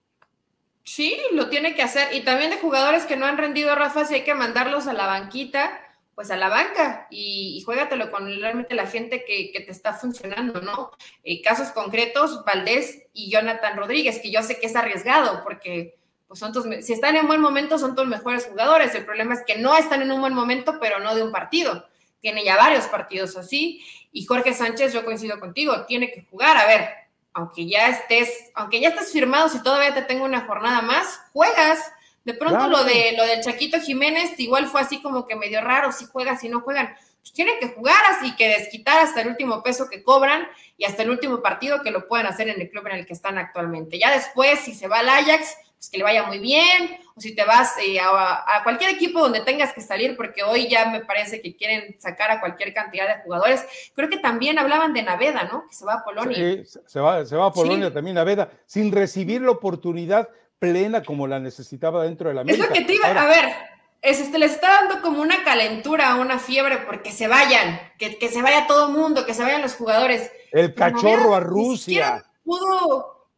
Sí, 0.85 1.19
lo 1.33 1.49
tiene 1.49 1.75
que 1.75 1.83
hacer. 1.83 2.15
Y 2.15 2.21
también 2.21 2.51
de 2.51 2.59
jugadores 2.59 3.07
que 3.07 3.17
no 3.17 3.27
han 3.27 3.39
rendido, 3.39 3.75
Rafa, 3.75 4.05
si 4.05 4.15
hay 4.15 4.23
que 4.23 4.35
mandarlos 4.35 4.87
a 4.87 4.93
la 4.93 5.07
banquita, 5.07 5.81
pues 6.15 6.31
a 6.31 6.37
la 6.37 6.49
banca 6.49 7.09
y, 7.11 7.59
y 7.59 8.11
con 8.11 8.41
realmente 8.41 8.75
la 8.75 8.87
gente 8.87 9.25
que, 9.25 9.51
te 9.53 9.73
está 9.73 9.95
funcionando, 9.95 10.61
¿no? 10.61 10.91
Eh, 11.25 11.43
casos 11.43 11.69
concretos, 11.71 12.45
Valdés 12.45 13.03
y 13.13 13.31
Jonathan 13.31 13.77
Rodríguez, 13.77 14.21
que 14.21 14.31
yo 14.31 14.43
sé 14.43 14.61
que 14.61 14.67
es 14.67 14.77
arriesgado 14.77 15.43
porque 15.43 15.97
pues 16.29 16.39
son 16.39 16.53
tus, 16.53 16.65
si 16.85 16.93
están 16.93 17.17
en 17.17 17.27
buen 17.27 17.41
momento 17.41 17.79
son 17.79 17.95
tus 17.95 18.07
mejores 18.07 18.47
jugadores. 18.47 18.95
El 18.95 19.05
problema 19.05 19.35
es 19.35 19.43
que 19.45 19.57
no 19.57 19.77
están 19.77 20.03
en 20.03 20.13
un 20.13 20.21
buen 20.21 20.35
momento, 20.35 20.79
pero 20.81 21.01
no 21.01 21.15
de 21.15 21.23
un 21.23 21.33
partido. 21.33 21.87
Tiene 22.21 22.45
ya 22.45 22.57
varios 22.57 22.87
partidos 22.87 23.37
así. 23.37 23.85
Y 24.13 24.25
Jorge 24.25 24.55
Sánchez, 24.55 24.93
yo 24.93 25.05
coincido 25.05 25.41
contigo, 25.41 25.85
tiene 25.87 26.13
que 26.13 26.23
jugar. 26.31 26.57
A 26.57 26.67
ver, 26.67 26.89
aunque 27.35 27.67
ya 27.67 27.89
estés, 27.89 28.51
aunque 28.55 28.81
ya 28.81 28.91
estés 28.91 29.13
firmado, 29.13 29.49
si 29.49 29.63
todavía 29.63 29.93
te 29.93 30.03
tengo 30.03 30.25
una 30.25 30.47
jornada 30.47 30.81
más, 30.81 31.21
juegas. 31.33 31.93
De 32.25 32.33
pronto 32.33 32.69
lo 32.69 32.85
de 32.85 33.13
lo 33.19 33.27
del 33.27 33.43
Chaquito 33.43 33.79
Jiménez 33.81 34.39
igual 34.39 34.67
fue 34.69 34.81
así 34.81 35.03
como 35.03 35.27
que 35.27 35.37
medio 35.37 35.61
raro, 35.61 35.93
si 35.93 36.07
juegas, 36.07 36.41
si 36.41 36.49
no 36.49 36.61
juegan. 36.63 36.95
Pues 37.21 37.33
tienen 37.33 37.59
que 37.59 37.69
jugar 37.69 38.01
así 38.11 38.35
que 38.37 38.49
desquitar 38.49 38.99
hasta 38.99 39.21
el 39.21 39.29
último 39.29 39.63
peso 39.63 39.91
que 39.91 40.03
cobran 40.03 40.47
y 40.79 40.85
hasta 40.85 41.03
el 41.03 41.11
último 41.11 41.43
partido 41.43 41.83
que 41.83 41.91
lo 41.91 42.07
puedan 42.09 42.27
hacer 42.27 42.49
en 42.49 42.61
el 42.61 42.71
club 42.71 42.87
en 42.87 42.97
el 42.97 43.07
que 43.07 43.13
están 43.13 43.37
actualmente. 43.37 43.99
Ya 43.99 44.11
después, 44.11 44.61
si 44.61 44.75
se 44.75 44.89
va 44.89 45.01
al 45.01 45.09
Ajax, 45.09 45.57
pues 45.85 45.91
que 45.91 45.99
le 45.99 46.05
vaya 46.05 46.23
muy 46.25 46.39
bien, 46.39 46.97
o 47.15 47.21
si 47.21 47.35
te 47.35 47.45
vas 47.45 47.75
eh, 47.79 48.01
a, 48.01 48.61
cualquier 48.65 48.91
equipo 48.91 49.21
donde 49.21 49.41
tengas 49.41 49.73
que 49.73 49.81
salir, 49.81 50.17
porque 50.17 50.43
hoy 50.43 50.69
ya 50.69 50.89
me 50.91 51.05
parece 51.05 51.43
que 51.43 51.57
quieren 51.57 51.97
sacar 52.01 52.31
a 52.31 52.41
cualquier 52.41 52.73
cantidad 52.73 53.07
de 53.07 53.23
jugadores. 53.23 53.65
Creo 53.95 54.09
que 54.09 54.17
también 54.17 54.59
hablaban 54.59 54.95
de 54.95 55.03
Naveda, 55.03 55.45
¿no? 55.45 55.67
Que 55.69 55.75
se 55.75 55.85
va 55.85 55.95
a 55.95 56.05
Polonia. 56.05 56.37
Sí, 56.37 56.81
se 56.87 57.01
va, 57.01 57.25
se 57.27 57.37
va 57.37 57.47
a 57.47 57.53
Polonia 57.53 57.93
también 57.93 58.15
Naveda, 58.15 58.51
sin 58.67 58.93
recibir 58.93 59.43
la 59.43 59.51
oportunidad 59.51 60.29
plena 60.59 61.03
como 61.03 61.27
la 61.27 61.39
necesitaba 61.39 62.05
dentro 62.05 62.29
de 62.29 62.35
la 62.35 62.41
América. 62.41 62.65
Es 62.65 62.71
lo 62.71 62.75
que 62.75 62.85
te 62.85 62.95
iba, 62.95 63.09
a 63.09 63.27
ver, 63.27 63.53
es, 64.01 64.21
este, 64.21 64.39
les 64.39 64.53
está 64.53 64.69
dando 64.81 65.03
como 65.03 65.21
una 65.21 65.45
calentura, 65.45 66.15
una 66.15 66.39
fiebre, 66.39 66.79
porque 66.79 67.13
se 67.13 67.29
vayan, 67.29 67.79
que, 67.99 68.17
se 68.29 68.41
vaya 68.41 68.67
todo 68.67 68.89
el 68.89 68.95
mundo, 68.95 69.27
que 69.27 69.35
se 69.35 69.43
vayan 69.43 69.61
los 69.61 69.75
jugadores. 69.75 70.33
El 70.51 70.75
cachorro 70.75 71.35
a 71.35 71.41
Rusia. 71.41 72.25
Pudo, 72.43 73.29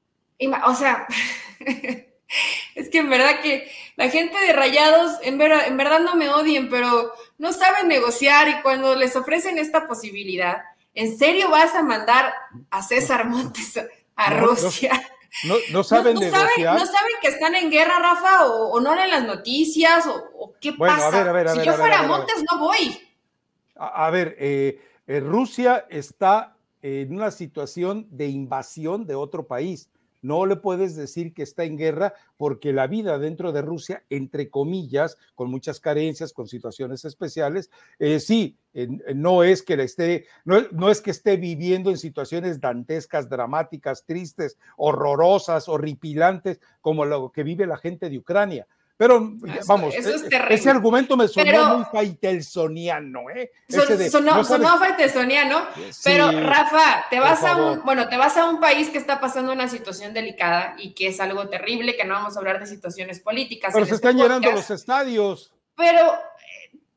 o 0.67 0.75
sea, 0.75 1.07
Es 2.75 2.91
que 2.91 2.99
en 2.99 3.09
verdad 3.11 3.41
que 3.41 3.71
la 3.97 4.09
gente 4.11 4.37
de 4.39 4.53
Rayados, 4.53 5.13
en, 5.23 5.41
en 5.41 5.77
verdad 5.77 6.01
no 6.01 6.17
me 6.17 6.29
odien, 6.29 6.69
pero 6.69 7.13
no 7.39 7.53
saben 7.53 7.89
negociar 7.89 8.49
y 8.49 8.63
cuando 8.63 8.95
les 8.95 9.17
ofrecen 9.17 9.59
esta 9.59 9.87
posibilidad, 9.87 10.63
¿en 10.95 11.17
serio 11.17 11.51
vas 11.51 11.75
a 11.75 11.83
mandar 11.83 12.33
a 12.71 12.83
César 12.83 13.27
Montes 13.27 13.81
a 14.17 14.31
Rusia? 14.31 15.01
No, 15.71 15.85
saben 15.85 16.19
negociar. 16.19 16.49
Saben, 16.49 16.65
no 16.65 16.87
saben 16.87 17.13
que 17.21 17.29
están 17.29 17.55
en 17.55 17.71
guerra, 17.71 17.99
Rafa, 17.99 18.47
o, 18.47 18.81
no 18.81 18.95
leen 18.95 19.11
las 19.11 19.25
noticias, 19.25 20.07
o, 20.07 20.55
qué 20.61 20.73
pasa. 20.73 21.55
si 21.55 21.65
yo 21.65 21.75
fuera 21.75 22.03
Montes, 22.05 22.43
no 22.51 22.59
voy. 22.59 22.99
A, 23.77 24.09
ver, 24.09 24.35
eh, 24.39 24.81
eh, 25.07 25.21
Rusia 25.21 25.87
está 25.91 26.57
en 26.81 27.15
una 27.15 27.31
situación 27.31 28.07
de 28.11 28.29
invasión 28.29 29.07
de 29.07 29.15
otro 29.15 29.47
país 29.47 29.91
no 30.27 30.45
le 30.47 30.57
puedes 30.57 30.97
decir 30.97 31.33
que 31.33 31.43
está 31.43 31.65
en 31.65 31.77
guerra 31.77 32.15
porque 32.37 32.73
la 32.73 32.87
vida 32.87 33.19
dentro 33.19 33.53
de 33.53 33.63
Rusia, 33.63 34.05
entre 34.11 34.51
comillas, 34.51 35.17
con 35.35 35.51
muchas 35.51 35.81
carencias, 35.81 36.33
con 36.33 36.49
situaciones 36.49 37.05
especiales, 37.05 37.71
eh, 37.99 38.21
sí, 38.21 38.59
no 39.15 39.43
es 39.43 39.63
que 39.63 39.75
esté, 39.75 40.27
no, 40.45 40.91
es 40.91 41.01
que 41.01 41.11
esté 41.11 41.37
viviendo 41.37 41.91
en 41.91 41.97
situaciones 41.97 42.61
dantescas, 42.61 43.29
dramáticas, 43.29 44.05
tristes, 44.05 44.59
horrorosas, 44.77 45.69
horripilantes, 45.69 46.61
como 46.81 47.05
lo 47.05 47.33
que 47.33 47.43
vive 47.43 47.67
la 47.67 47.79
gente 47.79 48.11
de 48.11 48.19
Ucrania. 48.19 48.67
Pero 48.99 49.35
vamos, 49.67 49.95
e, 49.95 49.99
e, 49.99 50.55
ese 50.55 50.71
argumento 50.71 51.19
me 51.19 51.29
sonó 51.29 51.77
muy 51.77 51.85
faitelsoniano, 51.93 53.29
¿eh? 53.29 53.53
sonó, 54.11 54.43
sonó 54.43 54.79
faitelsoniano, 54.79 55.67
pero 56.03 56.31
Rafa, 56.31 57.05
te 57.11 57.21
vas 57.21 57.45
a 57.45 57.57
un, 57.57 57.83
bueno, 57.85 58.09
te 58.09 58.17
vas 58.17 58.39
a 58.39 58.49
un 58.49 58.59
país 58.59 58.89
que 58.89 58.97
está 58.97 59.21
pasando 59.21 59.53
una 59.53 59.69
situación 59.69 60.15
delicada 60.15 60.77
y 60.79 60.95
que 60.95 61.09
es 61.09 61.21
algo 61.21 61.47
terrible, 61.49 61.95
que 61.95 62.07
no 62.07 62.15
vamos 62.15 62.37
a 62.37 62.39
hablar 62.39 62.59
de 62.59 62.67
situaciones 62.67 63.21
políticas. 63.21 63.75
Pero 63.75 63.85
se 63.85 63.95
este 63.95 64.09
están 64.09 64.17
llenando 64.23 64.51
los 64.51 64.71
estadios. 64.71 65.53
Pero, 65.77 66.15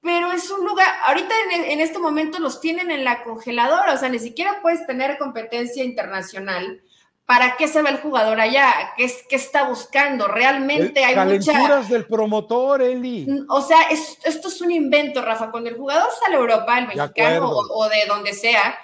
pero 0.01 0.31
es 0.31 0.49
un 0.51 0.65
lugar, 0.65 0.87
ahorita 1.05 1.33
en, 1.51 1.65
en 1.65 1.81
este 1.81 1.99
momento 1.99 2.39
los 2.39 2.61
tienen 2.61 2.91
en 2.91 3.03
la 3.03 3.23
congeladora, 3.23 3.93
o 3.93 3.97
sea, 3.97 4.07
ni 4.07 4.19
siquiera 4.19 4.61
puedes 4.61 4.87
tener 4.87 5.17
competencia 5.17 5.83
internacional 5.83 6.81
¿Para 7.29 7.57
qué 7.57 7.67
se 7.67 7.83
va 7.83 7.91
el 7.91 7.99
jugador 7.99 8.41
allá? 8.41 8.73
¿Qué, 8.97 9.03
es, 9.03 9.23
qué 9.29 9.35
está 9.35 9.65
buscando? 9.65 10.27
Realmente 10.27 11.05
hay 11.05 11.13
Calenturas 11.13 11.87
del 11.87 12.07
promotor, 12.07 12.81
Eli. 12.81 13.27
O 13.49 13.61
sea, 13.61 13.77
esto 13.91 14.47
es 14.47 14.61
un 14.61 14.71
invento, 14.71 15.21
Rafa. 15.21 15.51
Cuando 15.51 15.69
el 15.69 15.77
jugador 15.77 16.09
sale 16.19 16.37
a 16.37 16.39
Europa, 16.39 16.79
el 16.79 16.87
mexicano 16.87 17.51
o, 17.51 17.87
de 17.87 18.07
donde 18.07 18.33
sea, 18.33 18.75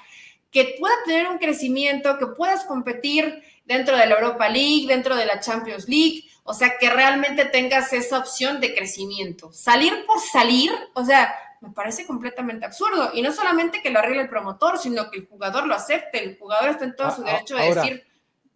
que 0.52 0.76
pueda 0.80 0.94
tener 1.08 1.28
un 1.28 1.40
crecimiento, 1.40 2.20
que 2.20 2.28
puedas 2.28 2.66
competir 2.66 3.42
dentro 3.66 3.98
de 3.98 4.06
la 4.06 4.14
Europa 4.14 4.48
League, 4.48 4.86
dentro 4.88 5.16
de 5.16 5.26
la 5.26 5.40
Champions 5.40 5.90
League, 5.90 6.26
o 6.44 6.54
sea, 6.54 6.78
que 6.80 6.92
realmente 6.92 7.46
tengas 7.46 7.94
esa 7.94 8.20
opción 8.20 8.62
de 8.62 8.76
crecimiento. 8.76 9.52
Salir 9.54 10.06
por 10.06 10.20
salir, 10.20 10.72
o 10.94 11.04
sea, 11.04 11.34
me 11.62 11.72
parece 11.72 12.06
completamente 12.06 12.68
absurdo. 12.68 13.10
Y 13.16 13.24
no 13.24 13.32
solamente 13.32 13.82
que 13.82 13.90
lo 13.90 13.98
arregle 13.98 14.22
el 14.22 14.30
promotor, 14.30 14.78
sino 14.78 15.10
que 15.10 15.18
el 15.18 15.28
jugador 15.28 15.66
lo 15.66 15.74
acepte. 15.74 16.24
El 16.24 16.38
jugador 16.38 16.70
está 16.70 16.86
en 16.86 16.96
todo 16.96 17.10
su 17.10 17.24
derecho 17.24 17.56
de 17.56 17.74
decir 17.74 18.05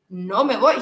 no 0.10 0.44
me 0.44 0.58
voy. 0.58 0.76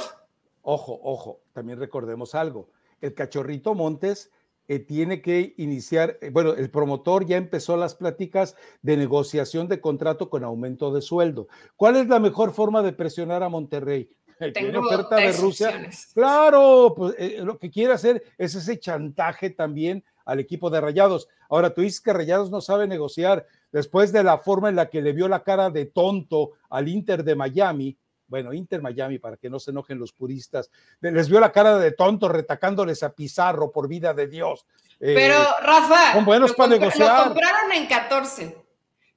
Ojo, 0.62 1.00
ojo, 1.04 1.42
también 1.54 1.80
recordemos 1.80 2.36
algo. 2.36 2.70
El 3.00 3.14
cachorrito 3.14 3.76
Montes 3.76 4.32
eh, 4.68 4.80
tiene 4.80 5.22
que 5.22 5.54
iniciar, 5.58 6.18
eh, 6.22 6.30
bueno, 6.30 6.54
el 6.54 6.70
promotor 6.70 7.26
ya 7.26 7.38
empezó 7.38 7.78
las 7.78 7.96
pláticas 7.96 8.56
de 8.82 8.98
negociación 8.98 9.68
de 9.70 9.80
contrato 9.80 10.30
con 10.30 10.44
aumento 10.44 10.92
de 10.92 11.02
sueldo. 11.02 11.48
¿Cuál 11.78 11.96
es 11.96 12.08
la 12.08 12.20
mejor 12.20 12.52
forma 12.52 12.82
de 12.82 12.92
presionar 12.92 13.44
a 13.44 13.50
Monterrey? 13.50 14.10
Tengo 14.54 14.82
oferta 14.82 15.16
de 15.16 15.32
Rusia. 15.32 15.90
Claro, 16.14 16.94
pues 16.96 17.16
eh, 17.18 17.40
lo 17.42 17.58
que 17.58 17.72
quiere 17.72 17.94
hacer 17.94 18.24
es 18.38 18.56
ese 18.56 18.78
chantaje 18.78 19.50
también 19.50 20.04
al 20.26 20.40
equipo 20.40 20.70
de 20.70 20.82
Rayados. 20.82 21.28
Ahora, 21.50 21.74
tú 21.74 21.82
dices 21.82 22.02
que 22.02 22.14
Rayados 22.14 22.52
no 22.52 22.62
sabe 22.62 22.88
negociar 22.88 23.48
después 23.72 24.12
de 24.12 24.24
la 24.24 24.38
forma 24.38 24.70
en 24.70 24.76
la 24.76 24.90
que 24.90 25.02
le 25.02 25.14
vio 25.14 25.28
la 25.28 25.44
cara 25.44 25.70
de 25.70 25.86
tonto 25.86 26.52
al 26.70 26.88
Inter 26.88 27.24
de 27.24 27.36
Miami 27.36 27.98
bueno, 28.28 28.54
Inter 28.54 28.82
Miami, 28.82 29.20
para 29.20 29.38
que 29.38 29.50
no 29.50 29.60
se 29.60 29.72
enojen 29.72 30.00
los 30.00 30.12
puristas, 30.12 30.70
les 31.00 31.30
vio 31.30 31.40
la 31.40 31.52
cara 31.52 31.78
de 31.78 31.92
tonto 31.92 32.28
retacándoles 32.28 33.04
a 33.04 33.14
Pizarro 33.14 33.72
por 33.72 33.88
vida 33.88 34.14
de 34.14 34.28
Dios. 34.28 34.66
Eh, 35.00 35.14
Pero, 35.16 35.38
Rafa, 35.62 36.14
son 36.14 36.26
buenos 36.26 36.54
para 36.54 36.70
negociar. 36.72 37.20
Lo 37.20 37.34
compraron 37.34 37.72
en 37.72 37.88
14. 37.88 38.58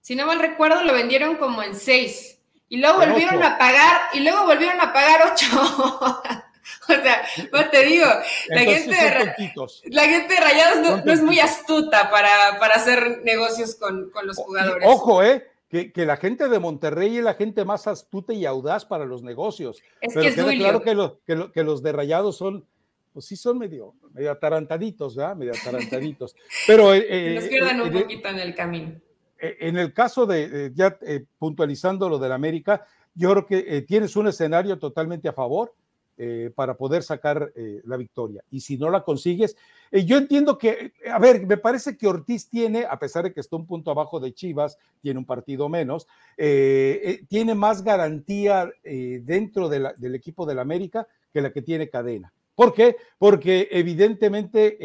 Si 0.00 0.14
no 0.14 0.26
mal 0.26 0.38
recuerdo, 0.38 0.82
lo 0.82 0.92
vendieron 0.92 1.36
como 1.36 1.62
en 1.62 1.74
6. 1.74 2.38
Y 2.68 2.78
luego 2.78 2.98
volvieron 2.98 3.42
a 3.42 3.58
pagar, 3.58 4.02
y 4.12 4.20
luego 4.20 4.46
volvieron 4.46 4.80
a 4.80 4.92
pagar 4.92 5.32
8. 5.32 5.46
o 6.88 7.02
sea, 7.02 7.22
pues 7.50 7.70
te 7.70 7.82
digo, 7.84 8.06
la 8.48 8.60
gente, 8.60 8.94
de, 8.94 9.52
la 9.86 10.04
gente, 10.04 10.36
Rayados 10.36 11.04
no, 11.04 11.12
es 11.12 11.22
muy 11.22 11.40
astuta 11.40 12.10
para, 12.10 12.60
para 12.60 12.76
hacer 12.76 13.22
negocios 13.24 13.74
con, 13.74 14.10
con 14.10 14.26
los 14.26 14.36
jugadores. 14.36 14.88
Ojo, 14.88 15.22
¿eh? 15.22 15.49
Que, 15.70 16.04
la 16.04 16.16
gente 16.16 16.48
de 16.48 16.58
Monterrey 16.58 17.18
es 17.18 17.24
la 17.24 17.34
gente 17.34 17.64
más 17.64 17.86
astuta 17.86 18.32
y 18.32 18.44
audaz 18.44 18.84
para 18.84 19.06
los 19.06 19.22
negocios. 19.22 19.80
Es 20.00 20.14
que 20.14 20.26
es 20.26 20.34
claro 20.34 20.82
que, 20.82 21.50
que, 21.54 21.62
los 21.62 21.82
de 21.82 21.92
Rayados 21.92 22.36
son, 22.36 22.66
pues 23.12 23.26
sí 23.26 23.36
son 23.36 23.58
medio, 23.58 23.94
medio 24.12 24.32
atarantaditos, 24.32 25.14
¿verdad? 25.14 25.36
Medio 25.36 25.52
atarantaditos. 25.52 26.34
Pero... 26.66 26.92
Eh, 26.92 27.06
eh 27.08 27.34
Nos 27.36 27.44
pierdan 27.44 27.80
un 27.82 27.92
poquito 27.92 28.28
en 28.28 28.38
el 28.40 28.54
camino. 28.56 29.00
Eh, 29.38 29.58
en 29.60 29.78
el 29.78 29.92
caso 29.92 30.26
de, 30.26 30.72
ya 30.74 30.98
eh, 31.02 31.24
puntualizando 31.38 32.08
lo 32.08 32.18
del 32.18 32.32
América, 32.32 32.84
yo 33.14 33.30
creo 33.30 33.46
que 33.46 33.82
tienes 33.82 34.16
un 34.16 34.26
escenario 34.26 34.76
totalmente 34.76 35.28
a 35.28 35.32
favor 35.32 35.74
eh, 36.22 36.50
para 36.54 36.76
poder 36.76 37.02
sacar 37.02 37.50
eh, 37.56 37.80
la 37.86 37.96
victoria. 37.96 38.44
Y 38.50 38.60
si 38.60 38.76
no 38.76 38.90
la 38.90 39.04
consigues, 39.04 39.56
eh, 39.90 40.04
yo 40.04 40.18
entiendo 40.18 40.58
que, 40.58 40.92
a 41.10 41.18
ver, 41.18 41.46
me 41.46 41.56
parece 41.56 41.96
que 41.96 42.06
Ortiz 42.06 42.46
tiene, 42.46 42.84
a 42.84 42.98
pesar 42.98 43.24
de 43.24 43.32
que 43.32 43.40
está 43.40 43.56
un 43.56 43.66
punto 43.66 43.90
abajo 43.90 44.20
de 44.20 44.34
Chivas, 44.34 44.76
tiene 45.00 45.18
un 45.18 45.24
partido 45.24 45.70
menos, 45.70 46.06
tiene 46.36 47.54
más 47.54 47.82
garantía 47.82 48.70
dentro 48.84 49.70
del 49.70 50.14
equipo 50.14 50.44
del 50.44 50.58
América 50.58 51.08
que 51.32 51.40
la 51.40 51.54
que 51.54 51.62
tiene 51.62 51.88
Cadena. 51.88 52.30
¿Por 52.54 52.74
qué? 52.74 52.96
Porque 53.16 53.68
evidentemente 53.70 54.76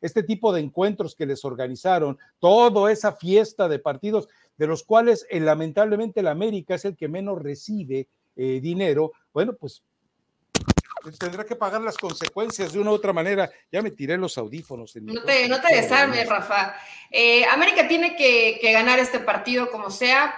este 0.00 0.24
tipo 0.24 0.52
de 0.52 0.62
encuentros 0.62 1.14
que 1.14 1.26
les 1.26 1.44
organizaron, 1.44 2.18
toda 2.40 2.90
esa 2.90 3.12
fiesta 3.12 3.68
de 3.68 3.78
partidos, 3.78 4.28
de 4.58 4.66
los 4.66 4.82
cuales 4.82 5.28
lamentablemente 5.30 6.18
el 6.18 6.26
América 6.26 6.74
es 6.74 6.84
el 6.84 6.96
que 6.96 7.06
menos 7.06 7.40
recibe 7.40 8.08
dinero, 8.34 9.12
bueno, 9.32 9.54
pues 9.54 9.82
tendrá 11.12 11.44
que 11.44 11.56
pagar 11.56 11.80
las 11.80 11.96
consecuencias 11.96 12.72
de 12.72 12.80
una 12.80 12.90
u 12.90 12.94
otra 12.94 13.12
manera. 13.12 13.50
Ya 13.70 13.82
me 13.82 13.90
tiré 13.90 14.16
los 14.16 14.36
audífonos. 14.38 14.94
no, 14.96 15.22
te, 15.22 15.48
no 15.48 15.60
te 15.60 15.74
desarmes, 15.74 16.28
Rafa. 16.28 16.76
Eh, 17.10 17.44
América 17.46 17.88
tiene 17.88 18.16
que, 18.16 18.58
ganar 18.72 18.98
este 18.98 19.20
partido 19.20 19.70
como 19.70 19.90
sea. 19.90 20.34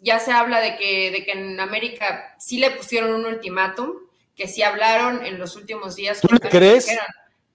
Ya 0.00 0.18
se 0.18 0.32
habla 0.32 0.60
de 0.60 0.76
que, 0.76 1.10
de 1.10 1.24
que 1.24 1.32
en 1.32 1.60
América 1.60 2.34
sí 2.38 2.58
le 2.58 2.70
pusieron 2.70 3.14
un 3.14 3.26
ultimátum, 3.26 3.92
que 4.36 4.48
sí 4.48 4.62
hablaron 4.62 5.24
en 5.24 5.38
los 5.38 5.56
últimos 5.56 5.96
días. 5.96 6.20
¿Tú 6.20 6.28
crees? 6.38 6.88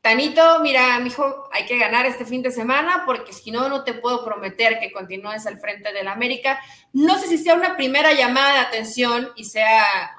Tanito, 0.01 0.61
mira, 0.61 0.97
mijo, 0.99 1.49
hay 1.51 1.65
que 1.65 1.77
ganar 1.77 2.05
este 2.05 2.23
fin 2.23 2.41
de 2.41 2.51
semana 2.51 3.03
porque 3.05 3.33
si 3.33 3.51
no, 3.51 3.67
no 3.67 3.83
te 3.83 3.93
puedo 3.93 4.23
prometer 4.23 4.79
que 4.79 4.93
continúes 4.93 5.45
al 5.45 5.59
frente 5.59 5.91
del 5.91 6.07
América. 6.07 6.57
No 6.93 7.19
sé 7.19 7.27
si 7.27 7.37
sea 7.37 7.55
una 7.55 7.75
primera 7.75 8.13
llamada 8.13 8.53
de 8.53 8.59
atención 8.59 9.29
y 9.35 9.43
sea 9.43 10.15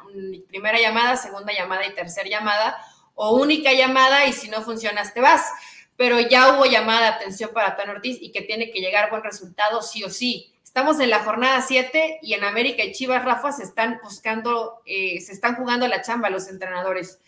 primera 0.49 0.79
llamada, 0.79 1.17
segunda 1.17 1.53
llamada 1.55 1.87
y 1.87 1.95
tercera 1.95 2.29
llamada, 2.29 2.77
o 3.15 3.37
única 3.37 3.73
llamada 3.73 4.27
y 4.27 4.35
si 4.35 4.49
no 4.49 4.61
funcionas 4.61 5.15
te 5.15 5.23
vas. 5.23 5.51
Pero 5.97 6.21
ya 6.21 6.53
hubo 6.53 6.67
llamada 6.67 7.01
de 7.03 7.17
atención 7.17 7.51
para 7.55 7.77
Tan 7.77 7.89
Ortiz 7.89 8.19
y 8.21 8.33
que 8.33 8.43
tiene 8.43 8.71
que 8.71 8.81
llegar 8.81 9.11
buen 9.11 9.23
resultado 9.23 9.81
sí 9.81 10.05
o 10.05 10.11
sí. 10.11 10.53
Estamos 10.63 11.01
en 11.01 11.11
la 11.11 11.21
jornada 11.21 11.63
7 11.63 12.21
y 12.23 12.35
en 12.35 12.45
América 12.45 12.85
y 12.85 12.93
Chivas 12.93 13.25
Rafa 13.25 13.51
se 13.51 13.63
están 13.63 13.99
buscando, 14.03 14.83
eh, 14.85 15.21
se 15.21 15.33
están 15.33 15.57
jugando 15.57 15.89
la 15.89 16.03
chamba 16.03 16.31
los 16.31 16.49
entrenadores. 16.49 17.19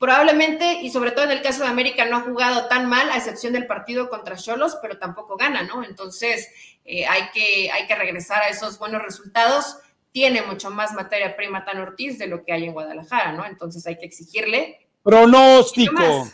Probablemente, 0.00 0.80
y 0.82 0.90
sobre 0.90 1.12
todo 1.12 1.26
en 1.26 1.30
el 1.30 1.42
caso 1.42 1.62
de 1.62 1.68
América, 1.68 2.06
no 2.06 2.16
ha 2.16 2.20
jugado 2.22 2.66
tan 2.66 2.88
mal, 2.88 3.08
a 3.10 3.18
excepción 3.18 3.52
del 3.52 3.68
partido 3.68 4.08
contra 4.08 4.36
Cholos, 4.36 4.78
pero 4.82 4.98
tampoco 4.98 5.36
gana, 5.36 5.62
¿no? 5.62 5.84
Entonces, 5.84 6.48
eh, 6.84 7.06
hay, 7.06 7.30
que, 7.32 7.70
hay 7.70 7.86
que 7.86 7.94
regresar 7.94 8.42
a 8.42 8.48
esos 8.48 8.78
buenos 8.78 9.02
resultados 9.02 9.76
tiene 10.12 10.42
mucho 10.42 10.70
más 10.70 10.92
materia 10.92 11.36
prima 11.36 11.64
Tan 11.64 11.78
Ortiz 11.78 12.18
de 12.18 12.26
lo 12.26 12.44
que 12.44 12.52
hay 12.52 12.64
en 12.64 12.72
Guadalajara, 12.72 13.32
¿no? 13.32 13.46
Entonces 13.46 13.86
hay 13.86 13.96
que 13.98 14.06
exigirle. 14.06 14.88
Pronóstico. 15.02 16.28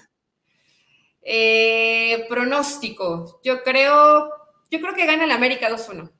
Eh, 1.22 2.24
pronóstico. 2.28 3.40
Yo 3.44 3.62
creo, 3.62 4.30
yo 4.70 4.80
creo 4.80 4.94
que 4.94 5.06
gana 5.06 5.24
el 5.24 5.30
América 5.30 5.68
2-1. 5.68 6.10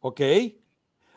Ok. 0.00 0.20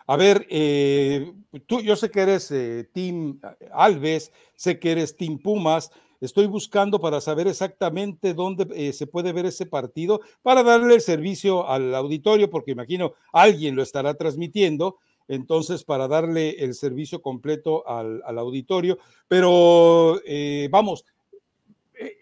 A 0.07 0.15
ver, 0.15 0.47
eh, 0.49 1.31
tú, 1.65 1.81
yo 1.81 1.95
sé 1.95 2.11
que 2.11 2.21
eres 2.21 2.51
eh, 2.51 2.89
Team 2.93 3.39
Alves, 3.71 4.31
sé 4.55 4.79
que 4.79 4.91
eres 4.91 5.15
Team 5.15 5.39
Pumas. 5.39 5.91
Estoy 6.19 6.47
buscando 6.47 6.99
para 6.99 7.21
saber 7.21 7.47
exactamente 7.47 8.33
dónde 8.33 8.91
se 8.91 9.05
puede 9.05 9.33
ver 9.33 9.45
ese 9.45 9.67
partido 9.67 10.19
para 10.41 10.63
darle 10.63 10.95
el 10.95 11.01
servicio 11.01 11.69
al 11.69 11.93
auditorio, 11.93 12.49
porque 12.49 12.71
imagino 12.71 13.13
alguien 13.31 13.75
lo 13.75 13.83
estará 13.83 14.15
transmitiendo 14.15 14.97
entonces 15.27 15.83
para 15.83 16.07
darle 16.07 16.51
el 16.63 16.73
servicio 16.73 17.21
completo 17.21 17.87
al, 17.87 18.21
auditorio. 18.37 18.97
Pero 19.27 20.19
eh, 20.25 20.69
vamos, 20.71 21.05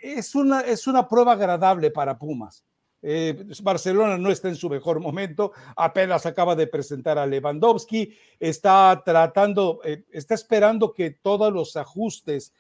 es 0.01 0.36
una, 0.36 0.61
es 0.61 0.88
una 0.88 1.07
prueba 1.07 1.33
agradable 1.33 1.91
para 1.91 2.17
Pumas. 2.17 2.63
Eh, 3.08 3.45
Barcelona 3.62 4.18
no 4.18 4.32
está 4.32 4.49
en 4.49 4.56
su 4.56 4.70
mejor 4.70 4.99
momento, 4.99 5.51
apenas 5.76 6.26
acaba 6.26 6.56
de 6.56 6.66
presentar 6.66 7.20
a 7.20 7.28
Lewandowski, 7.28 8.16
está 8.39 9.03
tratando, 9.06 9.80
eh, 9.84 10.03
está 10.12 10.34
esperando 10.34 10.91
que 10.91 11.12
todos 11.12 11.53
los 11.53 11.78
ajustes 11.78 12.53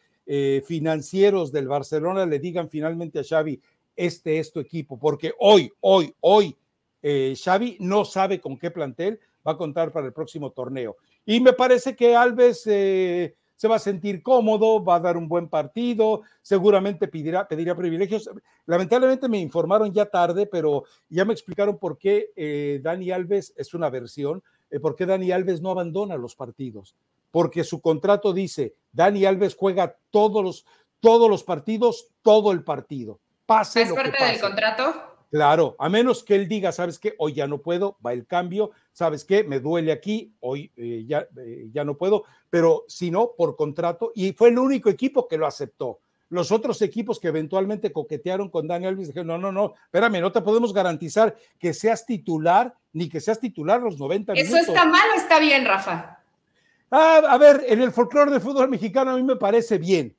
financieros 0.65 1.51
del 1.51 1.67
Barcelona 1.67 2.25
le 2.25 2.39
digan 2.39 2.67
finalmente 2.67 3.19
a 3.19 3.23
Xavi, 3.23 3.61
este 3.95 4.39
es 4.39 4.51
tu 4.51 4.59
equipo, 4.59 4.97
porque 4.97 5.33
hoy, 5.37 5.71
hoy, 5.81 6.15
hoy, 6.19 6.57
Xavi 6.99 7.77
no 7.79 8.05
sabe 8.05 8.41
con 8.41 8.57
qué 8.57 8.71
plantel 8.71 9.19
va 9.47 9.51
a 9.51 9.57
contar 9.57 9.91
para 9.91 10.07
el 10.07 10.13
próximo 10.13 10.51
torneo. 10.51 10.97
Y 11.25 11.39
me 11.39 11.53
parece 11.53 11.95
que 11.95 12.15
Alves 12.15 12.63
eh, 12.67 13.35
se 13.55 13.67
va 13.67 13.77
a 13.77 13.79
sentir 13.79 14.21
cómodo, 14.21 14.83
va 14.83 14.95
a 14.95 14.99
dar 14.99 15.17
un 15.17 15.27
buen 15.27 15.47
partido, 15.47 16.21
seguramente 16.41 17.07
pedirá, 17.07 17.47
pedirá 17.47 17.75
privilegios. 17.75 18.29
Lamentablemente 18.65 19.27
me 19.27 19.39
informaron 19.39 19.93
ya 19.93 20.05
tarde, 20.05 20.45
pero 20.45 20.83
ya 21.09 21.25
me 21.25 21.33
explicaron 21.33 21.77
por 21.77 21.97
qué 21.97 22.31
eh, 22.35 22.79
Dani 22.83 23.11
Alves 23.11 23.53
es 23.55 23.73
una 23.73 23.89
versión, 23.89 24.43
eh, 24.69 24.79
por 24.79 24.95
qué 24.95 25.05
Dani 25.05 25.31
Alves 25.31 25.61
no 25.61 25.71
abandona 25.71 26.17
los 26.17 26.35
partidos. 26.35 26.95
Porque 27.31 27.63
su 27.63 27.81
contrato 27.81 28.33
dice, 28.33 28.75
Dani 28.91 29.25
Alves 29.25 29.55
juega 29.55 29.97
todos 30.09 30.43
los, 30.43 30.65
todos 30.99 31.29
los 31.29 31.43
partidos, 31.43 32.09
todo 32.21 32.51
el 32.51 32.63
partido. 32.63 33.19
Pase 33.45 33.83
¿Es 33.83 33.93
parte 33.93 34.23
del 34.23 34.41
contrato? 34.41 35.14
Claro, 35.31 35.75
a 35.79 35.89
menos 35.89 36.23
que 36.23 36.35
él 36.35 36.47
diga, 36.47 36.71
¿sabes 36.71 36.99
qué? 36.99 37.15
Hoy 37.17 37.33
ya 37.33 37.47
no 37.47 37.61
puedo, 37.61 37.97
va 38.05 38.13
el 38.13 38.25
cambio, 38.25 38.71
¿sabes 38.93 39.25
qué? 39.25 39.43
Me 39.43 39.59
duele 39.59 39.91
aquí, 39.91 40.33
hoy 40.39 40.71
eh, 40.77 41.03
ya, 41.07 41.27
eh, 41.37 41.69
ya 41.71 41.83
no 41.83 41.97
puedo, 41.97 42.23
pero 42.49 42.85
si 42.87 43.11
no, 43.11 43.31
por 43.37 43.55
contrato, 43.55 44.11
y 44.15 44.33
fue 44.33 44.49
el 44.49 44.59
único 44.59 44.89
equipo 44.89 45.27
que 45.27 45.37
lo 45.37 45.47
aceptó. 45.47 45.99
Los 46.29 46.51
otros 46.51 46.81
equipos 46.81 47.19
que 47.19 47.27
eventualmente 47.27 47.91
coquetearon 47.91 48.49
con 48.49 48.67
Daniel 48.67 48.93
Alves 48.93 49.07
dijeron, 49.07 49.27
no, 49.27 49.37
no, 49.37 49.51
no, 49.51 49.73
espérame, 49.85 50.21
no 50.21 50.31
te 50.31 50.41
podemos 50.41 50.73
garantizar 50.73 51.35
que 51.59 51.73
seas 51.73 52.05
titular, 52.05 52.73
ni 52.93 53.09
que 53.09 53.21
seas 53.21 53.39
titular 53.39 53.81
los 53.81 53.99
90 53.99 54.33
minutos. 54.33 54.59
¿Eso 54.59 54.71
está 54.71 54.85
mal 54.85 55.07
o 55.13 55.17
está 55.17 55.39
bien, 55.39 55.65
Rafa? 55.65 56.19
Ah, 56.89 57.21
a 57.29 57.37
ver, 57.37 57.65
en 57.67 57.81
el 57.81 57.91
folclore 57.91 58.31
del 58.31 58.41
fútbol 58.41 58.69
mexicano 58.69 59.11
a 59.11 59.15
mí 59.17 59.23
me 59.23 59.35
parece 59.35 59.77
bien. 59.77 60.15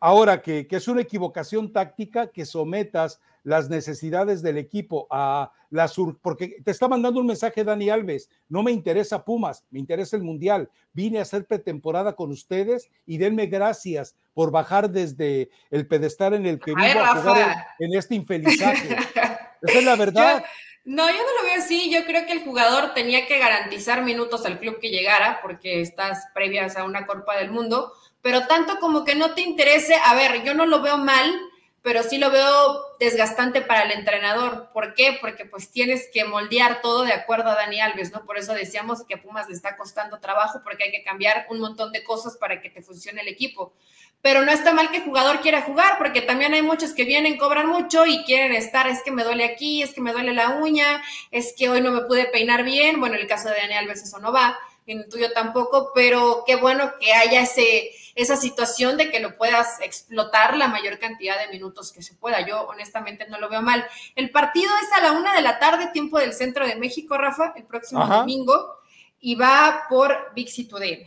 Ahora 0.00 0.40
que, 0.40 0.66
que 0.66 0.76
es 0.76 0.88
una 0.88 1.02
equivocación 1.02 1.72
táctica 1.72 2.28
que 2.28 2.46
sometas 2.46 3.20
las 3.42 3.68
necesidades 3.70 4.42
del 4.42 4.58
equipo, 4.58 5.06
a 5.10 5.52
la 5.70 5.88
sur, 5.88 6.18
porque 6.20 6.56
te 6.64 6.70
está 6.70 6.88
mandando 6.88 7.20
un 7.20 7.26
mensaje 7.26 7.64
Dani 7.64 7.90
Alves, 7.90 8.28
no 8.48 8.62
me 8.62 8.72
interesa 8.72 9.24
Pumas, 9.24 9.64
me 9.70 9.78
interesa 9.78 10.16
el 10.16 10.22
Mundial, 10.22 10.68
vine 10.92 11.18
a 11.18 11.22
hacer 11.22 11.46
pretemporada 11.46 12.14
con 12.14 12.30
ustedes 12.30 12.90
y 13.06 13.18
denme 13.18 13.46
gracias 13.46 14.16
por 14.34 14.50
bajar 14.50 14.90
desde 14.90 15.50
el 15.70 15.86
pedestal 15.86 16.34
en 16.34 16.46
el 16.46 16.58
que 16.58 16.74
vivo 16.74 17.00
a 17.00 17.16
jugar 17.16 17.66
en, 17.78 17.94
este 17.94 18.14
infelizaje. 18.14 18.88
Esa 19.62 19.78
es 19.78 19.84
la 19.84 19.96
verdad. 19.96 20.44
no, 20.84 21.08
yo 21.08 21.16
no 21.16 21.42
lo 21.42 21.44
veo 21.44 21.58
así. 21.58 21.90
Yo 21.92 22.04
creo 22.04 22.26
que 22.26 22.32
el 22.32 22.44
jugador 22.44 22.94
tenía 22.94 23.26
que 23.26 23.38
garantizar 23.38 24.02
minutos 24.02 24.44
al 24.46 24.58
club 24.58 24.80
que 24.80 24.88
llegara, 24.88 25.40
porque 25.42 25.80
estás 25.82 26.26
previas 26.34 26.76
a 26.76 26.84
una 26.84 27.06
Copa 27.06 27.36
del 27.36 27.50
Mundo. 27.50 27.92
Pero 28.22 28.46
tanto 28.46 28.78
como 28.78 29.04
que 29.04 29.14
no 29.14 29.34
te 29.34 29.42
interese, 29.42 29.94
a 30.04 30.14
ver, 30.14 30.42
yo 30.42 30.54
no 30.54 30.66
lo 30.66 30.82
veo 30.82 30.98
mal 30.98 31.50
pero 31.82 32.02
sí 32.02 32.18
lo 32.18 32.30
veo 32.30 32.84
desgastante 32.98 33.62
para 33.62 33.84
el 33.84 33.92
entrenador. 33.92 34.68
¿Por 34.74 34.92
qué? 34.92 35.16
Porque 35.18 35.46
pues 35.46 35.70
tienes 35.70 36.08
que 36.12 36.24
moldear 36.24 36.82
todo 36.82 37.04
de 37.04 37.14
acuerdo 37.14 37.48
a 37.48 37.54
Dani 37.54 37.80
Alves, 37.80 38.12
¿no? 38.12 38.24
Por 38.24 38.36
eso 38.36 38.52
decíamos 38.52 39.04
que 39.06 39.14
a 39.14 39.22
Pumas 39.22 39.48
le 39.48 39.54
está 39.54 39.76
costando 39.76 40.20
trabajo 40.20 40.60
porque 40.62 40.84
hay 40.84 40.90
que 40.90 41.02
cambiar 41.02 41.46
un 41.48 41.58
montón 41.58 41.90
de 41.92 42.04
cosas 42.04 42.36
para 42.36 42.60
que 42.60 42.68
te 42.68 42.82
funcione 42.82 43.22
el 43.22 43.28
equipo. 43.28 43.72
Pero 44.20 44.42
no 44.42 44.52
está 44.52 44.74
mal 44.74 44.90
que 44.90 44.98
el 44.98 45.04
jugador 45.04 45.40
quiera 45.40 45.62
jugar, 45.62 45.96
porque 45.96 46.20
también 46.20 46.52
hay 46.52 46.60
muchos 46.60 46.92
que 46.92 47.04
vienen, 47.04 47.38
cobran 47.38 47.66
mucho 47.66 48.04
y 48.04 48.22
quieren 48.24 48.52
estar, 48.52 48.86
es 48.86 49.02
que 49.02 49.10
me 49.10 49.24
duele 49.24 49.44
aquí, 49.44 49.82
es 49.82 49.94
que 49.94 50.02
me 50.02 50.12
duele 50.12 50.34
la 50.34 50.50
uña, 50.56 51.02
es 51.30 51.54
que 51.56 51.70
hoy 51.70 51.80
no 51.80 51.90
me 51.90 52.02
pude 52.02 52.26
peinar 52.26 52.62
bien. 52.62 53.00
Bueno, 53.00 53.14
en 53.14 53.22
el 53.22 53.26
caso 53.26 53.48
de 53.48 53.56
Dani 53.56 53.72
Alves 53.72 54.02
eso 54.02 54.18
no 54.18 54.30
va, 54.30 54.58
en 54.86 54.98
el 54.98 55.08
tuyo 55.08 55.32
tampoco, 55.32 55.92
pero 55.94 56.44
qué 56.46 56.56
bueno 56.56 56.92
que 57.00 57.14
haya 57.14 57.40
ese 57.40 57.92
esa 58.14 58.36
situación 58.36 58.96
de 58.96 59.10
que 59.10 59.20
lo 59.20 59.36
puedas 59.36 59.80
explotar 59.80 60.56
la 60.56 60.68
mayor 60.68 60.98
cantidad 60.98 61.38
de 61.38 61.52
minutos 61.52 61.92
que 61.92 62.02
se 62.02 62.14
pueda. 62.14 62.46
Yo 62.46 62.62
honestamente 62.62 63.26
no 63.28 63.38
lo 63.38 63.48
veo 63.48 63.62
mal. 63.62 63.84
El 64.16 64.30
partido 64.30 64.70
es 64.82 64.98
a 64.98 65.02
la 65.02 65.18
una 65.18 65.34
de 65.34 65.42
la 65.42 65.58
tarde, 65.58 65.88
tiempo 65.92 66.18
del 66.18 66.32
centro 66.32 66.66
de 66.66 66.76
México, 66.76 67.16
Rafa, 67.16 67.52
el 67.56 67.64
próximo 67.64 68.06
domingo, 68.06 68.76
y 69.20 69.34
va 69.34 69.84
por 69.88 70.32
Big 70.34 70.48
Today. 70.68 71.06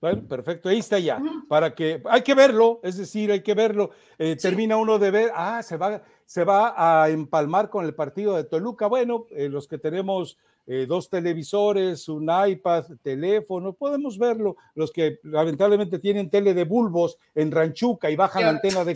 Bueno, 0.00 0.26
perfecto, 0.26 0.68
ahí 0.68 0.80
está 0.80 0.98
ya, 0.98 1.22
para 1.48 1.76
que, 1.76 2.02
hay 2.10 2.22
que 2.22 2.34
verlo, 2.34 2.80
es 2.82 2.96
decir, 2.96 3.30
hay 3.30 3.40
que 3.40 3.54
verlo, 3.54 3.90
eh, 4.18 4.34
termina 4.34 4.76
uno 4.76 4.98
de 4.98 5.12
ver, 5.12 5.30
ah, 5.32 5.62
se 5.62 5.76
va, 5.76 6.02
se 6.32 6.44
va 6.44 6.72
a 6.78 7.10
empalmar 7.10 7.68
con 7.68 7.84
el 7.84 7.94
partido 7.94 8.34
de 8.36 8.44
Toluca, 8.44 8.86
bueno, 8.86 9.26
eh, 9.32 9.50
los 9.50 9.68
que 9.68 9.76
tenemos 9.76 10.38
eh, 10.66 10.86
dos 10.88 11.10
televisores, 11.10 12.08
un 12.08 12.30
iPad, 12.46 12.84
teléfono, 13.02 13.74
podemos 13.74 14.16
verlo. 14.16 14.56
Los 14.74 14.92
que 14.92 15.18
lamentablemente 15.24 15.98
tienen 15.98 16.30
tele 16.30 16.54
de 16.54 16.64
bulbos 16.64 17.18
en 17.34 17.50
ranchuca 17.50 18.10
y 18.10 18.16
bajan 18.16 18.44
la 18.44 18.48
antena 18.48 18.82
de, 18.82 18.94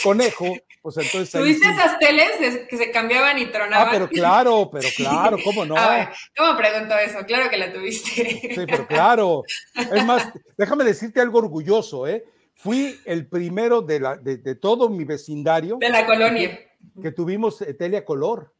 conejo, 0.00 0.44
pues 0.80 0.98
entonces... 0.98 1.32
¿Tuviste 1.32 1.68
esas 1.68 1.98
teles 1.98 2.68
que 2.70 2.76
se 2.76 2.92
cambiaban 2.92 3.36
y 3.40 3.46
tronaban? 3.46 3.88
Ah, 3.88 3.90
pero 3.90 4.08
claro, 4.08 4.70
pero 4.70 4.88
claro, 4.96 5.38
¿cómo 5.42 5.64
no? 5.64 5.74
¿Cómo 6.36 6.56
pregunto 6.56 6.96
eso? 6.98 7.18
Claro 7.26 7.50
que 7.50 7.56
la 7.56 7.72
tuviste. 7.72 8.54
Sí, 8.54 8.64
pero 8.64 8.86
claro. 8.86 9.42
Es 9.74 10.04
más, 10.04 10.32
déjame 10.56 10.84
decirte 10.84 11.20
algo 11.20 11.38
orgulloso, 11.38 12.06
¿eh? 12.06 12.24
Fui 12.54 12.96
el 13.06 13.26
primero 13.26 13.82
de, 13.82 13.98
la, 13.98 14.16
de, 14.16 14.54
todo 14.54 14.88
mi 14.88 15.04
vecindario. 15.04 15.78
De 15.80 15.90
la 15.90 16.06
colonia. 16.06 16.60
Que, 17.02 17.12
tuvimos 17.12 17.60
eh, 17.62 17.74
tele 17.74 17.96
a 17.96 18.04
color. 18.04 18.52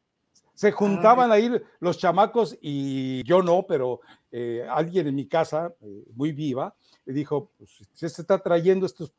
Se 0.53 0.71
juntaban 0.71 1.31
ahí 1.31 1.51
los 1.79 1.99
chamacos 1.99 2.57
y 2.61 3.23
yo 3.23 3.43
no, 3.43 3.65
pero 3.67 4.01
eh, 4.31 4.65
alguien 4.69 5.07
en 5.07 5.15
mi 5.15 5.27
casa, 5.27 5.73
eh, 5.81 6.03
muy 6.15 6.31
viva, 6.31 6.75
dijo, 7.05 7.51
pues, 7.57 7.87
se 7.93 8.07
está 8.07 8.39
trayendo 8.39 8.87
estos 8.87 9.13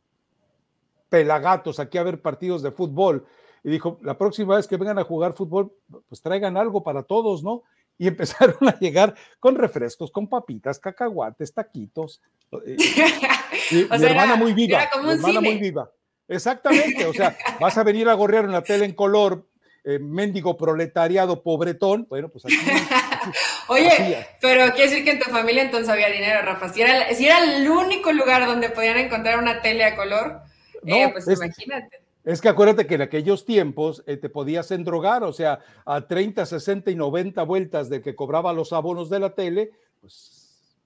pelagatos 1.08 1.78
aquí 1.78 1.96
a 1.96 2.02
ver 2.02 2.20
partidos 2.20 2.62
de 2.62 2.72
fútbol. 2.72 3.24
Y 3.62 3.70
dijo, 3.70 3.98
la 4.02 4.18
próxima 4.18 4.56
vez 4.56 4.66
que 4.66 4.76
vengan 4.76 4.98
a 4.98 5.04
jugar 5.04 5.32
fútbol, 5.32 5.72
pues 6.08 6.20
traigan 6.20 6.56
algo 6.56 6.82
para 6.82 7.04
todos, 7.04 7.44
¿no? 7.44 7.62
y 7.98 8.06
empezaron 8.08 8.68
a 8.68 8.78
llegar 8.78 9.14
con 9.40 9.56
refrescos, 9.56 10.10
con 10.10 10.28
papitas, 10.28 10.78
cacahuates, 10.78 11.52
taquitos. 11.52 12.22
Eh, 12.64 12.76
mi 13.98 14.04
hermana 14.04 14.36
muy 14.36 14.54
viva, 14.54 14.88
mi 15.02 15.10
hermana 15.10 15.40
muy 15.40 15.58
viva. 15.58 15.90
Exactamente, 16.28 17.06
o 17.06 17.14
sea, 17.14 17.36
vas 17.58 17.76
a 17.78 17.82
venir 17.82 18.08
a 18.08 18.14
gorrear 18.14 18.46
una 18.46 18.62
tele 18.62 18.84
en 18.84 18.92
color, 18.92 19.46
eh, 19.84 19.98
mendigo 19.98 20.56
proletariado, 20.56 21.42
pobretón, 21.42 22.06
bueno, 22.10 22.28
pues 22.28 22.44
aquí. 22.44 22.54
Oye, 23.68 24.26
pero 24.40 24.70
quiere 24.74 24.90
decir 24.90 25.04
que 25.04 25.12
en 25.12 25.18
tu 25.18 25.30
familia 25.30 25.62
entonces 25.62 25.88
había 25.88 26.10
dinero, 26.10 26.42
Rafa. 26.42 26.68
Si 26.68 26.82
era, 26.82 27.14
si 27.14 27.26
era 27.26 27.42
el 27.42 27.68
único 27.68 28.12
lugar 28.12 28.46
donde 28.46 28.68
podían 28.68 28.98
encontrar 28.98 29.38
una 29.38 29.62
tele 29.62 29.84
a 29.84 29.96
color, 29.96 30.42
eh, 30.84 31.08
pues 31.12 31.26
imagínate. 31.28 32.02
Es 32.24 32.42
que 32.42 32.48
acuérdate 32.50 32.86
que 32.86 32.96
en 32.96 33.02
aquellos 33.02 33.46
tiempos 33.46 34.04
eh, 34.06 34.18
te 34.18 34.28
podías 34.28 34.70
endrogar, 34.70 35.22
o 35.24 35.32
sea, 35.32 35.60
a 35.86 36.06
30, 36.06 36.44
60 36.44 36.90
y 36.90 36.94
90 36.94 37.42
vueltas 37.44 37.88
de 37.88 38.02
que 38.02 38.14
cobraba 38.14 38.52
los 38.52 38.74
abonos 38.74 39.08
de 39.08 39.20
la 39.20 39.34
tele, 39.34 39.70
pues 40.02 40.76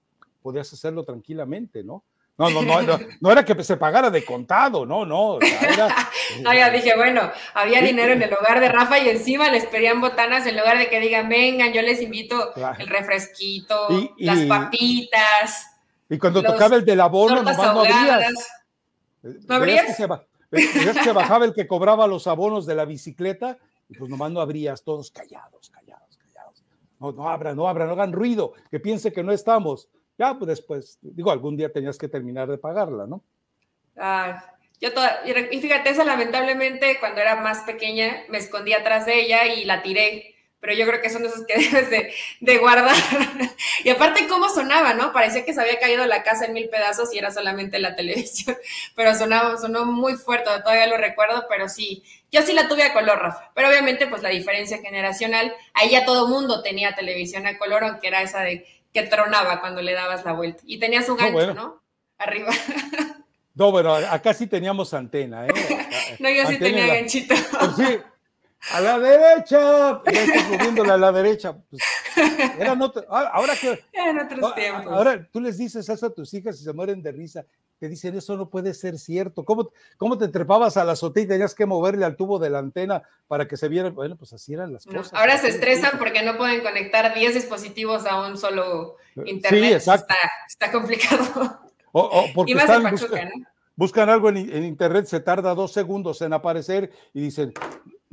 podías 0.41 0.71
hacerlo 0.71 1.03
tranquilamente, 1.03 1.83
¿no? 1.83 2.03
No, 2.35 2.49
no, 2.49 2.63
no, 2.63 2.99
no, 3.21 3.31
era 3.31 3.45
que 3.45 3.63
se 3.63 3.77
pagara 3.77 4.09
de 4.09 4.25
contado, 4.25 4.87
no, 4.87 5.05
no. 5.05 5.37
Era, 5.39 5.95
no, 6.41 6.51
ya 6.51 6.71
dije, 6.71 6.95
bueno, 6.95 7.31
había 7.53 7.79
dinero 7.81 8.13
en 8.13 8.23
el 8.23 8.33
hogar 8.33 8.59
de 8.59 8.69
Rafa 8.69 8.97
y 8.97 9.09
encima 9.09 9.51
les 9.51 9.67
pedían 9.67 10.01
botanas 10.01 10.47
en 10.47 10.57
lugar 10.57 10.79
de 10.79 10.89
que 10.89 10.99
digan, 10.99 11.29
vengan, 11.29 11.71
yo 11.73 11.83
les 11.83 12.01
invito 12.01 12.53
el 12.79 12.87
refresquito, 12.87 13.87
las 14.17 14.39
papitas. 14.45 15.67
Y 16.09 16.17
cuando 16.17 16.41
tocaba 16.41 16.75
el 16.75 16.85
del 16.85 17.01
abono, 17.01 17.35
nomás 17.35 17.57
no 17.57 17.81
abrías. 17.81 18.33
¿No 19.21 19.55
abrías? 19.55 19.95
Que 19.95 21.11
bajaba 21.13 21.45
el 21.45 21.53
que 21.53 21.67
cobraba 21.67 22.07
los 22.07 22.25
abonos 22.25 22.65
de 22.65 22.75
la 22.75 22.85
bicicleta 22.85 23.57
y 23.89 23.95
pues 23.95 24.09
nomás 24.09 24.31
no 24.31 24.41
abrías, 24.41 24.83
todos 24.83 25.11
callados, 25.11 25.69
callados, 25.69 26.17
callados. 26.17 26.63
No, 26.99 27.11
no 27.11 27.29
abran, 27.29 27.55
no 27.55 27.67
abran, 27.67 27.87
no 27.87 27.93
hagan 27.93 28.11
ruido, 28.11 28.53
que 28.71 28.79
piense 28.79 29.13
que 29.13 29.23
no 29.23 29.31
estamos. 29.31 29.87
Ya, 30.17 30.33
pues 30.35 30.47
después, 30.47 30.99
digo, 31.01 31.31
algún 31.31 31.57
día 31.57 31.71
tenías 31.71 31.97
que 31.97 32.07
terminar 32.07 32.47
de 32.47 32.57
pagarla, 32.57 33.07
¿no? 33.07 33.23
Ah, 33.97 34.43
yo 34.79 34.89
y 35.51 35.61
fíjate, 35.61 35.89
esa 35.89 36.03
lamentablemente 36.03 36.99
cuando 36.99 37.21
era 37.21 37.37
más 37.37 37.61
pequeña 37.61 38.23
me 38.29 38.37
escondí 38.37 38.73
atrás 38.73 39.05
de 39.05 39.21
ella 39.21 39.45
y 39.45 39.63
la 39.65 39.81
tiré 39.81 40.33
pero 40.63 40.75
yo 40.75 40.87
creo 40.87 41.01
que 41.01 41.09
son 41.09 41.25
esos 41.25 41.45
que 41.45 41.55
debes 41.59 42.13
de, 42.39 42.57
guardar. 42.57 42.95
y 43.83 43.89
aparte, 43.89 44.27
cómo 44.29 44.47
sonaba, 44.47 44.93
¿no? 44.93 45.11
Parecía 45.11 45.43
que 45.43 45.53
se 45.53 45.59
había 45.59 45.77
caído 45.77 46.05
la 46.05 46.23
casa 46.23 46.45
en 46.45 46.53
mil 46.53 46.69
pedazos 46.69 47.13
y 47.13 47.17
era 47.17 47.31
solamente 47.31 47.79
la 47.79 47.97
televisión, 47.97 48.55
pero 48.95 49.13
sonaba, 49.13 49.57
sonó 49.57 49.83
muy 49.83 50.13
fuerte, 50.13 50.49
todavía 50.63 50.87
lo 50.87 50.95
recuerdo, 50.95 51.47
pero 51.49 51.67
sí, 51.67 52.01
yo 52.31 52.41
sí 52.43 52.53
la 52.53 52.69
tuve 52.69 52.83
a 52.83 52.93
color, 52.93 53.19
Rafa, 53.19 53.51
pero 53.53 53.67
obviamente, 53.67 54.07
pues 54.07 54.21
la 54.23 54.29
diferencia 54.29 54.77
generacional, 54.77 55.53
ahí 55.73 55.89
ya 55.89 56.05
todo 56.05 56.29
mundo 56.29 56.63
tenía 56.63 56.95
televisión 56.95 57.45
a 57.45 57.57
color, 57.57 57.83
aunque 57.83 58.07
era 58.07 58.21
esa 58.21 58.39
de 58.39 58.65
que 58.93 59.03
tronaba 59.03 59.59
cuando 59.59 59.81
le 59.81 59.93
dabas 59.93 60.23
la 60.23 60.33
vuelta. 60.33 60.61
Y 60.65 60.79
tenías 60.79 61.09
un 61.09 61.17
gancho, 61.17 61.53
¿no? 61.53 61.83
Arriba. 62.17 62.51
No, 63.55 63.69
bueno, 63.69 63.93
acá 63.93 64.33
sí 64.33 64.47
teníamos 64.47 64.95
antena, 64.95 65.45
¿eh? 65.45 65.53
no, 66.19 66.27
yo 66.27 66.47
sí 66.47 66.57
tenía 66.57 66.87
ganchito. 66.87 67.35
Pues 67.51 67.75
sí, 67.75 67.99
a 68.71 68.81
la 68.81 68.97
derecha, 68.97 70.01
ya 70.03 70.93
a 70.93 70.97
la 70.97 71.11
derecha. 71.11 71.55
Pues, 71.69 71.83
ah, 73.09 73.29
ahora 73.31 73.53
que. 73.55 73.69
otros 73.69 74.51
ah, 74.51 74.55
tiempos. 74.55 74.91
Ahora 74.91 75.27
tú 75.31 75.39
les 75.39 75.59
dices 75.59 75.87
eso 75.87 76.05
a 76.07 76.09
tus 76.09 76.33
hijas 76.33 76.59
y 76.59 76.63
se 76.63 76.73
mueren 76.73 77.03
de 77.03 77.11
risa. 77.11 77.45
Te 77.83 77.89
dicen, 77.89 78.15
eso 78.15 78.37
no 78.37 78.49
puede 78.49 78.73
ser 78.73 78.97
cierto. 78.97 79.43
¿Cómo, 79.43 79.69
cómo 79.97 80.17
te 80.17 80.29
trepabas 80.29 80.77
a 80.77 80.85
la 80.85 80.93
azotea 80.93 81.23
y 81.25 81.27
tenías 81.27 81.53
que 81.53 81.65
moverle 81.65 82.05
al 82.05 82.15
tubo 82.15 82.39
de 82.39 82.49
la 82.49 82.59
antena 82.59 83.03
para 83.27 83.45
que 83.45 83.57
se 83.57 83.67
viera? 83.67 83.89
Bueno, 83.89 84.15
pues 84.15 84.31
así 84.31 84.53
eran 84.53 84.71
las 84.71 84.85
cosas. 84.85 85.13
ahora 85.13 85.37
se 85.37 85.49
estresan 85.49 85.99
porque 85.99 86.23
no 86.23 86.37
pueden 86.37 86.61
conectar 86.61 87.13
10 87.13 87.33
dispositivos 87.33 88.05
a 88.05 88.25
un 88.25 88.37
solo 88.37 88.95
internet. 89.25 89.63
Sí, 89.65 89.73
exacto. 89.73 90.15
Está, 90.47 90.71
complicado. 90.71 91.59
O, 91.91 92.25
porque 92.33 92.53
están, 92.53 92.95
buscan, 93.75 94.09
algo 94.09 94.29
en, 94.29 94.37
en 94.37 94.63
internet, 94.63 95.05
se 95.07 95.19
tarda 95.19 95.53
dos 95.53 95.73
segundos 95.73 96.21
en 96.21 96.31
aparecer 96.31 96.89
y 97.13 97.19
dicen, 97.19 97.53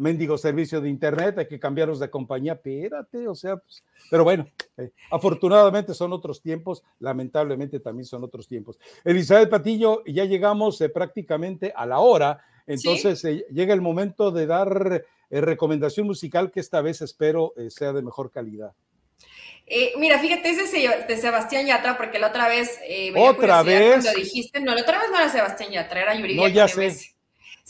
mendigo 0.00 0.38
servicio 0.38 0.80
de 0.80 0.88
internet, 0.88 1.38
hay 1.38 1.46
que 1.46 1.60
cambiarlos 1.60 2.00
de 2.00 2.08
compañía, 2.08 2.54
espérate, 2.54 3.28
o 3.28 3.34
sea, 3.34 3.58
pues, 3.58 3.84
pero 4.10 4.24
bueno, 4.24 4.46
eh, 4.78 4.90
afortunadamente 5.10 5.92
son 5.92 6.14
otros 6.14 6.40
tiempos, 6.40 6.82
lamentablemente 7.00 7.80
también 7.80 8.06
son 8.06 8.24
otros 8.24 8.48
tiempos. 8.48 8.78
Elizabeth 9.04 9.50
Patillo, 9.50 10.02
ya 10.06 10.24
llegamos 10.24 10.80
eh, 10.80 10.88
prácticamente 10.88 11.72
a 11.76 11.84
la 11.84 11.98
hora, 11.98 12.42
entonces 12.66 13.22
eh, 13.26 13.44
llega 13.52 13.74
el 13.74 13.82
momento 13.82 14.30
de 14.30 14.46
dar 14.46 15.04
recomendación 15.30 16.06
musical 16.06 16.50
que 16.50 16.60
esta 16.60 16.80
vez 16.80 17.02
espero 17.02 17.52
sea 17.68 17.92
de 17.92 18.02
mejor 18.02 18.32
calidad. 18.32 18.72
mira, 19.98 20.18
fíjate, 20.18 20.50
ese 20.50 20.88
de 21.06 21.16
Sebastián 21.18 21.66
Yatra, 21.66 21.96
porque 21.96 22.18
la 22.18 22.28
otra 22.28 22.48
vez 22.48 22.80
¿Otra 23.16 23.62
vez? 23.62 24.02
cuando 24.02 24.18
dijiste, 24.18 24.60
no, 24.60 24.74
la 24.74 24.80
otra 24.80 24.98
vez 24.98 25.10
no 25.10 25.18
era 25.18 25.28
Sebastián 25.28 25.70
Yatra, 25.70 26.00
era 26.00 26.14
Yuri. 26.14 26.36
No, 26.36 26.48
ya 26.48 26.66
sé. 26.66 26.96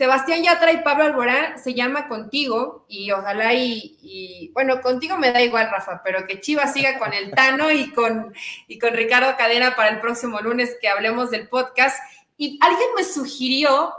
Sebastián 0.00 0.42
Yatra 0.42 0.72
y 0.72 0.78
Pablo 0.78 1.04
Alborán 1.04 1.58
se 1.58 1.74
llama 1.74 2.08
Contigo 2.08 2.86
y 2.88 3.10
ojalá 3.10 3.52
y, 3.52 4.50
bueno, 4.54 4.80
contigo 4.80 5.18
me 5.18 5.30
da 5.30 5.42
igual, 5.42 5.68
Rafa, 5.70 6.00
pero 6.02 6.26
que 6.26 6.40
Chivas 6.40 6.72
siga 6.72 6.98
con 6.98 7.12
el 7.12 7.32
Tano 7.32 7.70
y 7.70 7.90
con, 7.92 8.32
y 8.66 8.78
con 8.78 8.94
Ricardo 8.94 9.36
Cadena 9.36 9.76
para 9.76 9.90
el 9.90 10.00
próximo 10.00 10.40
lunes 10.40 10.74
que 10.80 10.88
hablemos 10.88 11.30
del 11.30 11.50
podcast. 11.50 11.98
Y 12.38 12.58
alguien 12.62 12.88
me 12.96 13.04
sugirió 13.04 13.92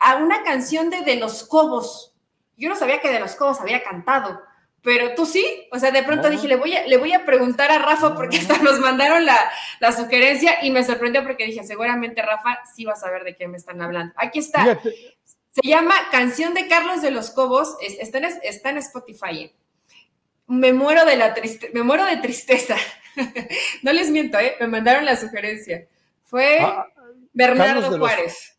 a 0.00 0.16
una 0.16 0.42
canción 0.42 0.90
de 0.90 1.02
De 1.02 1.14
los 1.14 1.44
Cobos. 1.44 2.12
Yo 2.56 2.68
no 2.68 2.74
sabía 2.74 3.00
que 3.00 3.12
De 3.12 3.20
los 3.20 3.36
Cobos 3.36 3.60
había 3.60 3.84
cantado, 3.84 4.42
pero 4.82 5.14
tú 5.14 5.26
sí. 5.26 5.68
O 5.70 5.78
sea, 5.78 5.92
de 5.92 6.02
pronto 6.02 6.28
dije, 6.28 6.48
le 6.48 6.56
voy, 6.56 6.74
a, 6.74 6.88
le 6.88 6.96
voy 6.96 7.12
a 7.12 7.24
preguntar 7.24 7.70
a 7.70 7.78
Rafa 7.78 8.16
porque 8.16 8.38
hasta 8.40 8.58
nos 8.58 8.80
mandaron 8.80 9.24
la, 9.24 9.38
la, 9.78 9.92
sugerencia 9.92 10.64
y 10.64 10.72
me 10.72 10.82
sorprendió 10.82 11.22
porque 11.22 11.46
dije, 11.46 11.62
seguramente 11.62 12.20
Rafa 12.20 12.58
sí 12.74 12.84
va 12.84 12.94
a 12.94 12.96
saber 12.96 13.22
de 13.22 13.36
qué 13.36 13.46
me 13.46 13.58
están 13.58 13.80
hablando. 13.80 14.12
Aquí 14.16 14.40
está. 14.40 14.80
Se 15.62 15.66
llama 15.66 15.94
Canción 16.10 16.52
de 16.52 16.68
Carlos 16.68 17.00
de 17.00 17.10
los 17.10 17.30
Cobos, 17.30 17.78
está, 17.80 18.18
en, 18.18 18.24
está 18.42 18.68
en 18.68 18.76
Spotify. 18.76 19.50
Me 20.46 20.74
muero 20.74 21.06
de 21.06 21.16
la 21.16 21.32
triste, 21.32 21.70
me 21.72 21.82
muero 21.82 22.04
de 22.04 22.18
tristeza. 22.18 22.76
no 23.82 23.90
les 23.94 24.10
miento, 24.10 24.38
¿eh? 24.38 24.56
me 24.60 24.66
mandaron 24.66 25.06
la 25.06 25.16
sugerencia. 25.16 25.86
Fue 26.24 26.58
ah, 26.60 26.86
Bernardo 27.32 27.98
Juárez. 27.98 28.58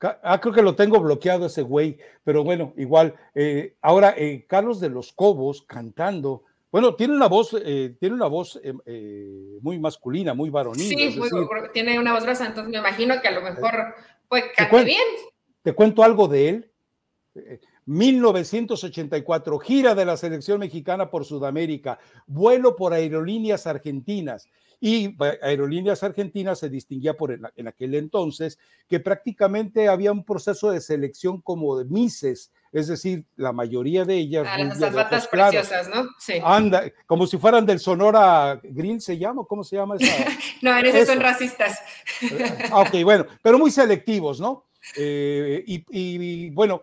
ah, 0.00 0.40
creo 0.40 0.54
que 0.54 0.62
lo 0.62 0.74
tengo 0.74 0.98
bloqueado 1.00 1.44
ese 1.44 1.60
güey, 1.60 1.98
pero 2.24 2.42
bueno, 2.44 2.72
igual. 2.78 3.14
Eh, 3.34 3.74
ahora, 3.82 4.14
eh, 4.16 4.46
Carlos 4.48 4.80
de 4.80 4.88
los 4.88 5.12
Cobos 5.12 5.60
cantando. 5.66 6.44
Bueno, 6.72 6.94
tiene 6.94 7.14
una 7.14 7.28
voz, 7.28 7.54
eh, 7.62 7.94
tiene 8.00 8.14
una 8.14 8.26
voz 8.26 8.58
muy 9.60 9.78
masculina, 9.78 10.32
muy 10.32 10.48
varonil. 10.48 10.88
Sí, 10.88 11.20
tiene 11.74 11.98
una 11.98 12.14
voz 12.14 12.22
gruesa, 12.22 12.46
entonces 12.46 12.72
me 12.72 12.78
imagino 12.78 13.20
que 13.20 13.28
a 13.28 13.32
lo 13.32 13.42
mejor 13.42 13.94
pues 14.28 14.44
cante 14.56 14.84
bien. 14.84 15.04
Te 15.68 15.74
cuento 15.74 16.02
algo 16.02 16.28
de 16.28 16.48
él. 16.48 16.72
1984, 17.84 19.58
gira 19.58 19.94
de 19.94 20.06
la 20.06 20.16
selección 20.16 20.60
mexicana 20.60 21.10
por 21.10 21.26
Sudamérica, 21.26 21.98
vuelo 22.26 22.74
por 22.74 22.94
aerolíneas 22.94 23.66
argentinas. 23.66 24.48
Y 24.80 25.14
Aerolíneas 25.42 26.02
Argentinas 26.02 26.60
se 26.60 26.70
distinguía 26.70 27.18
por 27.18 27.32
en, 27.32 27.68
aquel 27.68 27.96
entonces 27.96 28.58
que 28.88 28.98
prácticamente 28.98 29.88
había 29.88 30.10
un 30.10 30.24
proceso 30.24 30.70
de 30.70 30.80
selección 30.80 31.42
como 31.42 31.76
de 31.76 31.84
mises, 31.84 32.50
es 32.72 32.86
decir, 32.86 33.26
la 33.36 33.52
mayoría 33.52 34.06
de 34.06 34.14
ellas. 34.14 34.46
Ah, 34.48 34.64
las 34.64 34.78
zapatas 34.78 35.28
preciosas, 35.28 35.86
¿no? 35.90 36.06
Sí. 36.18 36.40
Anda, 36.42 36.84
como 37.04 37.26
si 37.26 37.36
fueran 37.36 37.66
del 37.66 37.78
Sonora 37.78 38.58
Green, 38.62 39.02
¿se 39.02 39.18
llama? 39.18 39.42
¿Cómo 39.46 39.64
se 39.64 39.76
llama 39.76 39.96
esa? 39.96 40.30
no, 40.62 40.78
en 40.78 41.06
son 41.06 41.20
racistas. 41.20 41.78
Ah, 42.72 42.80
ok, 42.80 43.02
bueno, 43.04 43.26
pero 43.42 43.58
muy 43.58 43.70
selectivos, 43.70 44.40
¿no? 44.40 44.67
Eh, 44.96 45.64
y, 45.66 46.50
bueno, 46.50 46.82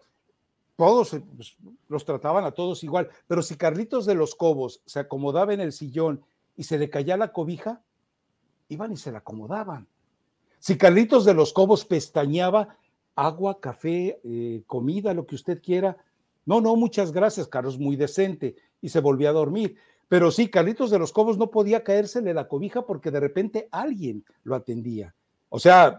todos 0.76 1.14
eh, 1.14 1.24
pues, 1.36 1.56
los 1.88 2.06
trataban 2.06 2.44
a 2.46 2.52
todos 2.52 2.84
igual, 2.84 3.10
pero 3.28 3.42
si 3.42 3.56
Carlitos 3.56 4.06
de 4.06 4.16
los 4.16 4.36
Cobos 4.36 4.82
se 4.86 5.00
acomodaba 5.00 5.54
en 5.54 5.62
el 5.62 5.72
sillón 5.72 6.24
y 6.58 6.64
se 6.64 6.78
le 6.78 6.90
caía 6.90 7.18
la 7.18 7.32
cobija, 7.32 7.82
iban 8.70 8.92
y 8.92 8.98
se 8.98 9.12
la 9.12 9.20
acomodaban. 9.20 9.88
Si 10.60 10.78
Carlitos 10.78 11.26
de 11.26 11.34
los 11.34 11.54
Cobos 11.54 11.86
pestañeaba, 11.86 12.78
agua, 13.16 13.60
café, 13.60 14.20
eh, 14.24 14.64
comida, 14.68 15.14
lo 15.14 15.26
que 15.26 15.36
usted 15.36 15.62
quiera. 15.62 15.98
No, 16.46 16.62
no, 16.62 16.76
muchas 16.76 17.12
gracias, 17.12 17.48
Carlos, 17.48 17.80
muy 17.80 17.96
decente. 17.96 18.56
Y 18.82 18.90
se 18.90 19.00
volvió 19.00 19.30
a 19.30 19.34
dormir. 19.34 19.78
Pero 20.08 20.32
sí, 20.32 20.50
Carlitos 20.50 20.92
de 20.92 21.00
los 21.00 21.12
Cobos 21.12 21.38
no 21.38 21.50
podía 21.50 21.84
caérsele 21.84 22.34
la 22.34 22.48
cobija 22.48 22.86
porque 22.86 23.10
de 23.10 23.20
repente 23.20 23.68
alguien 23.72 24.24
lo 24.44 24.56
atendía. 24.56 25.16
O 25.56 25.60
sea, 25.60 25.98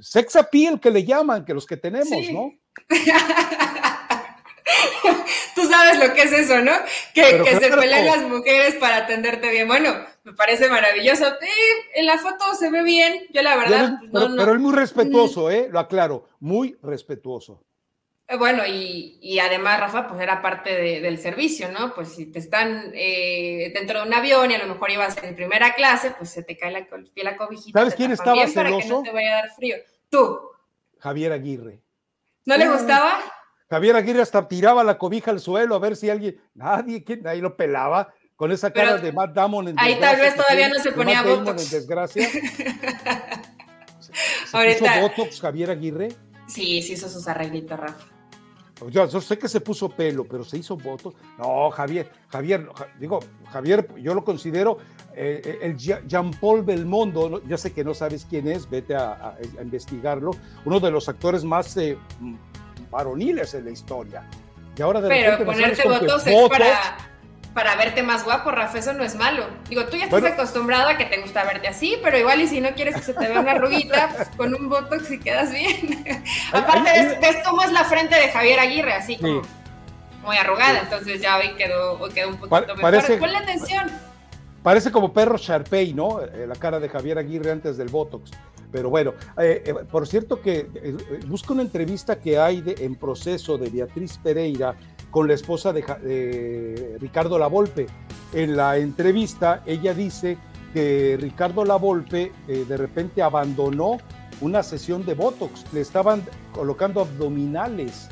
sex 0.00 0.34
appeal 0.34 0.80
que 0.80 0.90
le 0.90 1.04
llaman, 1.04 1.44
que 1.44 1.52
los 1.52 1.66
que 1.66 1.76
tenemos, 1.76 2.26
¿no? 2.32 2.50
Tú 5.54 5.68
sabes 5.68 5.98
lo 5.98 6.14
que 6.14 6.22
es 6.22 6.32
eso, 6.32 6.62
¿no? 6.62 6.72
Que, 7.12 7.44
se 7.44 7.68
pelean 7.68 8.06
las 8.06 8.22
mujeres 8.22 8.76
para 8.76 8.96
atenderte 8.96 9.50
bien. 9.50 9.68
Bueno, 9.68 9.94
me 10.22 10.32
parece 10.32 10.70
maravilloso. 10.70 11.26
en 11.94 12.06
la 12.06 12.16
foto 12.16 12.54
se 12.58 12.70
ve 12.70 12.82
bien, 12.82 13.26
yo 13.30 13.42
la 13.42 13.56
verdad. 13.56 13.98
Pero, 14.10 14.30
no, 14.30 14.36
pero, 14.36 14.58
muy 14.58 14.74
respetuoso, 14.74 15.50
¿eh? 15.50 15.68
Lo 15.70 15.80
aclaro, 15.80 16.30
muy 16.40 16.78
respetuoso. 16.82 17.62
Eh, 18.26 18.36
bueno, 18.36 18.62
y, 18.66 19.38
además, 19.38 19.80
Rafa, 19.80 20.08
pues 20.08 20.20
era 20.20 20.40
parte 20.40 21.00
del 21.00 21.18
servicio, 21.18 21.70
¿no? 21.70 21.94
Pues 21.94 22.14
si 22.14 22.26
te 22.26 22.38
están 22.38 22.90
eh, 22.94 23.70
dentro 23.74 24.00
de 24.00 24.06
un 24.06 24.14
avión 24.14 24.50
y 24.50 24.54
a 24.54 24.58
lo 24.58 24.72
mejor 24.72 24.90
ibas 24.90 25.22
en 25.22 25.34
primera 25.34 25.74
clase, 25.74 26.12
pues 26.16 26.30
se 26.30 26.42
te 26.42 26.56
cae 26.56 26.70
la, 26.72 26.86
la 27.16 27.36
cobijita. 27.36 27.78
¿Sabes 27.78 27.94
quién 27.94 28.12
estaba 28.12 28.46
celoso? 28.46 28.54
Para 28.54 28.80
que 28.80 28.88
no 28.88 29.02
te 29.02 29.12
vaya 29.12 29.32
a 29.32 29.42
dar 29.42 29.50
frío. 29.54 29.76
Tú. 30.08 30.40
Javier 30.98 31.32
Aguirre. 31.32 31.82
¿No 32.46 32.56
le 32.56 32.68
gustaba? 32.68 33.20
Javier 33.68 33.96
Aguirre 33.96 34.22
hasta 34.22 34.46
tiraba 34.48 34.84
la 34.84 34.96
cobija 34.96 35.30
al 35.30 35.40
suelo 35.40 35.74
a 35.74 35.78
ver 35.78 35.96
si 35.96 36.08
alguien, 36.08 36.40
nadie, 36.54 37.02
¿quién? 37.02 37.26
ahí 37.26 37.40
lo 37.40 37.56
pelaba 37.56 38.14
con 38.36 38.52
esa 38.52 38.70
cara 38.72 38.98
de 38.98 39.12
Matt 39.12 39.32
Damon 39.34 39.68
en 39.68 39.78
Ahí 39.78 39.98
tal 39.98 40.16
vez 40.16 40.36
todavía 40.36 40.68
no 40.68 40.78
se 40.78 40.92
ponía 40.92 41.22
Botox. 41.22 41.64
En 41.64 41.70
desgracia. 41.70 42.28
¿Se, 44.44 44.76
puso 44.78 45.00
Botox 45.00 45.40
Javier 45.40 45.70
Aguirre? 45.70 46.08
Sí, 46.46 46.82
sí 46.82 46.92
hizo 46.92 47.08
sus 47.08 47.26
arreglitos, 47.26 47.78
Rafa. 47.78 48.13
Yo, 48.90 49.20
sé 49.20 49.38
que 49.38 49.48
se 49.48 49.60
puso 49.60 49.88
pelo, 49.88 50.24
pero 50.24 50.44
se 50.44 50.58
hizo 50.58 50.76
Botox. 50.76 51.16
No, 51.38 51.70
Javier, 51.70 52.10
Javier, 52.28 52.68
digo, 52.98 53.20
Javier, 53.52 53.88
yo 53.96 54.14
lo 54.14 54.24
considero 54.24 54.78
eh, 55.14 55.40
eh, 55.44 55.58
el 55.62 55.76
Jean-Paul 55.76 56.62
Belmondo, 56.62 57.42
ya 57.46 57.56
sé 57.56 57.72
que 57.72 57.84
no 57.84 57.94
sabes 57.94 58.26
quién 58.28 58.48
es, 58.48 58.68
vete 58.68 58.96
a, 58.96 59.38
investigarlo, 59.62 60.32
uno 60.64 60.80
de 60.80 60.90
los 60.90 61.08
actores 61.08 61.44
más 61.44 61.76
eh, 61.76 61.96
varoniles 62.90 63.54
en 63.54 63.66
la 63.66 63.70
historia. 63.70 64.28
Y 64.76 64.82
ahora 64.82 65.00
de 65.00 65.08
Pero 65.08 65.44
ponerte 65.44 65.88
votos 65.88 66.26
es 66.26 66.48
para, 66.48 67.13
para 67.54 67.76
verte 67.76 68.02
más 68.02 68.24
guapo, 68.24 68.50
Rafa, 68.50 68.78
eso 68.78 68.92
no 68.92 69.04
es 69.04 69.14
malo. 69.14 69.46
Digo, 69.68 69.86
tú 69.86 69.96
ya 69.96 70.04
estás 70.04 70.24
acostumbrado 70.24 70.88
a 70.88 70.96
que 70.96 71.04
te 71.04 71.20
gusta 71.20 71.44
verte 71.44 71.68
así, 71.68 71.96
pero 72.02 72.18
igual 72.18 72.40
y 72.40 72.48
si 72.48 72.60
no 72.60 72.74
quieres 72.74 72.96
que 72.96 73.02
se 73.02 73.14
te 73.14 73.28
vea 73.28 73.40
una 73.40 73.52
arruguita, 73.52 74.10
pues 74.16 74.28
con 74.36 74.54
un 74.54 74.68
botox 74.68 75.10
y 75.12 75.20
quedas 75.20 75.52
bien. 75.52 76.04
Aparte, 76.52 77.18
ves, 77.20 77.36
cómo 77.44 77.62
es 77.62 77.72
la 77.72 77.84
frente 77.84 78.16
de 78.16 78.28
Javier 78.28 78.58
Aguirre, 78.58 78.92
así 78.92 79.16
como 79.16 79.42
muy 80.24 80.36
arrugada, 80.36 80.80
entonces 80.80 81.20
ya 81.20 81.36
hoy 81.36 81.54
quedó, 81.56 81.98
quedó 82.08 82.30
un 82.30 82.36
poquito 82.38 82.74
mejor. 82.76 83.18
Ponle 83.18 83.36
atención. 83.36 83.90
Parece 84.62 84.90
como 84.90 85.12
perro 85.12 85.36
Sharpei, 85.36 85.92
¿no? 85.92 86.22
Eh, 86.22 86.46
la 86.48 86.56
cara 86.56 86.80
de 86.80 86.88
Javier 86.88 87.18
Aguirre 87.18 87.52
antes 87.52 87.76
del 87.76 87.88
botox. 87.88 88.30
Pero 88.74 88.90
bueno, 88.90 89.14
eh, 89.38 89.62
eh, 89.64 89.74
por 89.88 90.04
cierto 90.04 90.42
que 90.42 90.68
eh, 90.74 90.96
busco 91.28 91.52
una 91.52 91.62
entrevista 91.62 92.18
que 92.18 92.36
hay 92.36 92.60
en 92.66 92.96
proceso 92.96 93.56
de 93.56 93.70
Beatriz 93.70 94.18
Pereira 94.18 94.74
con 95.14 95.28
la 95.28 95.34
esposa 95.34 95.72
de, 95.72 96.96
Ricardo 97.00 97.38
Lavolpe. 97.38 97.86
En 98.32 98.56
la 98.56 98.78
entrevista 98.78 99.62
ella 99.64 99.94
dice 99.94 100.36
que 100.72 101.16
Ricardo 101.20 101.64
Lavolpe 101.64 102.32
de 102.48 102.76
repente 102.76 103.22
abandonó 103.22 103.98
una 104.40 104.64
sesión 104.64 105.06
de 105.06 105.14
Botox, 105.14 105.72
le 105.72 105.82
estaban 105.82 106.24
colocando 106.52 107.00
abdominales 107.00 108.08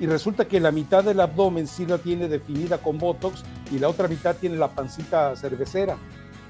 y 0.00 0.06
resulta 0.06 0.48
que 0.48 0.58
la 0.58 0.70
mitad 0.70 1.04
del 1.04 1.20
abdomen 1.20 1.66
sí 1.66 1.84
la 1.84 1.98
tiene 1.98 2.28
definida 2.28 2.78
con 2.78 2.96
Botox 2.96 3.44
y 3.70 3.78
la 3.78 3.90
otra 3.90 4.08
mitad 4.08 4.34
tiene 4.34 4.56
la 4.56 4.68
pancita 4.68 5.36
cervecera. 5.36 5.98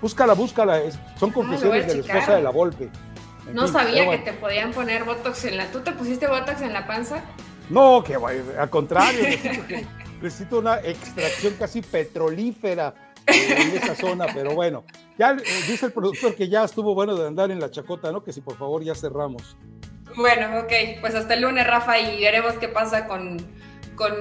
Búscala, 0.00 0.34
búscala, 0.34 0.80
son 1.18 1.30
ah, 1.30 1.34
confesiones 1.34 1.88
de 1.88 1.94
la 1.94 2.00
esposa 2.02 2.36
de 2.36 2.42
la 2.42 2.50
Volpe. 2.50 2.88
No 3.52 3.66
sabía 3.66 4.08
que 4.08 4.18
te 4.18 4.32
podían 4.32 4.70
poner 4.70 5.02
Botox 5.02 5.44
en 5.46 5.56
la... 5.56 5.66
¿Tú 5.72 5.80
te 5.80 5.90
pusiste 5.90 6.28
Botox 6.28 6.60
en 6.60 6.72
la 6.72 6.86
panza? 6.86 7.24
No, 7.70 8.02
que 8.02 8.14
al 8.14 8.70
contrario, 8.70 9.22
necesito, 10.22 10.58
una 10.58 10.78
extracción 10.78 11.54
casi 11.58 11.82
petrolífera 11.82 12.94
en 13.26 13.76
esa 13.76 13.94
zona, 13.94 14.26
pero 14.32 14.54
bueno, 14.54 14.84
ya 15.18 15.32
eh, 15.32 15.42
dice 15.66 15.86
el 15.86 15.92
productor 15.92 16.34
que 16.34 16.48
ya 16.48 16.64
estuvo 16.64 16.94
bueno 16.94 17.14
de 17.14 17.26
andar 17.26 17.50
en 17.50 17.60
la 17.60 17.70
chacota, 17.70 18.10
¿no? 18.10 18.24
Que 18.24 18.32
si 18.32 18.40
por 18.40 18.56
favor 18.56 18.82
ya 18.82 18.94
cerramos. 18.94 19.56
Bueno, 20.16 20.60
ok, 20.60 21.00
pues 21.00 21.14
hasta 21.14 21.34
el 21.34 21.42
lunes, 21.42 21.66
Rafa, 21.66 21.98
y 21.98 22.22
veremos 22.22 22.54
qué 22.54 22.68
pasa 22.68 23.06
con, 23.06 23.36
con 23.94 24.12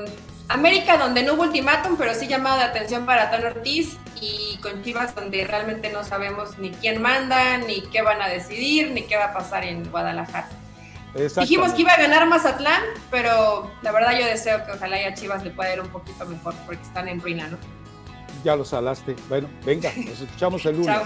América, 0.49 0.97
donde 0.97 1.23
no 1.23 1.33
hubo 1.33 1.43
ultimátum, 1.43 1.95
pero 1.97 2.13
sí 2.13 2.27
llamado 2.27 2.57
de 2.57 2.63
atención 2.63 3.05
para 3.05 3.31
Tano 3.31 3.47
Ortiz 3.47 3.97
y 4.21 4.57
con 4.61 4.83
Chivas 4.83 5.15
donde 5.15 5.45
realmente 5.45 5.91
no 5.91 6.03
sabemos 6.03 6.57
ni 6.57 6.71
quién 6.71 7.01
manda, 7.01 7.57
ni 7.57 7.81
qué 7.81 8.01
van 8.01 8.21
a 8.21 8.27
decidir, 8.27 8.91
ni 8.91 9.03
qué 9.03 9.15
va 9.15 9.25
a 9.25 9.33
pasar 9.33 9.63
en 9.63 9.89
Guadalajara. 9.89 10.49
Dijimos 11.17 11.73
que 11.73 11.81
iba 11.81 11.93
a 11.93 11.97
ganar 11.97 12.27
Mazatlán, 12.27 12.81
pero 13.09 13.71
la 13.81 13.91
verdad 13.91 14.17
yo 14.19 14.25
deseo 14.25 14.65
que 14.65 14.71
ojalá 14.73 15.01
ya 15.01 15.13
Chivas 15.13 15.43
le 15.43 15.51
pueda 15.51 15.73
ir 15.73 15.81
un 15.81 15.89
poquito 15.89 16.25
mejor 16.25 16.53
porque 16.65 16.81
están 16.81 17.07
en 17.07 17.19
ruina, 17.19 17.47
¿no? 17.47 17.57
Ya 18.43 18.55
lo 18.55 18.63
salaste. 18.63 19.15
Bueno, 19.27 19.49
venga, 19.65 19.91
nos 19.95 20.21
escuchamos 20.21 20.65
el 20.65 20.77
lunes. 20.77 20.95
Chao. 20.95 21.05